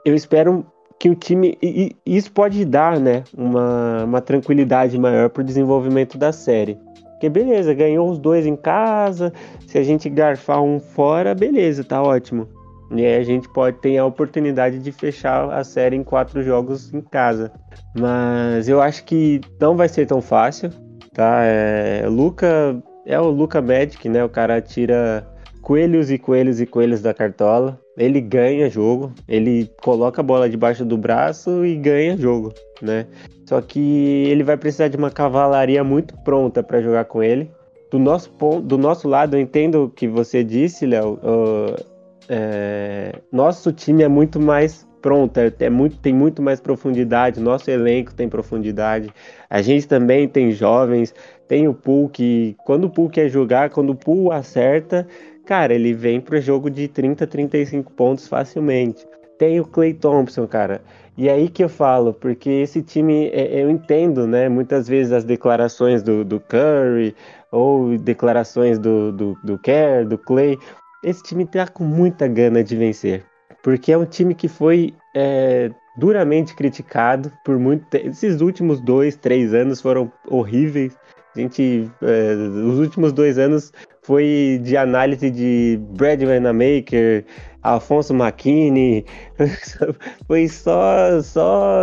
eu 0.05 0.13
espero 0.13 0.65
que 0.99 1.09
o 1.09 1.15
time. 1.15 1.57
E 1.63 1.95
isso 2.05 2.31
pode 2.33 2.65
dar 2.65 2.99
né, 2.99 3.23
uma, 3.35 4.03
uma 4.03 4.21
tranquilidade 4.21 4.97
maior 4.99 5.29
para 5.29 5.41
o 5.41 5.45
desenvolvimento 5.45 6.17
da 6.17 6.33
série. 6.33 6.77
Porque 7.11 7.29
beleza, 7.29 7.73
ganhou 7.73 8.09
os 8.09 8.19
dois 8.19 8.45
em 8.45 8.55
casa. 8.57 9.31
Se 9.65 9.77
a 9.77 9.83
gente 9.83 10.09
garfar 10.09 10.61
um 10.61 10.79
fora, 10.79 11.33
beleza, 11.33 11.83
tá 11.83 12.01
ótimo. 12.03 12.47
E 12.91 13.05
aí 13.05 13.15
a 13.17 13.23
gente 13.23 13.49
pode 13.49 13.77
ter 13.79 13.97
a 13.97 14.05
oportunidade 14.05 14.79
de 14.79 14.91
fechar 14.91 15.51
a 15.51 15.63
série 15.63 15.95
em 15.95 16.03
quatro 16.03 16.43
jogos 16.43 16.93
em 16.93 17.01
casa. 17.01 17.51
Mas 17.97 18.67
eu 18.67 18.81
acho 18.81 19.05
que 19.05 19.41
não 19.59 19.75
vai 19.75 19.89
ser 19.89 20.05
tão 20.05 20.21
fácil, 20.21 20.69
tá? 21.13 21.39
É, 21.43 22.05
Luca 22.07 22.81
é 23.07 23.19
o 23.19 23.29
Luca 23.29 23.61
Magic, 23.61 24.07
né? 24.09 24.23
O 24.23 24.29
cara 24.29 24.61
tira 24.61 25.25
coelhos 25.61 26.11
e 26.11 26.17
coelhos 26.17 26.59
e 26.59 26.65
coelhos 26.65 27.01
da 27.01 27.13
cartola. 27.13 27.79
Ele 27.97 28.19
ganha 28.21 28.69
jogo, 28.69 29.13
ele 29.27 29.71
coloca 29.81 30.21
a 30.21 30.23
bola 30.23 30.49
debaixo 30.49 30.85
do 30.85 30.97
braço 30.97 31.65
e 31.65 31.75
ganha 31.75 32.17
jogo, 32.17 32.53
né? 32.81 33.07
Só 33.45 33.61
que 33.61 34.25
ele 34.29 34.43
vai 34.43 34.57
precisar 34.57 34.89
de 34.89 34.97
uma 34.97 35.09
cavalaria 35.09 35.83
muito 35.83 36.15
pronta 36.17 36.61
para 36.61 36.81
jogar 36.81 37.05
com 37.05 37.23
ele. 37.23 37.49
Do 37.89 37.97
nosso, 37.97 38.29
do 38.61 38.77
nosso 38.77 39.07
lado, 39.07 39.37
eu 39.37 39.41
entendo 39.41 39.85
o 39.85 39.89
que 39.89 40.07
você 40.07 40.43
disse, 40.43 40.85
Léo. 40.85 41.13
Uh, 41.23 41.85
é, 42.29 43.13
nosso 43.31 43.71
time 43.71 44.03
é 44.03 44.07
muito 44.07 44.39
mais 44.39 44.86
pronto, 45.07 45.37
é, 45.37 45.49
é, 45.61 45.69
muito, 45.69 45.95
tem 45.99 46.13
muito 46.13 46.41
mais 46.41 46.59
profundidade, 46.59 47.39
nosso 47.39 47.71
elenco 47.71 48.13
tem 48.13 48.27
profundidade, 48.27 49.09
a 49.49 49.61
gente 49.61 49.87
também 49.87 50.27
tem 50.27 50.51
jovens, 50.51 51.15
tem 51.47 51.65
o 51.65 51.73
Pool 51.73 52.09
que, 52.09 52.57
quando 52.65 52.83
o 52.83 52.89
Pool 52.89 53.09
quer 53.09 53.29
jogar, 53.29 53.69
quando 53.69 53.91
o 53.91 53.95
Pool 53.95 54.33
acerta, 54.33 55.07
cara, 55.45 55.73
ele 55.73 55.93
vem 55.93 56.19
pro 56.19 56.41
jogo 56.41 56.69
de 56.69 56.89
30, 56.89 57.25
35 57.25 57.89
pontos 57.93 58.27
facilmente. 58.27 59.07
Tem 59.39 59.61
o 59.61 59.65
Clay 59.65 59.93
Thompson, 59.93 60.45
cara. 60.45 60.81
E 61.17 61.29
aí 61.29 61.47
que 61.47 61.63
eu 61.63 61.69
falo, 61.69 62.13
porque 62.13 62.49
esse 62.49 62.81
time, 62.81 63.29
é, 63.29 63.63
eu 63.63 63.69
entendo, 63.69 64.27
né? 64.27 64.49
Muitas 64.49 64.89
vezes 64.89 65.13
as 65.13 65.23
declarações 65.23 66.03
do, 66.03 66.25
do 66.25 66.41
Curry 66.41 67.15
ou 67.49 67.97
declarações 67.97 68.77
do, 68.77 69.13
do, 69.13 69.37
do 69.41 69.57
Kerr, 69.57 70.05
do 70.05 70.17
Clay, 70.17 70.57
esse 71.01 71.23
time 71.23 71.45
tá 71.45 71.65
com 71.65 71.85
muita 71.85 72.27
gana 72.27 72.61
de 72.61 72.75
vencer. 72.75 73.23
Porque 73.67 73.91
é 73.91 73.97
um 73.97 74.05
time 74.05 74.33
que 74.33 74.47
foi 74.47 74.93
é, 75.13 75.69
duramente 75.97 76.55
criticado 76.55 77.29
por 77.43 77.59
muito 77.59 77.85
tempo. 77.87 78.07
Esses 78.07 78.39
últimos 78.39 78.79
dois, 78.79 79.17
três 79.17 79.53
anos 79.53 79.81
foram 79.81 80.09
horríveis. 80.25 80.95
A 81.35 81.39
gente, 81.41 81.91
é, 82.01 82.33
os 82.33 82.79
últimos 82.79 83.11
dois 83.11 83.37
anos 83.37 83.73
foi 84.03 84.61
de 84.63 84.77
análise 84.77 85.29
de 85.29 85.81
Brad 85.97 86.23
Wanamaker, 86.23 87.25
Alfonso 87.61 88.13
McKinney. 88.13 89.05
foi 90.25 90.47
só, 90.47 91.21
só 91.21 91.81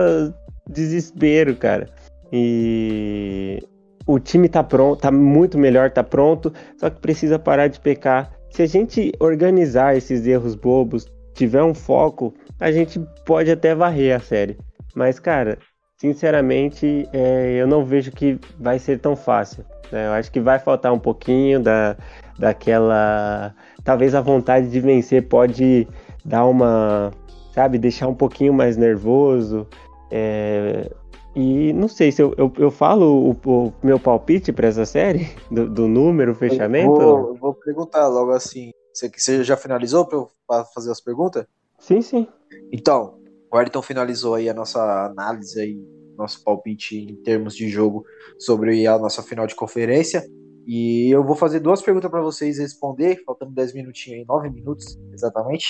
desespero, 0.66 1.54
cara. 1.54 1.90
E 2.32 3.62
o 4.06 4.18
time 4.18 4.48
tá 4.48 4.64
pronto, 4.64 5.02
tá 5.02 5.12
muito 5.12 5.58
melhor, 5.58 5.90
tá 5.90 6.02
pronto, 6.02 6.50
só 6.78 6.88
que 6.88 6.98
precisa 7.02 7.38
parar 7.38 7.68
de 7.68 7.78
pecar 7.78 8.32
se 8.54 8.62
a 8.62 8.66
gente 8.66 9.10
organizar 9.18 9.96
esses 9.96 10.24
erros 10.28 10.54
bobos, 10.54 11.12
tiver 11.34 11.62
um 11.62 11.74
foco, 11.74 12.32
a 12.58 12.70
gente 12.70 13.00
pode 13.26 13.50
até 13.50 13.74
varrer 13.74 14.16
a 14.16 14.20
série. 14.20 14.56
Mas, 14.94 15.18
cara, 15.18 15.58
sinceramente, 15.96 17.08
é, 17.12 17.56
eu 17.56 17.66
não 17.66 17.84
vejo 17.84 18.12
que 18.12 18.38
vai 18.58 18.78
ser 18.78 18.98
tão 19.00 19.16
fácil. 19.16 19.64
Né? 19.90 20.06
Eu 20.06 20.12
acho 20.12 20.30
que 20.30 20.40
vai 20.40 20.58
faltar 20.58 20.92
um 20.92 20.98
pouquinho 20.98 21.60
da, 21.60 21.96
daquela. 22.38 23.54
Talvez 23.82 24.14
a 24.14 24.20
vontade 24.20 24.70
de 24.70 24.80
vencer 24.80 25.28
pode 25.28 25.86
dar 26.24 26.46
uma. 26.46 27.10
Sabe, 27.52 27.78
deixar 27.78 28.08
um 28.08 28.14
pouquinho 28.14 28.52
mais 28.52 28.76
nervoso. 28.76 29.66
É, 30.10 30.90
e 31.34 31.72
não 31.72 31.88
sei 31.88 32.12
se 32.12 32.22
eu, 32.22 32.32
eu, 32.36 32.52
eu 32.58 32.70
falo 32.70 33.30
o, 33.30 33.50
o, 33.50 33.72
meu 33.82 33.98
palpite 33.98 34.52
para 34.52 34.68
essa 34.68 34.84
série, 34.84 35.28
do, 35.50 35.68
do 35.68 35.88
número, 35.88 36.34
fechamento. 36.34 37.00
Eu 37.00 37.16
vou, 37.16 37.34
vou, 37.36 37.54
perguntar 37.54 38.06
logo 38.08 38.30
assim. 38.30 38.70
Você, 38.94 39.10
você 39.14 39.42
já 39.42 39.56
finalizou 39.56 40.06
para 40.46 40.64
fazer 40.66 40.92
as 40.92 41.00
perguntas? 41.00 41.44
Sim, 41.80 42.00
sim. 42.00 42.28
Então, 42.72 43.18
o 43.52 43.56
Ayrton 43.56 43.82
finalizou 43.82 44.34
aí 44.34 44.48
a 44.48 44.54
nossa 44.54 45.06
análise 45.06 45.60
aí, 45.60 45.76
nosso 46.16 46.42
palpite 46.44 46.96
em 46.96 47.16
termos 47.22 47.56
de 47.56 47.68
jogo 47.68 48.04
sobre 48.38 48.86
a 48.86 48.96
nossa 48.98 49.22
final 49.22 49.46
de 49.46 49.54
conferência. 49.56 50.24
E 50.66 51.10
eu 51.10 51.22
vou 51.22 51.36
fazer 51.36 51.60
duas 51.60 51.82
perguntas 51.82 52.10
para 52.10 52.22
vocês 52.22 52.58
responder, 52.58 53.22
faltando 53.26 53.52
10 53.52 53.74
minutinhos 53.74 54.20
aí, 54.20 54.24
9 54.26 54.50
minutos 54.50 54.98
exatamente. 55.12 55.66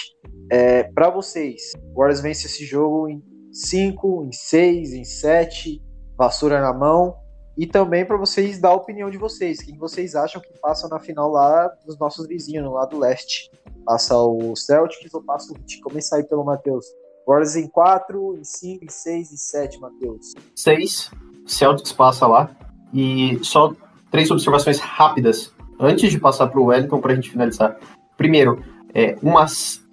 É, 0.50 0.84
para 0.84 1.10
vocês, 1.10 1.72
o 1.94 1.98
Warriors 1.98 2.20
vence 2.20 2.46
esse 2.46 2.64
jogo 2.64 3.08
em 3.08 3.22
5, 3.50 4.24
em 4.26 4.32
6, 4.32 4.92
em 4.92 5.04
7, 5.04 5.82
vassoura 6.16 6.60
na 6.60 6.72
mão. 6.72 7.16
E 7.56 7.66
também 7.66 8.04
para 8.04 8.16
vocês 8.16 8.60
dar 8.60 8.70
a 8.70 8.74
opinião 8.74 9.10
de 9.10 9.16
vocês. 9.16 9.62
Quem 9.62 9.76
vocês 9.76 10.14
acham 10.14 10.40
que 10.40 10.58
passa 10.60 10.88
na 10.88 10.98
final 10.98 11.30
lá 11.30 11.68
dos 11.86 11.96
nossos 11.98 12.26
vizinhos, 12.26 12.64
no 12.64 12.72
lado 12.72 12.98
leste? 12.98 13.50
Passa 13.84 14.16
o 14.16 14.56
Celtics 14.56 15.12
ou 15.14 15.22
passa 15.22 15.52
o 15.52 15.56
Heat? 15.56 15.80
Começar 15.80 16.16
aí 16.16 16.24
pelo 16.24 16.44
Matheus. 16.44 16.84
Warriors 17.26 17.56
em 17.56 17.68
4, 17.68 18.38
em 18.38 18.44
5, 18.44 18.84
em 18.84 18.88
6 18.88 19.32
e 19.32 19.38
7, 19.38 19.80
Matheus. 19.80 20.34
6. 20.54 21.10
Celtics 21.46 21.92
passa 21.92 22.26
lá. 22.26 22.50
E 22.92 23.38
só 23.42 23.72
três 24.10 24.30
observações 24.30 24.78
rápidas 24.78 25.52
antes 25.78 26.10
de 26.10 26.18
passar 26.18 26.48
para 26.48 26.60
o 26.60 26.66
Wellington 26.66 27.00
para 27.00 27.12
a 27.12 27.14
gente 27.14 27.30
finalizar. 27.30 27.78
Primeiro, 28.16 28.62
é, 28.92 29.16
uma, 29.22 29.46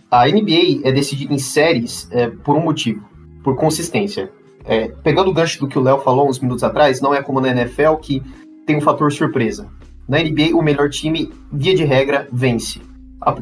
a 0.09 0.27
NBA 0.27 0.81
é 0.83 0.91
decidida 0.91 1.33
em 1.33 1.39
séries 1.39 2.07
é, 2.11 2.27
por 2.27 2.55
um 2.55 2.61
motivo 2.61 3.11
por 3.43 3.55
consistência. 3.55 4.31
É, 4.65 4.89
pegando 5.03 5.29
o 5.29 5.33
gancho 5.33 5.59
do 5.59 5.67
que 5.67 5.77
o 5.77 5.81
Léo 5.81 5.99
falou 5.99 6.29
uns 6.29 6.39
minutos 6.39 6.63
atrás, 6.63 7.01
não 7.01 7.13
é 7.13 7.21
como 7.21 7.41
na 7.41 7.49
NFL 7.49 7.95
que 8.01 8.21
tem 8.65 8.77
um 8.77 8.81
fator 8.81 9.11
surpresa. 9.11 9.67
Na 10.07 10.19
NBA, 10.19 10.55
o 10.55 10.61
melhor 10.61 10.89
time, 10.89 11.31
via 11.51 11.75
de 11.75 11.83
regra, 11.83 12.27
vence. 12.31 12.81
A 13.21 13.35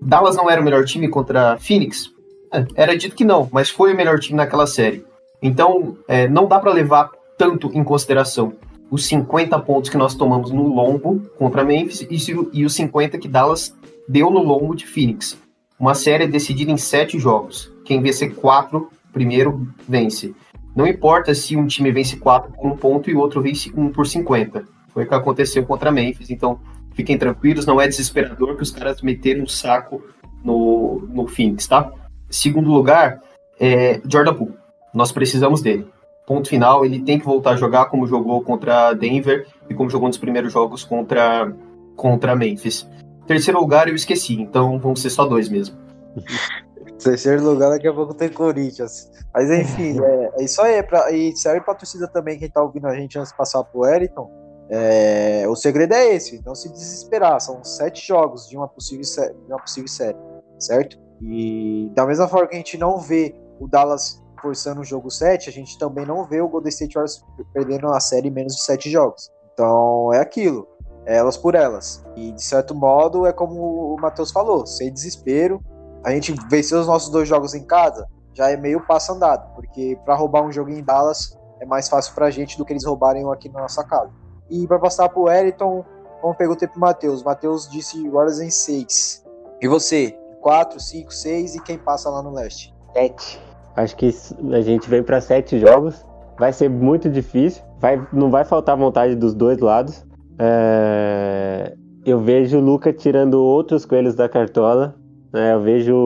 Dallas 0.00 0.36
não 0.36 0.50
era 0.50 0.60
o 0.60 0.64
melhor 0.64 0.84
time 0.84 1.08
contra 1.08 1.56
Phoenix? 1.58 2.10
É, 2.52 2.64
era 2.74 2.96
dito 2.96 3.16
que 3.16 3.24
não, 3.24 3.48
mas 3.52 3.70
foi 3.70 3.92
o 3.92 3.96
melhor 3.96 4.18
time 4.18 4.36
naquela 4.36 4.66
série. 4.66 5.04
Então, 5.42 5.96
é, 6.08 6.28
não 6.28 6.46
dá 6.46 6.58
para 6.58 6.72
levar 6.72 7.10
tanto 7.36 7.70
em 7.74 7.82
consideração 7.82 8.52
os 8.90 9.06
50 9.06 9.58
pontos 9.60 9.90
que 9.90 9.96
nós 9.96 10.14
tomamos 10.14 10.50
no 10.50 10.68
longo 10.68 11.20
contra 11.36 11.64
Memphis 11.64 12.02
e, 12.02 12.16
e 12.52 12.64
os 12.64 12.74
50 12.74 13.18
que 13.18 13.28
Dallas 13.28 13.74
deu 14.08 14.30
no 14.30 14.42
longo 14.42 14.74
de 14.74 14.86
Phoenix. 14.86 15.36
Uma 15.78 15.94
série 15.94 16.26
decidida 16.26 16.70
em 16.70 16.76
sete 16.76 17.18
jogos. 17.18 17.72
Quem 17.84 18.00
vencer 18.00 18.34
quatro 18.34 18.88
primeiro 19.12 19.68
vence. 19.88 20.34
Não 20.74 20.86
importa 20.86 21.34
se 21.34 21.56
um 21.56 21.66
time 21.66 21.92
vence 21.92 22.16
quatro 22.16 22.52
por 22.52 22.66
um 22.66 22.76
ponto 22.76 23.08
e 23.08 23.14
o 23.14 23.20
outro 23.20 23.40
vence 23.40 23.72
um 23.76 23.90
por 23.90 24.06
50. 24.06 24.64
Foi 24.88 25.04
o 25.04 25.08
que 25.08 25.14
aconteceu 25.14 25.64
contra 25.64 25.92
Memphis. 25.92 26.30
Então, 26.30 26.58
fiquem 26.92 27.16
tranquilos, 27.16 27.66
não 27.66 27.80
é 27.80 27.86
desesperador 27.86 28.56
que 28.56 28.62
os 28.62 28.70
caras 28.70 29.00
meteram 29.02 29.44
um 29.44 29.46
saco 29.46 30.02
no, 30.42 31.06
no 31.10 31.26
Phoenix, 31.26 31.66
tá? 31.66 31.92
Segundo 32.28 32.70
lugar, 32.70 33.20
é 33.60 34.00
Jordan 34.08 34.34
Poole. 34.34 34.54
Nós 34.92 35.12
precisamos 35.12 35.62
dele. 35.62 35.86
Ponto 36.26 36.48
final, 36.48 36.84
ele 36.84 37.00
tem 37.00 37.18
que 37.18 37.24
voltar 37.24 37.50
a 37.50 37.56
jogar 37.56 37.86
como 37.86 38.06
jogou 38.06 38.42
contra 38.42 38.94
Denver 38.94 39.46
e 39.68 39.74
como 39.74 39.90
jogou 39.90 40.08
nos 40.08 40.18
primeiros 40.18 40.52
jogos 40.52 40.82
contra, 40.82 41.52
contra 41.96 42.34
Memphis. 42.34 42.88
Terceiro 43.26 43.60
lugar 43.60 43.88
eu 43.88 43.94
esqueci, 43.94 44.40
então 44.40 44.78
vão 44.78 44.96
ser 44.96 45.10
só 45.10 45.24
dois 45.24 45.48
mesmo. 45.48 45.76
Terceiro 47.02 47.42
lugar, 47.42 47.70
daqui 47.70 47.88
a 47.88 47.92
pouco 47.92 48.14
tem 48.14 48.28
Corinthians. 48.28 49.10
Mas 49.32 49.50
enfim, 49.50 49.98
é, 50.02 50.32
é 50.38 50.44
isso 50.44 50.60
aí. 50.62 50.74
É 50.74 50.82
pra, 50.82 51.10
e 51.10 51.36
serve 51.36 51.60
pra 51.60 51.74
torcida 51.74 52.08
também, 52.08 52.38
quem 52.38 52.50
tá 52.50 52.62
ouvindo 52.62 52.86
a 52.86 52.94
gente 52.94 53.18
antes 53.18 53.30
de 53.30 53.36
passar 53.36 53.62
pro 53.64 53.86
Eriton. 53.86 54.30
É, 54.70 55.44
o 55.46 55.54
segredo 55.54 55.92
é 55.92 56.14
esse, 56.14 56.42
não 56.44 56.54
se 56.54 56.70
desesperar. 56.70 57.40
São 57.40 57.62
sete 57.62 58.06
jogos 58.06 58.48
de 58.48 58.56
uma 58.56 58.68
possível, 58.68 59.04
série, 59.04 59.34
de 59.34 59.52
uma 59.52 59.60
possível 59.60 59.88
série, 59.88 60.18
certo? 60.58 60.98
E 61.20 61.90
da 61.94 62.06
mesma 62.06 62.28
forma 62.28 62.48
que 62.48 62.54
a 62.54 62.58
gente 62.58 62.78
não 62.78 62.98
vê 62.98 63.34
o 63.60 63.68
Dallas 63.68 64.22
forçando 64.40 64.82
o 64.82 64.84
jogo 64.84 65.10
7, 65.10 65.48
a 65.48 65.52
gente 65.52 65.78
também 65.78 66.04
não 66.04 66.24
vê 66.24 66.40
o 66.40 66.48
Golden 66.48 66.68
State 66.68 66.94
Warriors 66.94 67.24
perdendo 67.52 67.88
a 67.88 68.00
série 68.00 68.28
em 68.28 68.30
menos 68.30 68.56
de 68.56 68.62
sete 68.62 68.90
jogos. 68.90 69.32
Então 69.52 70.12
é 70.12 70.18
aquilo, 70.18 70.68
é 71.06 71.16
elas 71.16 71.36
por 71.36 71.54
elas. 71.54 72.04
E 72.14 72.32
de 72.32 72.42
certo 72.42 72.74
modo 72.74 73.26
é 73.26 73.32
como 73.32 73.94
o 73.94 73.96
Matheus 73.98 74.30
falou, 74.30 74.66
sem 74.66 74.92
desespero. 74.92 75.62
A 76.04 76.10
gente 76.10 76.34
venceu 76.50 76.80
os 76.80 76.86
nossos 76.86 77.10
dois 77.10 77.28
jogos 77.28 77.54
em 77.54 77.64
casa, 77.64 78.06
já 78.34 78.50
é 78.50 78.56
meio 78.56 78.84
passo 78.86 79.12
andado, 79.12 79.54
porque 79.54 79.98
para 80.04 80.14
roubar 80.14 80.42
um 80.42 80.52
jogo 80.52 80.70
em 80.70 80.82
Dallas 80.82 81.38
é 81.60 81.66
mais 81.66 81.88
fácil 81.88 82.14
pra 82.14 82.30
gente 82.30 82.58
do 82.58 82.64
que 82.64 82.72
eles 82.72 82.84
roubarem 82.84 83.28
aqui 83.32 83.48
na 83.48 83.62
nossa 83.62 83.82
casa. 83.84 84.10
E 84.50 84.66
para 84.66 84.78
passar 84.78 85.08
pro 85.08 85.22
Wellington, 85.22 85.84
como 86.20 86.34
perguntei 86.34 86.68
pro 86.68 86.78
Matheus, 86.78 87.22
Matheus 87.22 87.68
disse 87.70 88.08
Warriors 88.08 88.40
em 88.40 88.50
6. 88.50 89.24
E 89.62 89.68
você? 89.68 90.14
4, 90.42 90.78
5, 90.78 91.12
6 91.12 91.54
e 91.54 91.62
quem 91.62 91.78
passa 91.78 92.10
lá 92.10 92.22
no 92.22 92.32
leste? 92.32 92.74
7. 92.92 93.40
Acho 93.76 93.96
que 93.96 94.10
a 94.52 94.60
gente 94.60 94.88
vem 94.88 95.02
para 95.02 95.20
sete 95.20 95.58
jogos. 95.58 96.04
Vai 96.38 96.52
ser 96.52 96.68
muito 96.68 97.08
difícil. 97.08 97.62
Vai, 97.80 98.06
não 98.12 98.30
vai 98.30 98.44
faltar 98.44 98.76
vontade 98.76 99.16
dos 99.16 99.34
dois 99.34 99.58
lados. 99.58 100.04
É, 100.38 101.74
eu 102.04 102.20
vejo 102.20 102.58
o 102.58 102.60
Luca 102.60 102.92
tirando 102.92 103.34
outros 103.34 103.84
coelhos 103.84 104.14
da 104.14 104.28
cartola. 104.28 104.94
Né? 105.34 105.52
Eu 105.52 105.60
vejo 105.60 105.96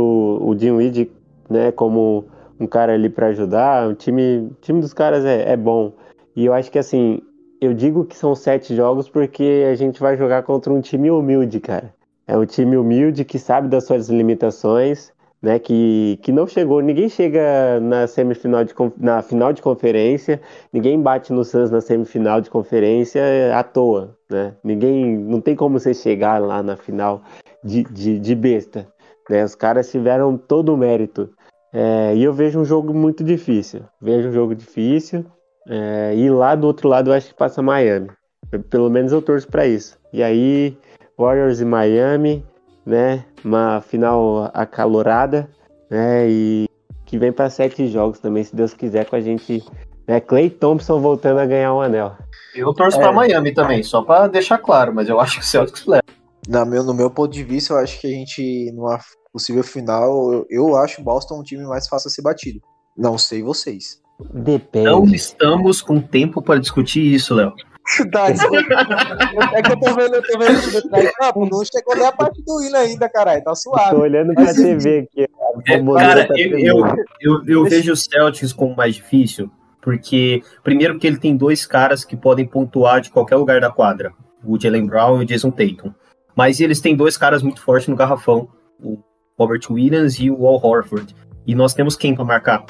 o, 0.40 0.54
Dinwiddie 0.54 1.12
né, 1.50 1.70
como 1.70 2.24
um 2.58 2.66
cara 2.66 2.94
ali 2.94 3.10
para 3.10 3.26
ajudar. 3.26 3.86
O 3.86 3.94
time, 3.94 4.50
time 4.62 4.80
dos 4.80 4.94
caras 4.94 5.22
é, 5.22 5.52
é 5.52 5.56
bom. 5.56 5.92
E 6.34 6.46
eu 6.46 6.54
acho 6.54 6.70
que 6.70 6.78
assim, 6.78 7.20
eu 7.60 7.74
digo 7.74 8.06
que 8.06 8.16
são 8.16 8.34
sete 8.34 8.74
jogos 8.74 9.06
porque 9.06 9.66
a 9.70 9.74
gente 9.74 10.00
vai 10.00 10.16
jogar 10.16 10.44
contra 10.44 10.72
um 10.72 10.80
time 10.80 11.10
humilde, 11.10 11.60
cara. 11.60 11.94
É 12.26 12.38
um 12.38 12.46
time 12.46 12.78
humilde 12.78 13.22
que 13.22 13.38
sabe 13.38 13.68
das 13.68 13.84
suas 13.84 14.08
limitações, 14.08 15.12
né? 15.42 15.58
Que, 15.58 16.18
que 16.22 16.32
não 16.32 16.46
chegou, 16.46 16.80
ninguém 16.80 17.08
chega 17.10 17.78
na 17.80 18.06
semifinal 18.06 18.64
de 18.64 18.74
na 18.96 19.20
final 19.22 19.52
de 19.52 19.60
conferência, 19.60 20.40
ninguém 20.72 21.00
bate 21.00 21.32
no 21.32 21.44
Suns 21.44 21.70
na 21.70 21.80
semifinal 21.80 22.40
de 22.40 22.48
conferência 22.50 23.22
à 23.54 23.62
toa, 23.62 24.16
né? 24.30 24.54
Ninguém, 24.64 25.18
não 25.18 25.40
tem 25.40 25.54
como 25.54 25.78
você 25.78 25.92
chegar 25.92 26.40
lá 26.40 26.62
na 26.62 26.76
final 26.76 27.22
de, 27.62 27.82
de, 27.84 28.18
de 28.18 28.34
besta, 28.34 28.86
né? 29.28 29.44
Os 29.44 29.54
caras 29.54 29.90
tiveram 29.90 30.36
todo 30.36 30.74
o 30.74 30.76
mérito. 30.76 31.30
É, 31.72 32.14
e 32.14 32.24
eu 32.24 32.32
vejo 32.32 32.58
um 32.58 32.64
jogo 32.64 32.94
muito 32.94 33.22
difícil. 33.22 33.82
Vejo 34.00 34.28
um 34.28 34.32
jogo 34.32 34.54
difícil. 34.54 35.24
É, 35.68 36.14
e 36.16 36.30
lá 36.30 36.54
do 36.54 36.66
outro 36.66 36.88
lado 36.88 37.10
eu 37.10 37.14
acho 37.14 37.28
que 37.28 37.34
passa 37.34 37.62
Miami. 37.62 38.10
Pelo 38.70 38.88
menos 38.88 39.12
eu 39.12 39.20
torço 39.20 39.46
para 39.46 39.66
isso. 39.66 39.98
E 40.12 40.22
aí, 40.22 40.76
Warriors 41.18 41.60
e 41.60 41.64
Miami, 41.64 42.44
né? 42.86 43.24
Uma 43.44 43.82
final 43.82 44.50
acalorada, 44.54 45.48
né? 45.90 46.26
E 46.28 46.66
que 47.04 47.18
vem 47.18 47.32
para 47.32 47.50
sete 47.50 47.86
jogos 47.88 48.18
também, 48.18 48.44
se 48.44 48.54
Deus 48.54 48.72
quiser, 48.72 49.06
com 49.06 49.16
a 49.16 49.20
gente. 49.20 49.62
Né? 50.06 50.20
Clay 50.20 50.48
Thompson 50.48 51.00
voltando 51.00 51.40
a 51.40 51.46
ganhar 51.46 51.74
um 51.74 51.80
anel. 51.80 52.16
Eu 52.54 52.72
torço 52.72 52.98
é. 52.98 53.00
para 53.00 53.12
Miami 53.12 53.52
também, 53.52 53.82
só 53.82 54.02
para 54.02 54.26
deixar 54.26 54.58
claro, 54.58 54.94
mas 54.94 55.08
eu 55.08 55.20
acho 55.20 55.34
que 55.34 55.44
o 55.44 55.46
Celtics 55.46 55.86
leva. 55.86 56.02
Na 56.48 56.64
meu, 56.64 56.82
no 56.82 56.94
meu 56.94 57.10
ponto 57.10 57.32
de 57.32 57.44
vista, 57.44 57.74
eu 57.74 57.78
acho 57.78 58.00
que 58.00 58.06
a 58.06 58.10
gente, 58.10 58.72
numa 58.72 58.98
possível 59.32 59.62
final, 59.62 60.32
eu, 60.32 60.46
eu 60.50 60.76
acho 60.76 61.00
o 61.00 61.04
Boston 61.04 61.40
um 61.40 61.42
time 61.42 61.64
mais 61.64 61.88
fácil 61.88 62.08
a 62.08 62.10
ser 62.10 62.22
batido. 62.22 62.60
Não 62.96 63.16
sei 63.16 63.42
vocês. 63.42 64.00
Depende. 64.32 64.84
Não 64.84 65.04
estamos 65.06 65.80
com 65.80 66.00
tempo 66.00 66.42
para 66.42 66.58
discutir 66.58 67.14
isso, 67.14 67.34
Léo. 67.34 67.54
é 69.54 69.62
que 69.62 69.72
eu 69.72 69.80
tô 69.80 69.94
vendo, 69.94 70.14
eu 70.16 70.22
tô 70.22 70.38
vendo 70.38 70.58
ah, 71.22 71.32
não 71.34 71.64
chegou 71.64 71.96
nem 71.96 72.06
a 72.06 72.12
parte 72.12 72.42
do 72.42 72.62
hino 72.62 72.76
ainda, 72.76 73.08
caralho. 73.08 73.42
Tá 73.42 73.54
suave. 73.54 73.96
Tô 73.96 74.02
olhando 74.02 74.34
pra 74.34 74.44
Mas, 74.44 74.56
TV 74.56 74.98
aqui. 74.98 75.26
É, 75.66 75.82
cara, 75.94 76.28
tá 76.28 76.34
eu, 76.36 76.58
eu, 76.58 76.96
eu, 77.20 77.42
eu 77.46 77.64
vejo 77.64 77.92
o 77.92 77.96
Celtics 77.96 78.52
como 78.52 78.76
mais 78.76 78.96
difícil, 78.96 79.50
porque, 79.80 80.42
primeiro, 80.62 80.98
que 80.98 81.06
ele 81.06 81.18
tem 81.18 81.34
dois 81.34 81.64
caras 81.64 82.04
que 82.04 82.16
podem 82.16 82.46
pontuar 82.46 83.00
de 83.00 83.10
qualquer 83.10 83.36
lugar 83.36 83.60
da 83.60 83.70
quadra: 83.70 84.12
o 84.44 84.60
Jalen 84.60 84.86
Brown 84.86 85.20
e 85.20 85.24
o 85.24 85.26
Jason 85.26 85.50
Tatum. 85.50 85.92
Mas 86.36 86.60
eles 86.60 86.80
têm 86.80 86.94
dois 86.94 87.16
caras 87.16 87.42
muito 87.42 87.62
fortes 87.62 87.88
no 87.88 87.96
garrafão: 87.96 88.48
o 88.82 88.98
Robert 89.38 89.60
Williams 89.70 90.18
e 90.18 90.30
o 90.30 90.46
Al 90.46 90.60
Horford. 90.62 91.14
E 91.46 91.54
nós 91.54 91.74
temos 91.74 91.96
quem 91.96 92.14
para 92.14 92.24
marcar? 92.24 92.66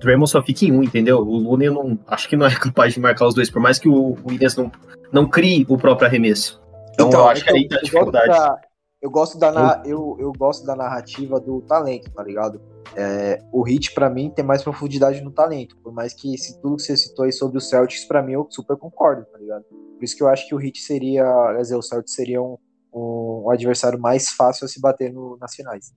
Draymond 0.00 0.30
só 0.30 0.42
fica 0.42 0.64
em 0.64 0.72
um, 0.72 0.82
entendeu? 0.82 1.18
O 1.18 1.36
Looney 1.38 1.70
não, 1.70 1.98
acho 2.06 2.28
que 2.28 2.36
não 2.36 2.46
é 2.46 2.54
capaz 2.58 2.94
de 2.94 3.00
marcar 3.00 3.26
os 3.26 3.34
dois, 3.34 3.50
por 3.50 3.60
mais 3.60 3.78
que 3.78 3.88
o 3.88 4.16
Williams 4.26 4.56
não, 4.56 4.70
não 5.12 5.28
crie 5.28 5.66
o 5.68 5.76
próprio 5.76 6.06
arremesso. 6.06 6.62
Então, 6.92 7.08
então 7.08 7.20
eu 7.20 7.28
acho 7.28 7.42
então, 7.42 7.54
que 7.54 7.60
aí 7.60 7.68
tá 7.68 7.76
a 7.76 7.80
dificuldade. 7.80 8.28
Da, 8.28 8.60
eu 9.02 9.10
gosto, 9.10 9.38
da, 9.38 9.82
eu, 9.84 10.16
eu 10.18 10.32
gosto 10.32 10.64
da 10.64 10.74
narrativa 10.74 11.38
do 11.38 11.60
talento, 11.62 12.10
tá 12.10 12.22
ligado? 12.22 12.60
É, 12.96 13.38
o 13.52 13.62
Hit, 13.62 13.92
para 13.92 14.08
mim, 14.08 14.30
tem 14.30 14.44
mais 14.44 14.62
profundidade 14.62 15.20
no 15.20 15.30
talento. 15.30 15.76
Por 15.78 15.92
mais 15.92 16.14
que 16.14 16.34
esse, 16.34 16.60
tudo 16.60 16.76
que 16.76 16.82
você 16.82 16.96
citou 16.96 17.24
aí 17.24 17.32
sobre 17.32 17.58
o 17.58 17.60
Celtics, 17.60 18.04
para 18.04 18.22
mim, 18.22 18.32
eu 18.32 18.46
super 18.48 18.76
concordo, 18.76 19.24
tá 19.26 19.38
ligado? 19.38 19.64
Por 19.64 20.02
isso 20.02 20.16
que 20.16 20.22
eu 20.22 20.28
acho 20.28 20.48
que 20.48 20.54
o 20.54 20.58
Hit 20.58 20.80
seria, 20.80 21.24
quer 21.54 21.60
dizer, 21.60 21.76
o 21.76 21.82
Celtics 21.82 22.14
seria 22.14 22.40
um, 22.40 22.56
um, 22.94 23.50
adversário 23.50 23.98
mais 23.98 24.30
fácil 24.30 24.64
a 24.64 24.68
se 24.68 24.80
bater 24.80 25.12
no, 25.12 25.36
nas 25.40 25.54
finais. 25.54 25.92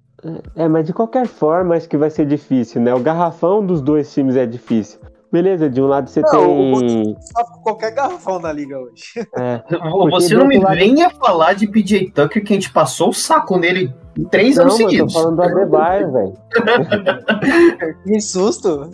É, 0.55 0.67
mas 0.67 0.85
de 0.85 0.93
qualquer 0.93 1.27
forma, 1.27 1.75
acho 1.75 1.87
que 1.87 1.97
vai 1.97 2.09
ser 2.09 2.25
difícil, 2.25 2.81
né? 2.81 2.93
O 2.93 2.99
garrafão 2.99 3.65
dos 3.65 3.81
dois 3.81 4.11
times 4.13 4.35
é 4.35 4.45
difícil. 4.45 4.99
Beleza, 5.31 5.69
de 5.69 5.81
um 5.81 5.87
lado 5.87 6.09
você 6.09 6.21
não, 6.21 6.79
tem. 6.79 7.15
com 7.51 7.61
qualquer 7.61 7.91
garrafão 7.91 8.39
na 8.39 8.51
liga 8.51 8.79
hoje. 8.79 9.03
É, 9.37 9.61
você 10.09 10.35
não 10.35 10.47
me 10.47 10.57
lado... 10.57 10.75
venha 10.75 11.09
falar 11.09 11.53
de 11.53 11.67
PJ 11.67 12.11
Tucker 12.11 12.43
que 12.43 12.53
a 12.53 12.55
gente 12.55 12.71
passou 12.71 13.09
o 13.09 13.13
saco 13.13 13.57
nele 13.57 13.93
em 14.17 14.23
três 14.23 14.55
não, 14.55 14.63
anos 14.63 14.75
seguidos. 14.75 15.13
Eu 15.13 15.21
tô 15.21 15.35
falando 15.35 15.35
do 15.35 15.43
Adebayo, 15.43 16.11
velho. 16.11 16.33
que 18.03 18.21
susto! 18.21 18.89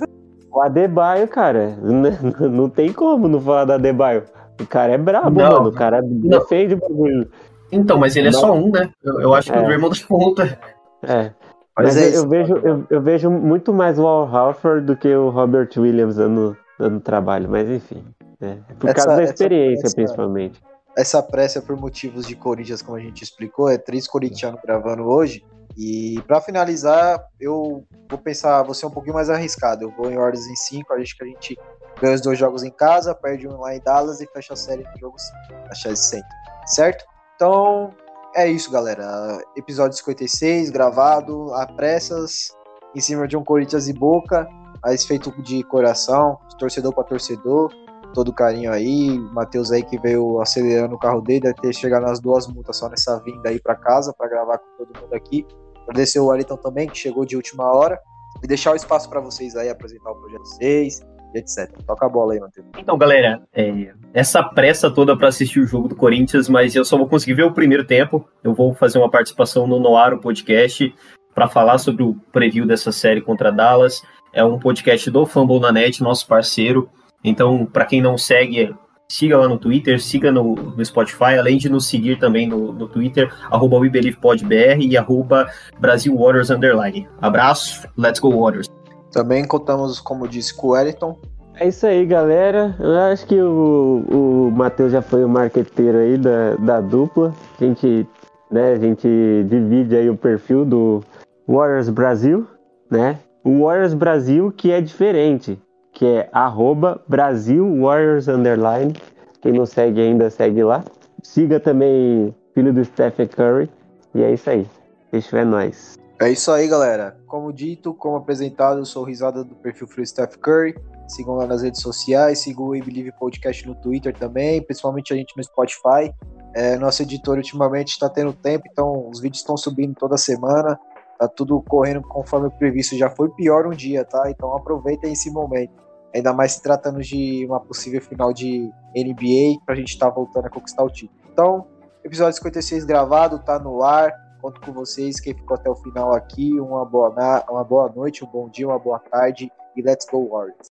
O 0.52 0.62
Adebayo, 0.62 1.28
cara, 1.28 1.78
não, 1.82 2.50
não 2.50 2.70
tem 2.70 2.92
como 2.92 3.28
não 3.28 3.40
falar 3.40 3.66
do 3.66 3.74
Adebayo. 3.74 4.24
O 4.60 4.66
cara 4.68 4.94
é 4.94 4.98
brabo, 4.98 5.40
não, 5.40 5.52
mano. 5.52 5.70
O 5.70 5.74
cara 5.74 6.02
defende 6.04 6.74
o 6.74 6.80
bagulho. 6.80 7.30
Então, 7.74 7.98
mas 7.98 8.16
ele 8.16 8.28
é 8.28 8.32
só 8.32 8.54
um, 8.54 8.72
né? 8.72 8.90
Eu, 9.04 9.22
eu 9.22 9.34
acho 9.34 9.52
que 9.52 9.58
é. 9.58 9.62
o 9.62 9.66
Draymond 9.66 10.06
conta. 10.08 10.60
É. 11.02 11.32
Mas, 11.76 11.96
mas 11.96 11.98
é 11.98 12.18
eu, 12.18 12.30
vejo, 12.30 12.56
eu, 12.58 12.86
eu, 12.90 13.02
vejo 13.02 13.32
muito 13.32 13.74
mais 13.74 13.98
o 13.98 14.06
Al 14.06 14.28
Halford 14.28 14.86
do 14.86 14.96
que 14.96 15.14
o 15.14 15.30
Robert 15.30 15.70
Williams 15.76 16.18
dando, 16.18 16.56
dando 16.80 17.00
trabalho, 17.00 17.50
mas 17.50 17.68
enfim. 17.68 18.04
É. 18.40 18.58
Por 18.80 18.90
essa, 18.90 19.06
causa 19.06 19.16
da 19.16 19.24
experiência, 19.24 19.88
essa, 19.88 19.96
principalmente. 19.96 20.62
Essa 20.96 21.24
pressa 21.24 21.62
por 21.62 21.76
motivos 21.76 22.28
de 22.28 22.36
Corinthians, 22.36 22.82
como 22.82 22.98
a 22.98 23.02
gente 23.02 23.24
explicou, 23.24 23.70
é 23.70 23.78
três 23.78 24.08
corintianos 24.08 24.62
gravando 24.62 25.04
hoje. 25.04 25.44
E 25.76 26.22
para 26.28 26.40
finalizar, 26.40 27.20
eu 27.40 27.84
vou 28.08 28.20
pensar, 28.20 28.62
vou 28.62 28.76
ser 28.76 28.86
um 28.86 28.92
pouquinho 28.92 29.16
mais 29.16 29.30
arriscado. 29.30 29.86
Eu 29.86 29.92
vou 29.92 30.12
em 30.12 30.18
ordens 30.18 30.46
em 30.48 30.56
5, 30.56 30.94
acho 30.94 31.18
que 31.18 31.24
a 31.24 31.28
gente 31.28 31.58
ganha 32.00 32.14
os 32.14 32.22
dois 32.22 32.38
jogos 32.38 32.64
em 32.64 32.70
casa, 32.70 33.16
perde 33.16 33.48
um 33.48 33.60
lá 33.60 33.76
em 33.76 33.80
Dallas 33.80 34.22
e 34.22 34.28
fecha 34.28 34.54
a 34.54 34.58
série 34.58 34.84
no 34.84 35.00
jogo 35.00 35.18
5, 35.18 35.38
na 35.68 35.74
Chase 35.74 36.04
Center. 36.04 36.30
Certo? 36.68 37.04
Então, 37.44 37.94
é 38.38 38.48
isso, 38.48 38.72
galera. 38.72 39.38
Episódio 39.58 39.98
56, 39.98 40.70
gravado 40.70 41.54
a 41.56 41.68
pressas, 41.68 42.56
em 42.96 43.02
cima 43.02 43.28
de 43.28 43.36
um 43.36 43.44
Corinthians 43.44 43.90
e 43.90 43.94
Boca. 43.94 44.48
mas 44.82 45.04
feito 45.04 45.30
de 45.42 45.62
coração, 45.64 46.40
de 46.48 46.58
torcedor 46.58 46.94
para 46.96 47.04
torcedor. 47.04 47.70
Todo 48.14 48.32
carinho 48.32 48.72
aí, 48.72 49.20
Matheus 49.34 49.74
aí 49.74 49.84
que 49.84 50.00
veio 50.00 50.40
acelerando 50.40 50.96
o 50.96 50.98
carro 50.98 51.20
dele, 51.20 51.42
deve 51.42 51.56
ter 51.56 51.74
chegado 51.74 52.04
nas 52.04 52.22
duas 52.22 52.48
multas 52.48 52.78
só 52.78 52.88
nessa 52.88 53.20
vinda 53.20 53.50
aí 53.50 53.60
para 53.60 53.76
casa 53.76 54.14
para 54.14 54.30
gravar 54.30 54.60
com 54.60 54.78
todo 54.78 55.02
mundo 55.02 55.14
aqui. 55.14 55.46
Agradecer 55.82 56.22
o 56.22 56.28
Wellington 56.28 56.56
também, 56.56 56.88
que 56.88 56.98
chegou 56.98 57.26
de 57.26 57.36
última 57.36 57.66
hora. 57.76 58.00
E 58.42 58.48
deixar 58.48 58.72
o 58.72 58.76
espaço 58.78 59.10
para 59.10 59.20
vocês 59.20 59.54
aí 59.58 59.68
apresentar 59.68 60.12
o 60.12 60.16
projeto 60.16 60.44
de 60.44 61.13
etc. 61.36 61.72
Toca 61.86 62.06
a 62.06 62.10
bola 62.10 62.34
aí, 62.34 62.40
Matheus. 62.40 62.68
Então, 62.78 62.98
galera, 62.98 63.42
é, 63.54 63.94
essa 64.14 64.44
pressa 64.44 64.90
toda 64.90 65.18
para 65.18 65.28
assistir 65.28 65.60
o 65.60 65.68
jogo 65.68 65.88
do 65.88 65.96
Corinthians, 65.96 66.50
mas 66.50 66.76
eu 66.76 66.86
só 66.86 66.98
vou 66.98 67.08
conseguir 67.08 67.34
ver 67.34 67.44
o 67.44 67.54
primeiro 67.54 67.86
tempo. 67.86 68.28
Eu 68.44 68.54
vou 68.54 68.74
fazer 68.74 68.98
uma 68.98 69.10
participação 69.10 69.68
no 69.68 69.80
Noaro 69.80 70.20
Podcast 70.20 70.94
para 71.34 71.48
falar 71.48 71.78
sobre 71.78 72.04
o 72.04 72.16
preview 72.32 72.66
dessa 72.66 72.92
série 72.92 73.22
contra 73.22 73.52
Dallas. 73.52 74.04
É 74.32 74.44
um 74.44 74.60
podcast 74.60 75.10
do 75.12 75.26
Fumble 75.26 75.60
na 75.60 75.72
Net, 75.72 76.02
nosso 76.02 76.28
parceiro. 76.28 76.90
Então, 77.24 77.66
para 77.66 77.86
quem 77.86 78.02
não 78.02 78.18
segue, 78.18 78.74
siga 79.08 79.38
lá 79.38 79.48
no 79.48 79.58
Twitter, 79.58 80.02
siga 80.02 80.32
no, 80.32 80.56
no 80.56 80.84
Spotify, 80.84 81.38
além 81.38 81.58
de 81.58 81.70
nos 81.70 81.88
seguir 81.88 82.18
também 82.18 82.48
no, 82.48 82.74
no 82.74 82.88
Twitter, 82.88 83.32
arroba 83.52 83.78
WeBelievePodBR 83.78 84.82
e 84.82 84.98
arroba 84.98 85.48
Brasil 85.80 86.18
Underline. 86.50 87.08
Abraço, 87.22 87.88
let's 87.98 88.20
go 88.20 88.30
Waters! 88.30 88.73
Também 89.14 89.46
contamos, 89.46 90.00
como 90.00 90.28
disse, 90.28 90.54
com 90.54 90.68
o 90.68 90.70
Wellington. 90.72 91.16
É 91.60 91.68
isso 91.68 91.86
aí, 91.86 92.04
galera. 92.04 92.76
Eu 92.80 92.98
acho 92.98 93.28
que 93.28 93.40
o, 93.40 94.04
o 94.10 94.52
Matheus 94.52 94.92
já 94.92 95.04
foi 95.04 95.24
o 95.24 95.30
marqueteiro 95.30 96.00
aí 96.00 96.18
da, 96.18 96.56
da 96.56 96.82
dupla. 96.82 97.32
A 97.62 97.64
gente, 97.64 98.08
né, 98.50 98.74
a 98.74 98.78
gente 98.78 99.08
divide 99.48 99.96
aí 99.96 100.10
o 100.10 100.18
perfil 100.18 100.66
do 100.66 101.04
Warriors 101.48 101.90
Brasil, 101.90 102.48
né? 102.90 103.20
O 103.44 103.66
Warriors 103.66 103.94
Brasil 103.94 104.52
que 104.52 104.72
é 104.72 104.82
diferente, 104.82 105.60
que 105.92 106.06
é 106.06 106.28
arroba 106.34 107.00
Brasil 107.08 107.64
Warriors 107.82 108.28
Underline. 108.28 108.94
Quem 109.40 109.54
não 109.54 109.68
segue 109.68 110.02
ainda, 110.02 110.32
segue 110.32 110.64
lá. 110.64 110.84
Siga 111.22 111.60
também 111.60 112.34
filho 112.56 112.74
do 112.74 112.84
Stephen 112.84 113.28
Curry. 113.28 113.70
E 114.16 114.24
é 114.24 114.34
isso 114.34 114.50
aí. 114.50 114.66
Fechou, 115.12 115.38
é 115.38 115.46
nóis. 115.46 116.03
É 116.22 116.30
isso 116.30 116.52
aí, 116.52 116.68
galera. 116.68 117.18
Como 117.28 117.52
dito, 117.52 117.94
como 117.94 118.16
apresentado, 118.16 118.80
eu 118.80 118.86
sou 118.86 119.04
risada 119.04 119.44
do 119.44 119.56
perfil 119.56 119.88
Free 119.88 120.06
Steph 120.06 120.38
Curry. 120.38 120.76
Sigam 121.08 121.36
lá 121.36 121.46
nas 121.46 121.62
redes 121.62 121.82
sociais, 121.82 122.40
sigam 122.40 122.68
o 122.68 122.72
Believe 122.72 123.12
Podcast 123.14 123.68
no 123.68 123.76
Twitter 123.76 124.16
também, 124.18 124.62
principalmente 124.62 125.12
a 125.12 125.18
gente 125.18 125.36
no 125.36 125.44
Spotify. 125.44 126.14
É, 126.56 126.78
nosso 126.78 127.02
editor 127.02 127.38
ultimamente 127.38 127.90
está 127.90 128.08
tendo 128.10 128.32
tempo, 128.32 128.64
então 128.72 129.10
os 129.10 129.20
vídeos 129.20 129.42
estão 129.42 129.58
subindo 129.58 129.96
toda 129.96 130.18
semana. 130.18 130.80
Tá 131.20 131.28
tudo 131.28 131.62
correndo 131.62 132.02
conforme 132.04 132.48
o 132.48 132.52
previsto. 132.52 132.96
Já 132.96 133.10
foi 133.10 133.30
pior 133.30 133.66
um 133.66 133.72
dia, 133.72 134.06
tá? 134.06 134.30
Então 134.30 134.56
aproveitem 134.56 135.12
esse 135.12 135.32
momento. 135.32 135.74
Ainda 136.14 136.32
mais 136.32 136.54
se 136.54 136.62
tratando 136.62 137.02
de 137.02 137.46
uma 137.48 137.60
possível 137.60 138.00
final 138.02 138.32
de 138.32 138.72
NBA, 138.96 139.60
pra 139.66 139.76
gente 139.76 139.90
estar 139.90 140.10
tá 140.10 140.16
voltando 140.16 140.46
a 140.46 140.50
conquistar 140.50 140.84
o 140.84 140.90
título. 140.90 141.20
Então, 141.32 141.66
episódio 142.04 142.36
56 142.36 142.86
gravado, 142.86 143.40
tá 143.40 143.58
no 143.58 143.82
ar. 143.82 144.23
Conto 144.44 144.60
com 144.60 144.74
vocês, 144.74 145.22
quem 145.22 145.34
ficou 145.34 145.56
até 145.56 145.70
o 145.70 145.76
final 145.76 146.14
aqui. 146.14 146.60
Uma 146.60 146.84
boa, 146.84 147.16
uma 147.50 147.64
boa 147.64 147.88
noite, 147.88 148.26
um 148.26 148.28
bom 148.28 148.50
dia, 148.50 148.68
uma 148.68 148.78
boa 148.78 149.00
tarde 149.00 149.50
e 149.74 149.82
let's 149.82 150.06
go 150.06 150.28
Warriors. 150.28 150.70